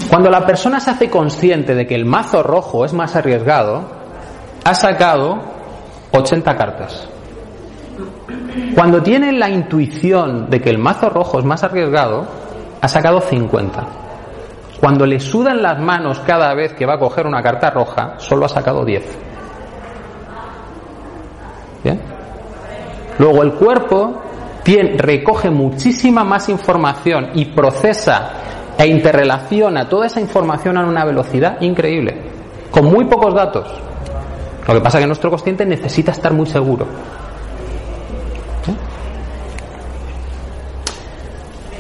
Cuando 0.09 0.29
la 0.29 0.45
persona 0.45 0.79
se 0.79 0.91
hace 0.91 1.09
consciente 1.09 1.75
de 1.75 1.85
que 1.85 1.95
el 1.95 2.05
mazo 2.05 2.43
rojo 2.43 2.85
es 2.85 2.93
más 2.93 3.15
arriesgado, 3.15 3.83
ha 4.63 4.73
sacado 4.73 5.52
80 6.13 6.55
cartas. 6.55 7.09
Cuando 8.75 9.01
tiene 9.01 9.31
la 9.31 9.49
intuición 9.49 10.49
de 10.49 10.61
que 10.61 10.69
el 10.69 10.77
mazo 10.77 11.09
rojo 11.09 11.39
es 11.39 11.45
más 11.45 11.63
arriesgado, 11.63 12.25
ha 12.81 12.87
sacado 12.87 13.19
50. 13.19 13.83
Cuando 14.79 15.05
le 15.05 15.19
sudan 15.19 15.61
las 15.61 15.79
manos 15.79 16.19
cada 16.19 16.53
vez 16.53 16.73
que 16.73 16.85
va 16.85 16.95
a 16.95 16.99
coger 16.99 17.25
una 17.25 17.41
carta 17.41 17.69
roja, 17.71 18.15
solo 18.17 18.45
ha 18.45 18.49
sacado 18.49 18.85
10. 18.85 19.17
¿Bien? 21.83 22.01
Luego 23.17 23.43
el 23.43 23.53
cuerpo 23.53 24.21
tiene, 24.63 24.97
recoge 24.97 25.49
muchísima 25.49 26.23
más 26.23 26.49
información 26.49 27.29
y 27.33 27.45
procesa 27.45 28.31
e 28.77 28.87
interrelaciona 28.87 29.87
toda 29.87 30.07
esa 30.07 30.19
información 30.19 30.77
a 30.77 30.85
una 30.85 31.05
velocidad 31.05 31.61
increíble, 31.61 32.21
con 32.71 32.85
muy 32.85 33.05
pocos 33.05 33.33
datos. 33.33 33.92
Lo 34.67 34.73
que 34.73 34.81
pasa 34.81 34.97
es 34.97 35.03
que 35.03 35.07
nuestro 35.07 35.29
consciente 35.29 35.65
necesita 35.65 36.11
estar 36.11 36.33
muy 36.33 36.45
seguro. 36.45 36.87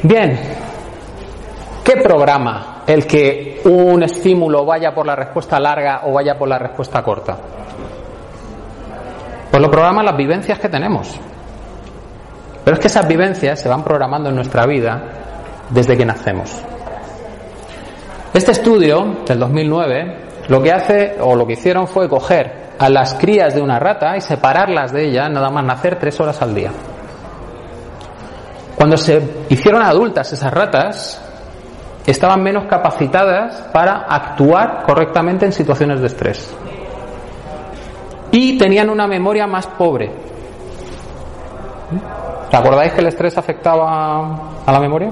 Bien, 0.03 0.37
¿qué 1.81 1.93
programa 2.01 2.83
el 2.85 3.07
que 3.07 3.61
un 3.63 4.03
estímulo 4.03 4.65
vaya 4.65 4.93
por 4.93 5.05
la 5.05 5.15
respuesta 5.15 5.57
larga 5.61 6.01
o 6.03 6.11
vaya 6.11 6.37
por 6.37 6.49
la 6.49 6.59
respuesta 6.59 7.01
corta? 7.01 7.37
Pues 9.49 9.61
lo 9.61 9.71
programa 9.71 10.03
las 10.03 10.17
vivencias 10.17 10.59
que 10.59 10.67
tenemos. 10.67 11.17
Pero 12.65 12.75
es 12.75 12.81
que 12.81 12.87
esas 12.87 13.07
vivencias 13.07 13.61
se 13.61 13.69
van 13.69 13.83
programando 13.83 14.27
en 14.27 14.35
nuestra 14.35 14.65
vida 14.65 15.03
desde 15.69 15.95
que 15.95 16.05
nacemos. 16.05 16.61
Este 18.33 18.51
estudio 18.51 19.19
del 19.25 19.39
2009 19.39 20.17
lo 20.49 20.61
que 20.61 20.71
hace 20.71 21.15
o 21.21 21.35
lo 21.35 21.47
que 21.47 21.53
hicieron 21.53 21.87
fue 21.87 22.09
coger 22.09 22.62
a 22.79 22.89
las 22.89 23.13
crías 23.15 23.53
de 23.53 23.61
una 23.61 23.79
rata 23.79 24.17
y 24.17 24.21
separarlas 24.21 24.91
de 24.91 25.05
ella 25.05 25.29
nada 25.29 25.49
más 25.49 25.63
nacer 25.63 25.97
tres 25.99 26.19
horas 26.19 26.41
al 26.41 26.53
día. 26.53 26.71
Cuando 28.75 28.97
se 28.97 29.21
hicieron 29.49 29.81
adultas 29.81 30.33
esas 30.33 30.51
ratas, 30.51 31.21
estaban 32.05 32.41
menos 32.41 32.65
capacitadas 32.65 33.69
para 33.71 34.05
actuar 34.09 34.83
correctamente 34.85 35.45
en 35.45 35.51
situaciones 35.53 36.01
de 36.01 36.07
estrés. 36.07 36.53
Y 38.31 38.57
tenían 38.57 38.89
una 38.89 39.07
memoria 39.07 39.45
más 39.47 39.67
pobre. 39.67 40.11
¿Te 42.49 42.57
acordáis 42.57 42.93
que 42.93 43.01
el 43.01 43.07
estrés 43.07 43.37
afectaba 43.37 44.61
a 44.65 44.71
la 44.71 44.79
memoria? 44.79 45.11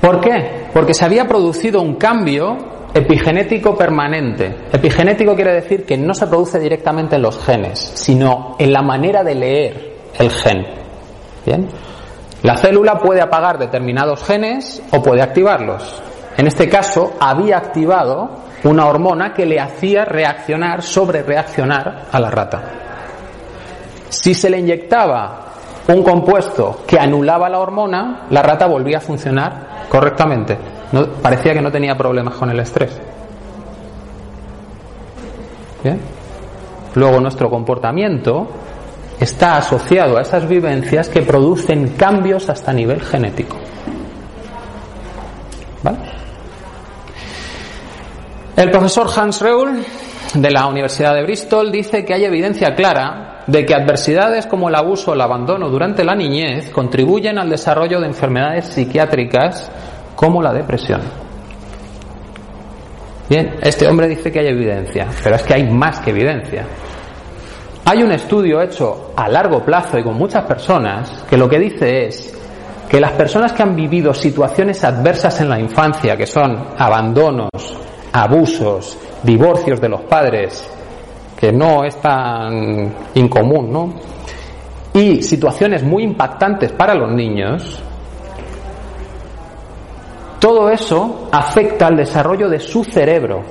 ¿Por 0.00 0.20
qué? 0.20 0.68
Porque 0.72 0.94
se 0.94 1.04
había 1.04 1.26
producido 1.26 1.82
un 1.82 1.96
cambio 1.96 2.77
Epigenético 2.94 3.76
permanente. 3.76 4.66
Epigenético 4.72 5.34
quiere 5.34 5.52
decir 5.52 5.84
que 5.84 5.96
no 5.96 6.14
se 6.14 6.26
produce 6.26 6.58
directamente 6.58 7.16
en 7.16 7.22
los 7.22 7.38
genes, 7.44 7.78
sino 7.78 8.56
en 8.58 8.72
la 8.72 8.82
manera 8.82 9.22
de 9.22 9.34
leer 9.34 9.96
el 10.18 10.30
gen. 10.30 10.66
¿Bien? 11.44 11.68
La 12.42 12.56
célula 12.56 12.98
puede 12.98 13.20
apagar 13.20 13.58
determinados 13.58 14.24
genes 14.24 14.82
o 14.92 15.02
puede 15.02 15.22
activarlos. 15.22 16.02
En 16.36 16.46
este 16.46 16.68
caso, 16.68 17.14
había 17.20 17.58
activado 17.58 18.30
una 18.64 18.86
hormona 18.86 19.34
que 19.34 19.44
le 19.44 19.60
hacía 19.60 20.04
reaccionar, 20.04 20.82
sobre 20.82 21.22
reaccionar 21.22 22.06
a 22.10 22.20
la 22.20 22.30
rata. 22.30 22.62
Si 24.08 24.34
se 24.34 24.48
le 24.48 24.58
inyectaba 24.58 25.47
un 25.88 26.02
compuesto 26.02 26.80
que 26.86 26.98
anulaba 26.98 27.48
la 27.48 27.58
hormona, 27.58 28.26
la 28.30 28.42
rata 28.42 28.66
volvía 28.66 28.98
a 28.98 29.00
funcionar 29.00 29.86
correctamente 29.88 30.58
parecía 31.22 31.54
que 31.54 31.60
no 31.60 31.70
tenía 31.70 31.96
problemas 31.96 32.34
con 32.34 32.50
el 32.50 32.60
estrés. 32.60 32.98
Luego 36.94 37.20
nuestro 37.20 37.50
comportamiento 37.50 38.48
está 39.20 39.56
asociado 39.56 40.18
a 40.18 40.22
esas 40.22 40.48
vivencias 40.48 41.08
que 41.08 41.22
producen 41.22 41.90
cambios 41.90 42.48
hasta 42.48 42.72
nivel 42.72 43.00
genético. 43.00 43.56
El 48.56 48.70
profesor 48.70 49.08
Hans 49.14 49.40
Reul 49.40 49.84
de 50.34 50.50
la 50.50 50.66
Universidad 50.66 51.14
de 51.14 51.22
Bristol 51.22 51.70
dice 51.70 52.04
que 52.04 52.14
hay 52.14 52.24
evidencia 52.24 52.74
clara 52.74 53.37
de 53.48 53.64
que 53.64 53.74
adversidades 53.74 54.46
como 54.46 54.68
el 54.68 54.74
abuso 54.74 55.10
o 55.10 55.14
el 55.14 55.20
abandono 55.22 55.70
durante 55.70 56.04
la 56.04 56.14
niñez 56.14 56.70
contribuyen 56.70 57.38
al 57.38 57.48
desarrollo 57.48 57.98
de 57.98 58.06
enfermedades 58.06 58.66
psiquiátricas 58.66 59.72
como 60.14 60.42
la 60.42 60.52
depresión. 60.52 61.00
Bien, 63.28 63.56
este 63.62 63.88
hombre 63.88 64.06
dice 64.06 64.30
que 64.30 64.40
hay 64.40 64.48
evidencia, 64.48 65.06
pero 65.24 65.36
es 65.36 65.42
que 65.42 65.54
hay 65.54 65.64
más 65.64 65.98
que 66.00 66.10
evidencia. 66.10 66.66
Hay 67.86 68.02
un 68.02 68.12
estudio 68.12 68.60
hecho 68.60 69.12
a 69.16 69.28
largo 69.28 69.64
plazo 69.64 69.98
y 69.98 70.02
con 70.02 70.16
muchas 70.16 70.44
personas 70.44 71.24
que 71.28 71.38
lo 71.38 71.48
que 71.48 71.58
dice 71.58 72.06
es 72.06 72.38
que 72.86 73.00
las 73.00 73.12
personas 73.12 73.52
que 73.54 73.62
han 73.62 73.74
vivido 73.74 74.12
situaciones 74.12 74.84
adversas 74.84 75.40
en 75.40 75.48
la 75.48 75.58
infancia, 75.58 76.16
que 76.16 76.26
son 76.26 76.68
abandonos, 76.76 77.50
abusos, 78.12 78.98
divorcios 79.22 79.80
de 79.80 79.88
los 79.88 80.02
padres, 80.02 80.68
que 81.38 81.52
no 81.52 81.84
es 81.84 81.96
tan 82.00 82.92
incomún, 83.14 83.72
¿no? 83.72 83.94
Y 84.92 85.22
situaciones 85.22 85.84
muy 85.84 86.02
impactantes 86.02 86.72
para 86.72 86.94
los 86.94 87.12
niños, 87.12 87.80
todo 90.40 90.68
eso 90.70 91.28
afecta 91.30 91.86
al 91.86 91.96
desarrollo 91.96 92.48
de 92.48 92.58
su 92.58 92.82
cerebro. 92.82 93.42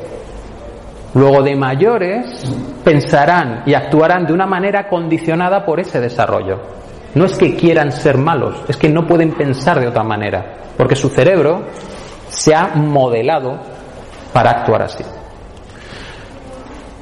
Luego 1.13 1.41
de 1.41 1.55
mayores 1.55 2.43
pensarán 2.83 3.63
y 3.65 3.73
actuarán 3.73 4.25
de 4.25 4.33
una 4.33 4.45
manera 4.45 4.89
condicionada 4.89 5.65
por 5.65 5.79
ese 5.79 6.01
desarrollo. 6.01 6.59
No 7.15 7.25
es 7.25 7.38
que 7.38 7.55
quieran 7.55 7.91
ser 7.91 8.17
malos, 8.17 8.63
es 8.67 8.75
que 8.75 8.89
no 8.89 9.07
pueden 9.07 9.31
pensar 9.31 9.79
de 9.79 9.88
otra 9.88 10.03
manera, 10.03 10.57
porque 10.75 10.95
su 10.95 11.07
cerebro 11.09 11.63
se 12.27 12.53
ha 12.53 12.67
modelado 12.75 13.57
para 14.33 14.51
actuar 14.51 14.83
así. 14.83 15.03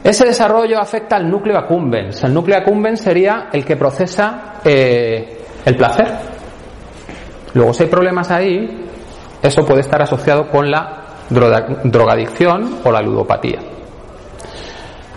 Ese 0.06 0.24
desarrollo 0.24 0.80
afecta 0.80 1.16
al 1.16 1.28
núcleo 1.28 1.58
accumbens. 1.58 2.24
El 2.24 2.32
núcleo 2.32 2.60
accumbens 2.60 3.02
sería 3.02 3.50
el 3.52 3.66
que 3.66 3.76
procesa 3.76 4.62
eh, 4.64 5.40
el 5.66 5.76
placer. 5.76 6.06
Luego, 7.56 7.74
si 7.74 7.86
hay 7.86 7.90
problemas 7.90 8.30
ahí, 8.30 8.86
eso 9.42 9.66
puede 9.66 9.80
estar 9.80 10.00
asociado 10.04 10.48
con 10.48 10.70
la 10.70 11.06
drogadicción 11.28 12.82
o 12.84 12.92
la 12.92 13.02
ludopatía. 13.02 13.58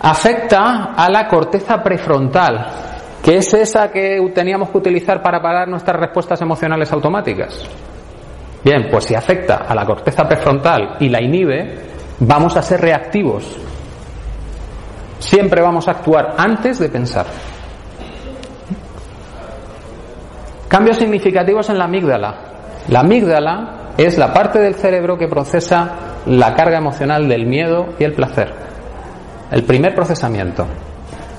Afecta 0.01 0.95
a 0.95 1.07
la 1.07 1.27
corteza 1.27 1.83
prefrontal, 1.83 2.65
que 3.23 3.37
es 3.37 3.53
esa 3.53 3.91
que 3.91 4.19
teníamos 4.33 4.71
que 4.71 4.79
utilizar 4.79 5.21
para 5.21 5.39
parar 5.39 5.67
nuestras 5.67 5.99
respuestas 5.99 6.41
emocionales 6.41 6.91
automáticas. 6.91 7.61
Bien, 8.63 8.87
pues 8.89 9.03
si 9.03 9.13
afecta 9.13 9.65
a 9.67 9.75
la 9.75 9.85
corteza 9.85 10.27
prefrontal 10.27 10.97
y 10.99 11.09
la 11.09 11.21
inhibe, 11.21 11.77
vamos 12.21 12.57
a 12.57 12.63
ser 12.63 12.81
reactivos. 12.81 13.68
Siempre 15.19 15.61
vamos 15.61 15.87
a 15.87 15.91
actuar 15.91 16.35
antes 16.37 16.79
de 16.79 16.89
pensar. 16.89 17.25
Cambios 20.67 20.97
significativos 20.97 21.69
en 21.69 21.77
la 21.77 21.85
amígdala. 21.85 22.35
La 22.87 23.01
amígdala 23.01 23.91
es 23.97 24.17
la 24.17 24.33
parte 24.33 24.59
del 24.59 24.75
cerebro 24.75 25.17
que 25.17 25.27
procesa 25.27 26.21
la 26.25 26.53
carga 26.55 26.77
emocional 26.77 27.27
del 27.27 27.45
miedo 27.45 27.87
y 27.99 28.03
el 28.03 28.13
placer. 28.13 28.53
El 29.51 29.63
primer 29.63 29.93
procesamiento. 29.93 30.65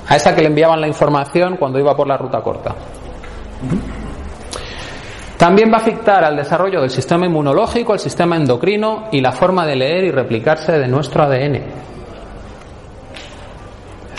A 0.07 0.15
esa 0.15 0.35
que 0.35 0.41
le 0.41 0.47
enviaban 0.47 0.81
la 0.81 0.87
información 0.87 1.55
cuando 1.57 1.79
iba 1.79 1.95
por 1.95 2.07
la 2.07 2.17
ruta 2.17 2.41
corta. 2.41 2.75
También 5.37 5.71
va 5.71 5.77
a 5.77 5.81
afectar 5.81 6.23
al 6.23 6.35
desarrollo 6.35 6.81
del 6.81 6.89
sistema 6.89 7.25
inmunológico, 7.25 7.93
el 7.93 7.99
sistema 7.99 8.35
endocrino 8.35 9.07
y 9.11 9.21
la 9.21 9.31
forma 9.31 9.65
de 9.65 9.75
leer 9.75 10.03
y 10.03 10.11
replicarse 10.11 10.73
de 10.73 10.87
nuestro 10.87 11.23
ADN. 11.23 11.90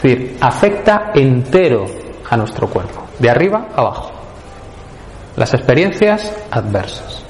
Es 0.03 0.11
decir, 0.11 0.37
afecta 0.41 1.13
entero 1.15 1.87
a 2.29 2.37
nuestro 2.37 2.67
cuerpo, 2.67 3.05
de 3.21 3.31
arriba 3.31 3.69
a 3.77 3.81
abajo. 3.81 4.11
Las 5.37 5.55
experiencias 5.55 6.35
adversas. 6.51 7.23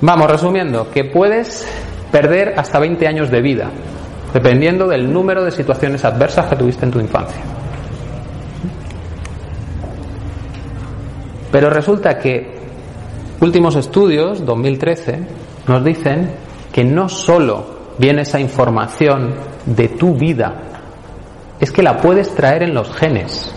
Vamos, 0.00 0.28
resumiendo, 0.28 0.90
que 0.90 1.04
puedes 1.04 1.64
perder 2.10 2.54
hasta 2.58 2.80
20 2.80 3.06
años 3.06 3.30
de 3.30 3.40
vida, 3.40 3.70
dependiendo 4.34 4.88
del 4.88 5.12
número 5.12 5.44
de 5.44 5.52
situaciones 5.52 6.04
adversas 6.04 6.46
que 6.46 6.56
tuviste 6.56 6.86
en 6.86 6.90
tu 6.90 6.98
infancia. 6.98 7.42
Pero 11.52 11.70
resulta 11.70 12.18
que 12.18 12.58
últimos 13.40 13.76
estudios, 13.76 14.44
2013, 14.44 15.20
nos 15.68 15.84
dicen 15.84 16.32
que 16.72 16.82
no 16.82 17.08
solo 17.08 17.78
viene 17.96 18.22
esa 18.22 18.40
información 18.40 19.49
de 19.66 19.88
tu 19.88 20.14
vida, 20.14 20.54
es 21.58 21.70
que 21.70 21.82
la 21.82 21.96
puedes 21.96 22.34
traer 22.34 22.62
en 22.62 22.74
los 22.74 22.92
genes. 22.94 23.54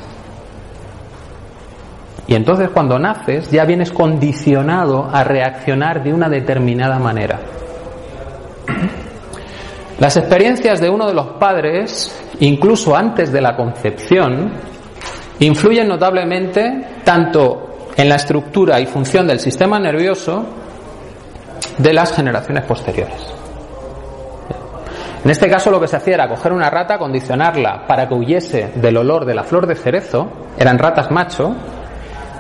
Y 2.28 2.36
entonces 2.36 2.70
cuando 2.70 2.98
naces 2.98 3.50
ya 3.52 3.66
vienes 3.66 3.92
condicionado 3.92 5.10
a 5.12 5.24
reaccionar 5.24 6.04
de 6.04 6.14
una 6.14 6.30
determinada 6.30 7.00
manera. 7.00 7.40
Las 10.00 10.18
experiencias 10.18 10.82
de 10.82 10.90
uno 10.90 11.08
de 11.08 11.14
los 11.14 11.28
padres, 11.40 12.14
incluso 12.40 12.96
antes 12.96 13.32
de 13.32 13.42
la 13.42 13.56
concepción, 13.56 14.52
influyen 15.40 15.88
notablemente 15.88 17.00
tanto 17.04 17.90
en 17.96 18.10
la 18.10 18.16
estructura 18.16 18.80
y 18.80 18.86
función 18.86 19.28
del 19.28 19.40
sistema 19.40 19.80
nervioso 19.80 20.46
de 21.78 21.94
las 21.94 22.14
generaciones 22.14 22.64
posteriores. 22.66 23.43
En 25.24 25.32
este 25.32 25.50
caso 25.50 25.72
lo 25.72 25.80
que 25.80 25.88
se 25.88 25.96
hacía 25.96 26.16
era 26.16 26.28
coger 26.28 26.52
una 26.52 26.70
rata, 26.70 26.98
condicionarla 26.98 27.88
para 27.88 28.08
que 28.08 28.14
huyese 28.14 28.72
del 28.76 28.98
olor 28.98 29.26
de 29.26 29.34
la 29.34 29.44
flor 29.44 29.68
de 29.68 29.76
cerezo, 29.76 30.30
eran 30.58 30.78
ratas 30.78 31.12
macho, 31.12 31.56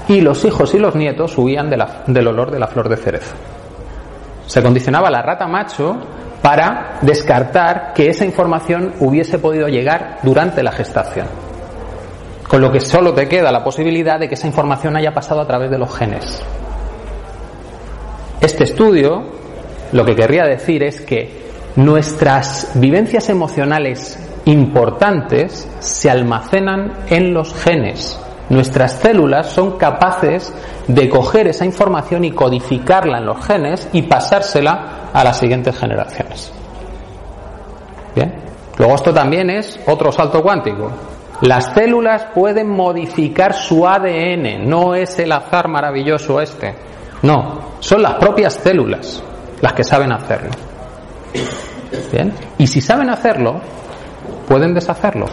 y 0.09 0.19
los 0.19 0.43
hijos 0.43 0.73
y 0.73 0.79
los 0.79 0.93
nietos 0.95 1.37
huían 1.37 1.69
del 1.69 2.27
olor 2.27 2.51
de 2.51 2.59
la 2.59 2.67
flor 2.67 2.89
de 2.89 2.97
cerezo. 2.97 3.35
Se 4.45 4.61
condicionaba 4.61 5.09
la 5.09 5.21
rata 5.21 5.47
macho 5.47 5.95
para 6.41 6.97
descartar 7.01 7.93
que 7.93 8.09
esa 8.09 8.25
información 8.25 8.93
hubiese 8.99 9.39
podido 9.39 9.69
llegar 9.69 10.17
durante 10.23 10.61
la 10.61 10.73
gestación. 10.73 11.27
Con 12.49 12.59
lo 12.59 12.69
que 12.69 12.81
solo 12.81 13.13
te 13.13 13.29
queda 13.29 13.49
la 13.49 13.63
posibilidad 13.63 14.19
de 14.19 14.27
que 14.27 14.35
esa 14.35 14.47
información 14.47 14.97
haya 14.97 15.13
pasado 15.13 15.39
a 15.39 15.47
través 15.47 15.71
de 15.71 15.77
los 15.77 15.95
genes. 15.95 16.43
Este 18.41 18.65
estudio 18.65 19.23
lo 19.93 20.03
que 20.03 20.15
querría 20.15 20.43
decir 20.43 20.83
es 20.83 20.99
que 20.99 21.42
nuestras 21.75 22.71
vivencias 22.75 23.29
emocionales 23.29 24.19
importantes 24.45 25.67
se 25.79 26.09
almacenan 26.09 26.93
en 27.09 27.33
los 27.33 27.53
genes 27.53 28.19
Nuestras 28.49 28.99
células 28.99 29.49
son 29.49 29.77
capaces 29.77 30.53
de 30.87 31.09
coger 31.09 31.47
esa 31.47 31.65
información 31.65 32.25
y 32.25 32.31
codificarla 32.31 33.19
en 33.19 33.25
los 33.25 33.43
genes 33.45 33.87
y 33.93 34.03
pasársela 34.03 35.09
a 35.13 35.23
las 35.23 35.37
siguientes 35.37 35.77
generaciones. 35.77 36.51
Bien. 38.15 38.35
Luego 38.77 38.95
esto 38.95 39.13
también 39.13 39.49
es 39.49 39.79
otro 39.87 40.11
salto 40.11 40.43
cuántico. 40.43 40.91
Las 41.41 41.73
células 41.73 42.27
pueden 42.35 42.69
modificar 42.69 43.53
su 43.53 43.87
ADN, 43.87 44.69
no 44.69 44.93
es 44.93 45.17
el 45.19 45.31
azar 45.31 45.67
maravilloso 45.67 46.39
este. 46.39 46.75
No, 47.21 47.59
son 47.79 48.01
las 48.01 48.15
propias 48.15 48.53
células 48.55 49.23
las 49.61 49.73
que 49.73 49.83
saben 49.83 50.11
hacerlo. 50.11 50.51
Bien. 52.11 52.33
Y 52.57 52.67
si 52.67 52.81
saben 52.81 53.09
hacerlo, 53.09 53.59
pueden 54.47 54.73
deshacerlo. 54.73 55.25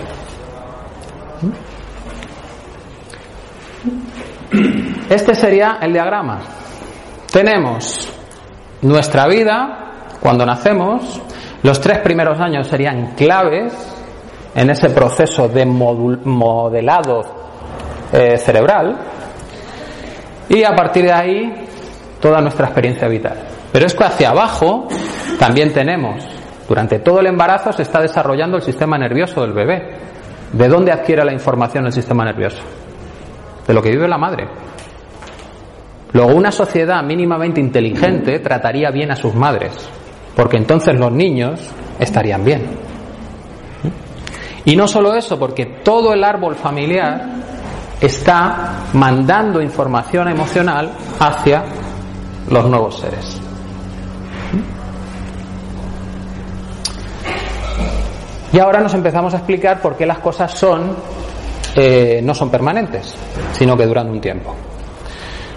Este 5.08 5.34
sería 5.34 5.78
el 5.80 5.92
diagrama. 5.92 6.40
Tenemos 7.32 8.08
nuestra 8.82 9.26
vida 9.26 9.80
cuando 10.20 10.44
nacemos, 10.44 11.20
los 11.62 11.80
tres 11.80 11.98
primeros 11.98 12.38
años 12.40 12.66
serían 12.66 13.14
claves 13.14 13.72
en 14.54 14.70
ese 14.70 14.90
proceso 14.90 15.48
de 15.48 15.64
modelado 15.64 17.22
eh, 18.12 18.36
cerebral 18.38 18.98
y 20.48 20.64
a 20.64 20.74
partir 20.74 21.04
de 21.04 21.12
ahí 21.12 21.68
toda 22.20 22.40
nuestra 22.40 22.66
experiencia 22.66 23.08
vital. 23.08 23.38
Pero 23.72 23.86
es 23.86 23.94
que 23.94 24.04
hacia 24.04 24.30
abajo 24.30 24.88
también 25.38 25.72
tenemos, 25.72 26.24
durante 26.68 27.00
todo 27.00 27.20
el 27.20 27.26
embarazo 27.26 27.72
se 27.72 27.82
está 27.82 28.00
desarrollando 28.00 28.56
el 28.56 28.62
sistema 28.62 28.96
nervioso 28.96 29.42
del 29.42 29.52
bebé. 29.52 29.96
¿De 30.52 30.68
dónde 30.68 30.92
adquiere 30.92 31.24
la 31.24 31.32
información 31.32 31.86
el 31.86 31.92
sistema 31.92 32.24
nervioso? 32.24 32.62
De 33.66 33.74
lo 33.74 33.82
que 33.82 33.90
vive 33.90 34.08
la 34.08 34.18
madre. 34.18 34.48
Luego, 36.12 36.34
una 36.34 36.50
sociedad 36.50 37.02
mínimamente 37.02 37.60
inteligente 37.60 38.40
trataría 38.40 38.90
bien 38.90 39.12
a 39.12 39.16
sus 39.16 39.34
madres, 39.34 39.72
porque 40.34 40.56
entonces 40.56 40.98
los 40.98 41.12
niños 41.12 41.60
estarían 41.98 42.44
bien. 42.44 42.66
Y 44.64 44.76
no 44.76 44.86
solo 44.86 45.14
eso, 45.14 45.38
porque 45.38 45.80
todo 45.84 46.12
el 46.12 46.22
árbol 46.24 46.54
familiar 46.56 47.26
está 48.00 48.84
mandando 48.92 49.60
información 49.60 50.28
emocional 50.28 50.90
hacia 51.18 51.64
los 52.48 52.66
nuevos 52.66 52.98
seres. 52.98 53.39
Y 58.52 58.58
ahora 58.58 58.80
nos 58.80 58.94
empezamos 58.94 59.32
a 59.34 59.38
explicar 59.38 59.80
por 59.80 59.96
qué 59.96 60.06
las 60.06 60.18
cosas 60.18 60.52
son 60.52 60.96
eh, 61.76 62.20
no 62.22 62.34
son 62.34 62.50
permanentes, 62.50 63.14
sino 63.52 63.76
que 63.76 63.86
duran 63.86 64.10
un 64.10 64.20
tiempo. 64.20 64.54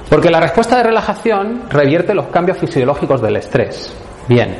Porque 0.10 0.30
la 0.30 0.40
respuesta 0.40 0.78
de 0.78 0.84
relajación 0.84 1.64
revierte 1.70 2.14
los 2.14 2.28
cambios 2.28 2.58
fisiológicos 2.58 3.22
del 3.22 3.38
estrés. 3.38 3.96
Bien. 4.28 4.56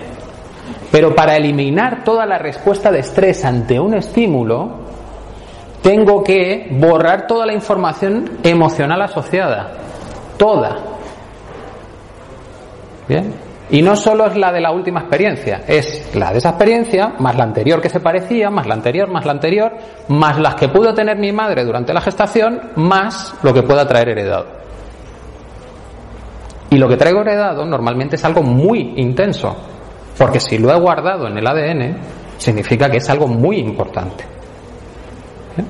Pero 0.92 1.14
para 1.14 1.36
eliminar 1.36 2.04
toda 2.04 2.26
la 2.26 2.40
respuesta 2.40 2.92
de 2.92 3.00
estrés 3.00 3.46
ante 3.46 3.80
un 3.80 3.94
estímulo, 3.94 4.84
tengo 5.82 6.24
que 6.24 6.70
borrar 6.72 7.28
toda 7.28 7.46
la 7.46 7.54
información 7.54 8.40
emocional 8.44 9.02
asociada. 9.02 9.74
toda. 10.38 10.78
¿Bien? 13.08 13.34
Y 13.70 13.82
no 13.82 13.96
solo 13.96 14.26
es 14.28 14.36
la 14.36 14.52
de 14.52 14.60
la 14.60 14.72
última 14.72 15.02
experiencia, 15.02 15.62
es 15.68 16.14
la 16.16 16.32
de 16.32 16.40
esa 16.40 16.50
experiencia, 16.50 17.14
más 17.20 17.36
la 17.38 17.46
anterior 17.46 17.82
que 17.82 17.90
se 17.90 18.02
parecía, 18.02 18.50
más 18.50 18.68
la 18.68 18.74
anterior, 18.74 19.10
más 19.10 19.26
la 19.26 19.32
anterior, 19.32 19.72
más 20.10 20.38
las 20.38 20.56
que 20.56 20.68
pudo 20.68 20.94
tener 20.94 21.18
mi 21.18 21.32
madre 21.32 21.64
durante 21.64 21.94
la 21.94 22.02
gestación, 22.02 22.60
más 22.76 23.34
lo 23.42 23.54
que 23.54 23.64
pueda 23.64 23.88
traer 23.88 24.10
heredado. 24.10 24.48
Y 26.70 26.78
lo 26.78 26.90
que 26.90 26.98
traigo 26.98 27.22
heredado 27.22 27.66
normalmente 27.66 28.18
es 28.18 28.26
algo 28.26 28.44
muy 28.44 28.94
intenso, 28.98 29.56
porque 30.18 30.40
si 30.40 30.58
lo 30.58 30.72
he 30.72 30.80
guardado 30.80 31.28
en 31.28 31.38
el 31.38 31.48
ADN, 31.48 31.98
significa 32.38 32.90
que 32.90 32.98
es 32.98 33.10
algo 33.10 33.28
muy 33.28 33.58
importante. 33.58 34.24
¿Eh? 35.58 35.64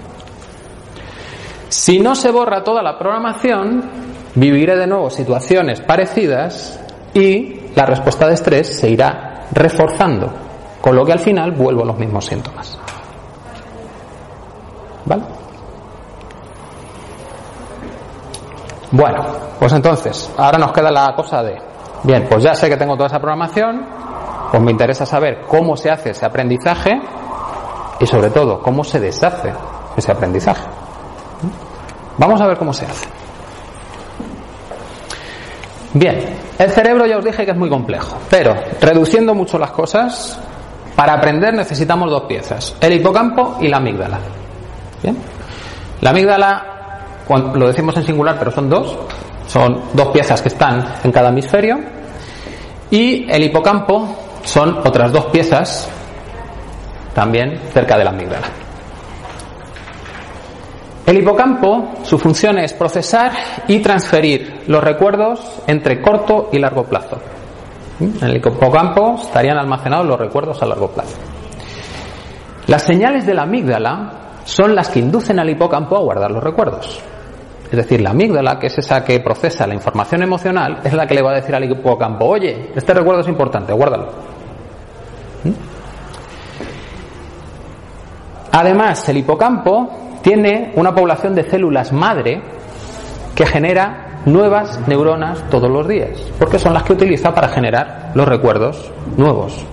Si 1.70 2.00
no 2.00 2.16
se 2.16 2.32
borra 2.32 2.64
toda 2.64 2.82
la 2.82 2.98
programación, 2.98 3.84
viviré 4.36 4.76
de 4.78 4.88
nuevo 4.88 5.10
situaciones 5.10 5.82
parecidas 5.82 6.80
y 7.14 7.63
la 7.76 7.86
respuesta 7.86 8.28
de 8.28 8.34
estrés 8.34 8.78
se 8.80 8.90
irá 8.90 9.48
reforzando, 9.52 10.32
con 10.82 10.96
lo 10.96 11.06
que 11.06 11.14
al 11.14 11.20
final 11.20 11.52
vuelvo 11.52 11.84
a 11.84 11.86
los 11.86 11.98
mismos 11.98 12.26
síntomas. 12.26 12.78
¿Vale? 15.06 15.24
Bueno, 18.92 19.26
pues 19.60 19.74
entonces, 19.74 20.32
ahora 20.38 20.58
nos 20.60 20.72
queda 20.72 20.92
la 20.92 21.14
cosa 21.16 21.42
de, 21.42 21.60
bien, 22.04 22.28
pues 22.30 22.44
ya 22.44 22.54
sé 22.54 22.70
que 22.70 22.78
tengo 22.78 22.96
toda 22.96 23.08
esa 23.08 23.20
programación, 23.20 23.86
pues 24.52 24.62
me 24.62 24.72
interesa 24.72 25.06
saber 25.06 25.42
cómo 25.48 25.76
se 25.76 25.90
hace 25.90 26.12
ese 26.12 26.26
aprendizaje 26.26 26.92
y 28.00 28.06
sobre 28.06 28.30
todo 28.30 28.62
cómo 28.62 28.84
se 28.84 29.00
deshace 29.00 29.52
ese 29.98 30.12
aprendizaje. 30.12 30.68
Vamos 32.18 32.40
a 32.40 32.48
ver 32.48 32.58
cómo 32.58 32.72
se 32.72 32.86
hace. 32.86 33.23
Bien, 35.94 36.18
el 36.58 36.72
cerebro 36.72 37.06
ya 37.06 37.18
os 37.18 37.24
dije 37.26 37.46
que 37.46 37.52
es 37.52 37.58
muy 37.58 37.70
complejo, 37.70 38.18
pero 38.30 38.56
reduciendo 38.82 39.36
mucho 39.36 39.60
las 39.60 39.72
cosas, 39.72 40.40
para 40.96 41.14
aprender 41.14 41.54
necesitamos 41.54 42.10
dos 42.10 42.24
piezas, 42.24 42.76
el 42.82 42.94
hipocampo 42.94 43.58
y 43.62 43.68
la 43.68 43.78
amígdala. 43.78 44.20
Bien, 45.04 45.18
la 46.02 46.10
amígdala, 46.10 46.66
lo 47.54 47.68
decimos 47.68 47.96
en 47.98 48.06
singular, 48.06 48.38
pero 48.40 48.50
son 48.50 48.70
dos, 48.70 48.98
son 49.48 49.82
dos 49.94 50.08
piezas 50.08 50.42
que 50.42 50.50
están 50.50 50.84
en 51.04 51.12
cada 51.12 51.30
hemisferio, 51.30 51.80
y 52.90 53.32
el 53.32 53.44
hipocampo 53.44 54.18
son 54.44 54.80
otras 54.80 55.12
dos 55.12 55.26
piezas 55.26 55.90
también 57.14 57.60
cerca 57.72 57.98
de 57.98 58.04
la 58.04 58.10
amígdala. 58.10 58.63
El 61.06 61.18
hipocampo, 61.18 61.96
su 62.04 62.18
función 62.18 62.58
es 62.60 62.74
procesar 62.74 63.32
y 63.68 63.80
transferir 63.80 64.64
los 64.68 64.82
recuerdos 64.82 65.62
entre 65.68 66.02
corto 66.02 66.50
y 66.52 66.60
largo 66.60 66.84
plazo. 66.84 67.18
En 68.00 68.30
el 68.30 68.38
hipocampo 68.38 69.16
estarían 69.22 69.58
almacenados 69.58 70.08
los 70.08 70.18
recuerdos 70.18 70.62
a 70.62 70.66
largo 70.66 70.88
plazo. 70.90 71.18
Las 72.68 72.84
señales 72.84 73.26
de 73.26 73.34
la 73.34 73.44
amígdala 73.44 74.12
son 74.46 74.76
las 74.76 74.90
que 74.90 75.00
inducen 75.00 75.40
al 75.40 75.50
hipocampo 75.50 75.98
a 75.98 76.02
guardar 76.02 76.32
los 76.32 76.44
recuerdos. 76.44 77.02
Es 77.66 77.78
decir, 77.78 78.02
la 78.02 78.12
amígdala, 78.12 78.60
que 78.60 78.68
es 78.68 78.78
esa 78.78 79.04
que 79.04 79.20
procesa 79.20 79.68
la 79.68 79.74
información 79.74 80.22
emocional, 80.22 80.80
es 80.84 80.94
la 80.94 81.08
que 81.08 81.16
le 81.16 81.22
va 81.22 81.32
a 81.32 81.36
decir 81.36 81.56
al 81.56 81.64
hipocampo, 81.64 82.26
oye, 82.26 82.72
este 82.76 82.94
recuerdo 82.94 83.22
es 83.22 83.28
importante, 83.28 83.74
guárdalo. 83.74 84.06
¿Mm? 85.44 85.52
Además, 88.52 89.10
el 89.10 89.18
hipocampo 89.18 90.03
tiene 90.24 90.72
una 90.76 90.96
población 90.96 91.36
de 91.36 91.44
células 91.44 91.92
madre 91.92 92.42
que 93.36 93.46
genera 93.46 94.22
nuevas 94.26 94.80
neuronas 94.88 95.44
todos 95.50 95.70
los 95.70 95.88
días, 95.88 96.18
porque 96.40 96.58
son 96.58 96.74
las 96.74 96.84
que 96.84 96.94
utiliza 96.94 97.34
para 97.34 97.50
generar 97.50 98.12
los 98.16 98.28
recuerdos 98.28 98.90
nuevos. 99.18 99.66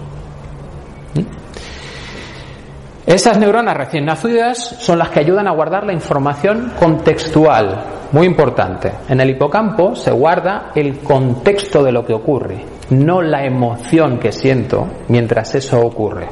Esas 3.07 3.38
neuronas 3.38 3.76
recién 3.76 4.05
nacidas 4.05 4.59
son 4.59 4.98
las 4.98 5.11
que 5.11 5.20
ayudan 5.20 5.48
a 5.48 5.53
guardar 5.53 5.84
la 5.84 5.92
información 5.92 6.72
contextual, 6.78 7.84
muy 8.12 8.26
importante. 8.26 8.92
En 9.09 9.20
el 9.20 9.30
hipocampo 9.30 9.94
se 9.94 10.11
guarda 10.11 10.70
el 10.74 10.98
contexto 10.98 11.82
de 11.82 11.92
lo 11.92 12.05
que 12.05 12.14
ocurre, 12.14 12.64
no 12.90 13.22
la 13.22 13.44
emoción 13.44 14.18
que 14.18 14.32
siento 14.32 14.86
mientras 15.09 15.55
eso 15.55 15.80
ocurre. 15.80 16.28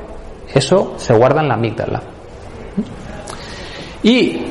Eso 0.52 0.94
se 0.96 1.14
guarda 1.14 1.40
en 1.40 1.48
la 1.48 1.54
amígdala. 1.54 2.17
Y 4.02 4.42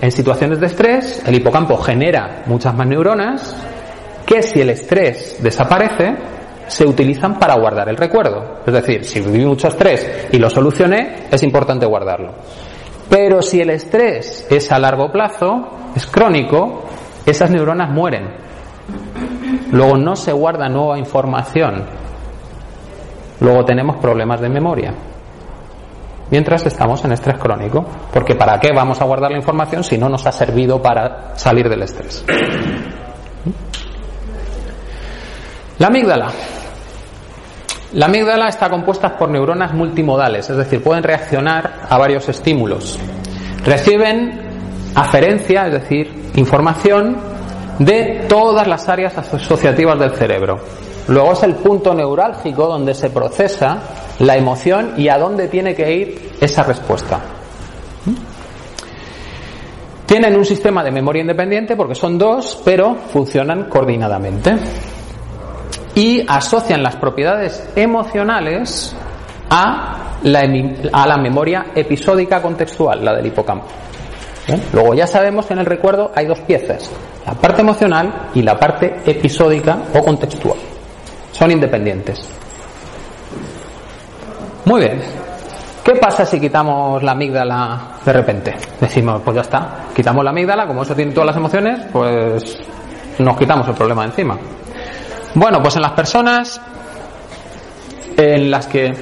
en 0.00 0.12
situaciones 0.12 0.60
de 0.60 0.66
estrés, 0.66 1.22
el 1.26 1.34
hipocampo 1.34 1.76
genera 1.78 2.42
muchas 2.46 2.74
más 2.74 2.86
neuronas 2.86 3.56
que 4.26 4.42
si 4.42 4.60
el 4.60 4.70
estrés 4.70 5.38
desaparece, 5.40 6.16
se 6.66 6.84
utilizan 6.84 7.38
para 7.38 7.54
guardar 7.54 7.88
el 7.88 7.96
recuerdo. 7.96 8.60
Es 8.66 8.72
decir, 8.72 9.04
si 9.04 9.20
viví 9.20 9.44
mucho 9.44 9.68
estrés 9.68 10.28
y 10.32 10.38
lo 10.38 10.50
solucioné, 10.50 11.26
es 11.30 11.42
importante 11.42 11.86
guardarlo. 11.86 12.34
Pero 13.08 13.40
si 13.40 13.60
el 13.60 13.70
estrés 13.70 14.46
es 14.50 14.72
a 14.72 14.78
largo 14.78 15.12
plazo, 15.12 15.68
es 15.94 16.06
crónico, 16.06 16.84
esas 17.24 17.50
neuronas 17.50 17.90
mueren. 17.90 18.28
Luego 19.70 19.96
no 19.96 20.16
se 20.16 20.32
guarda 20.32 20.68
nueva 20.68 20.98
información. 20.98 21.84
Luego 23.40 23.64
tenemos 23.64 23.96
problemas 23.98 24.40
de 24.40 24.48
memoria 24.48 24.94
mientras 26.30 26.64
estamos 26.66 27.04
en 27.04 27.12
estrés 27.12 27.38
crónico. 27.38 27.84
Porque 28.12 28.34
¿para 28.34 28.58
qué 28.58 28.72
vamos 28.72 29.00
a 29.00 29.04
guardar 29.04 29.30
la 29.30 29.38
información 29.38 29.84
si 29.84 29.98
no 29.98 30.08
nos 30.08 30.26
ha 30.26 30.32
servido 30.32 30.80
para 30.80 31.36
salir 31.36 31.68
del 31.68 31.82
estrés? 31.82 32.24
La 35.78 35.88
amígdala. 35.88 36.28
La 37.92 38.06
amígdala 38.06 38.48
está 38.48 38.68
compuesta 38.68 39.16
por 39.16 39.30
neuronas 39.30 39.72
multimodales, 39.72 40.50
es 40.50 40.56
decir, 40.56 40.82
pueden 40.82 41.02
reaccionar 41.02 41.86
a 41.88 41.96
varios 41.98 42.28
estímulos. 42.28 42.98
Reciben 43.64 44.40
aferencia, 44.94 45.66
es 45.66 45.72
decir, 45.72 46.30
información 46.34 47.16
de 47.78 48.24
todas 48.28 48.66
las 48.66 48.88
áreas 48.88 49.16
asociativas 49.18 49.98
del 49.98 50.12
cerebro. 50.12 50.56
Luego 51.08 51.32
es 51.32 51.42
el 51.42 51.54
punto 51.54 51.94
neurálgico 51.94 52.66
donde 52.66 52.94
se 52.94 53.10
procesa 53.10 53.78
la 54.18 54.36
emoción 54.36 54.94
y 54.96 55.08
a 55.08 55.18
dónde 55.18 55.48
tiene 55.48 55.74
que 55.74 55.92
ir 55.92 56.32
esa 56.40 56.62
respuesta. 56.62 57.20
Tienen 60.06 60.36
un 60.36 60.44
sistema 60.44 60.84
de 60.84 60.92
memoria 60.92 61.22
independiente 61.22 61.74
porque 61.74 61.96
son 61.96 62.16
dos, 62.16 62.62
pero 62.64 62.94
funcionan 62.94 63.64
coordinadamente. 63.64 64.56
Y 65.96 66.24
asocian 66.28 66.82
las 66.82 66.96
propiedades 66.96 67.68
emocionales 67.74 68.94
a 69.50 70.18
la, 70.22 71.16
memoria 71.16 71.66
episódica 71.74 72.40
contextual, 72.40 73.04
la 73.04 73.14
del 73.14 73.26
hipocampo. 73.26 73.66
Luego 74.72 74.94
ya 74.94 75.08
sabemos 75.08 75.46
que 75.46 75.54
en 75.54 75.60
el 75.60 75.66
recuerdo 75.66 76.12
hay 76.14 76.26
dos 76.26 76.38
piezas, 76.40 76.88
la 77.26 77.34
parte 77.34 77.62
emocional 77.62 78.28
y 78.34 78.42
la 78.42 78.56
parte 78.56 78.98
episódica 79.06 79.78
o 79.92 80.04
contextual. 80.04 80.58
Son 81.32 81.50
independientes. 81.50 82.35
Muy 84.66 84.80
bien. 84.80 85.00
¿Qué 85.84 85.94
pasa 85.94 86.26
si 86.26 86.40
quitamos 86.40 87.00
la 87.00 87.12
amígdala 87.12 87.98
de 88.04 88.12
repente? 88.12 88.56
Decimos, 88.80 89.22
pues 89.24 89.36
ya 89.36 89.42
está, 89.42 89.84
quitamos 89.94 90.24
la 90.24 90.30
amígdala, 90.30 90.66
como 90.66 90.82
eso 90.82 90.96
tiene 90.96 91.12
todas 91.12 91.28
las 91.28 91.36
emociones, 91.36 91.86
pues 91.92 92.58
nos 93.20 93.36
quitamos 93.38 93.68
el 93.68 93.74
problema 93.74 94.02
de 94.02 94.08
encima. 94.08 94.36
Bueno, 95.34 95.62
pues 95.62 95.76
en 95.76 95.82
las 95.82 95.92
personas 95.92 96.60
en 98.16 98.50
las 98.50 98.66
que 98.66 98.92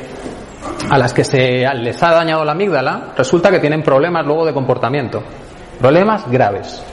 a 0.90 0.98
las 0.98 1.14
que 1.14 1.24
se 1.24 1.64
les 1.76 2.02
ha 2.02 2.10
dañado 2.10 2.44
la 2.44 2.52
amígdala, 2.52 3.14
resulta 3.16 3.50
que 3.50 3.58
tienen 3.58 3.82
problemas 3.82 4.26
luego 4.26 4.44
de 4.44 4.52
comportamiento, 4.52 5.22
problemas 5.80 6.30
graves. 6.30 6.84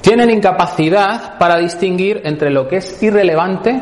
Tienen 0.00 0.28
incapacidad 0.28 1.38
para 1.38 1.58
distinguir 1.58 2.20
entre 2.24 2.50
lo 2.50 2.66
que 2.66 2.78
es 2.78 3.00
irrelevante 3.00 3.80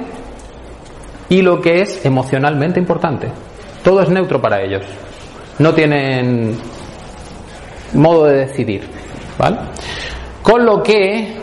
y 1.31 1.41
lo 1.41 1.59
que 1.63 1.81
es 1.81 2.05
emocionalmente 2.05 2.79
importante. 2.79 3.31
Todo 3.83 4.03
es 4.03 4.09
neutro 4.09 4.41
para 4.41 4.63
ellos. 4.63 4.85
No 5.59 5.75
tienen 5.75 6.57
modo 7.95 8.25
de 8.27 8.47
decidir. 8.47 8.89
¿vale? 9.39 9.59
Con 10.43 10.65
lo 10.65 10.83
que 10.83 11.37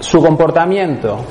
su 0.00 0.20
comportamiento 0.20 1.24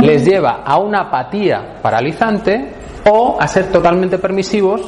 les 0.00 0.24
lleva 0.24 0.62
a 0.64 0.78
una 0.78 1.02
apatía 1.02 1.78
paralizante 1.82 2.72
o 3.10 3.36
a 3.38 3.46
ser 3.48 3.70
totalmente 3.70 4.18
permisivos 4.18 4.80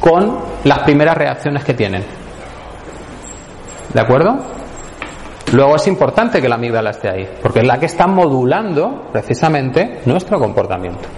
con 0.00 0.38
las 0.64 0.78
primeras 0.80 1.16
reacciones 1.16 1.62
que 1.64 1.74
tienen. 1.74 2.04
¿De 3.92 4.00
acuerdo? 4.00 4.38
Luego 5.52 5.76
es 5.76 5.86
importante 5.88 6.40
que 6.40 6.48
la 6.48 6.54
amígdala 6.54 6.90
esté 6.90 7.08
ahí, 7.08 7.28
porque 7.42 7.60
es 7.60 7.66
la 7.66 7.78
que 7.78 7.86
está 7.86 8.06
modulando 8.06 9.08
precisamente 9.12 10.00
nuestro 10.06 10.38
comportamiento. 10.38 11.08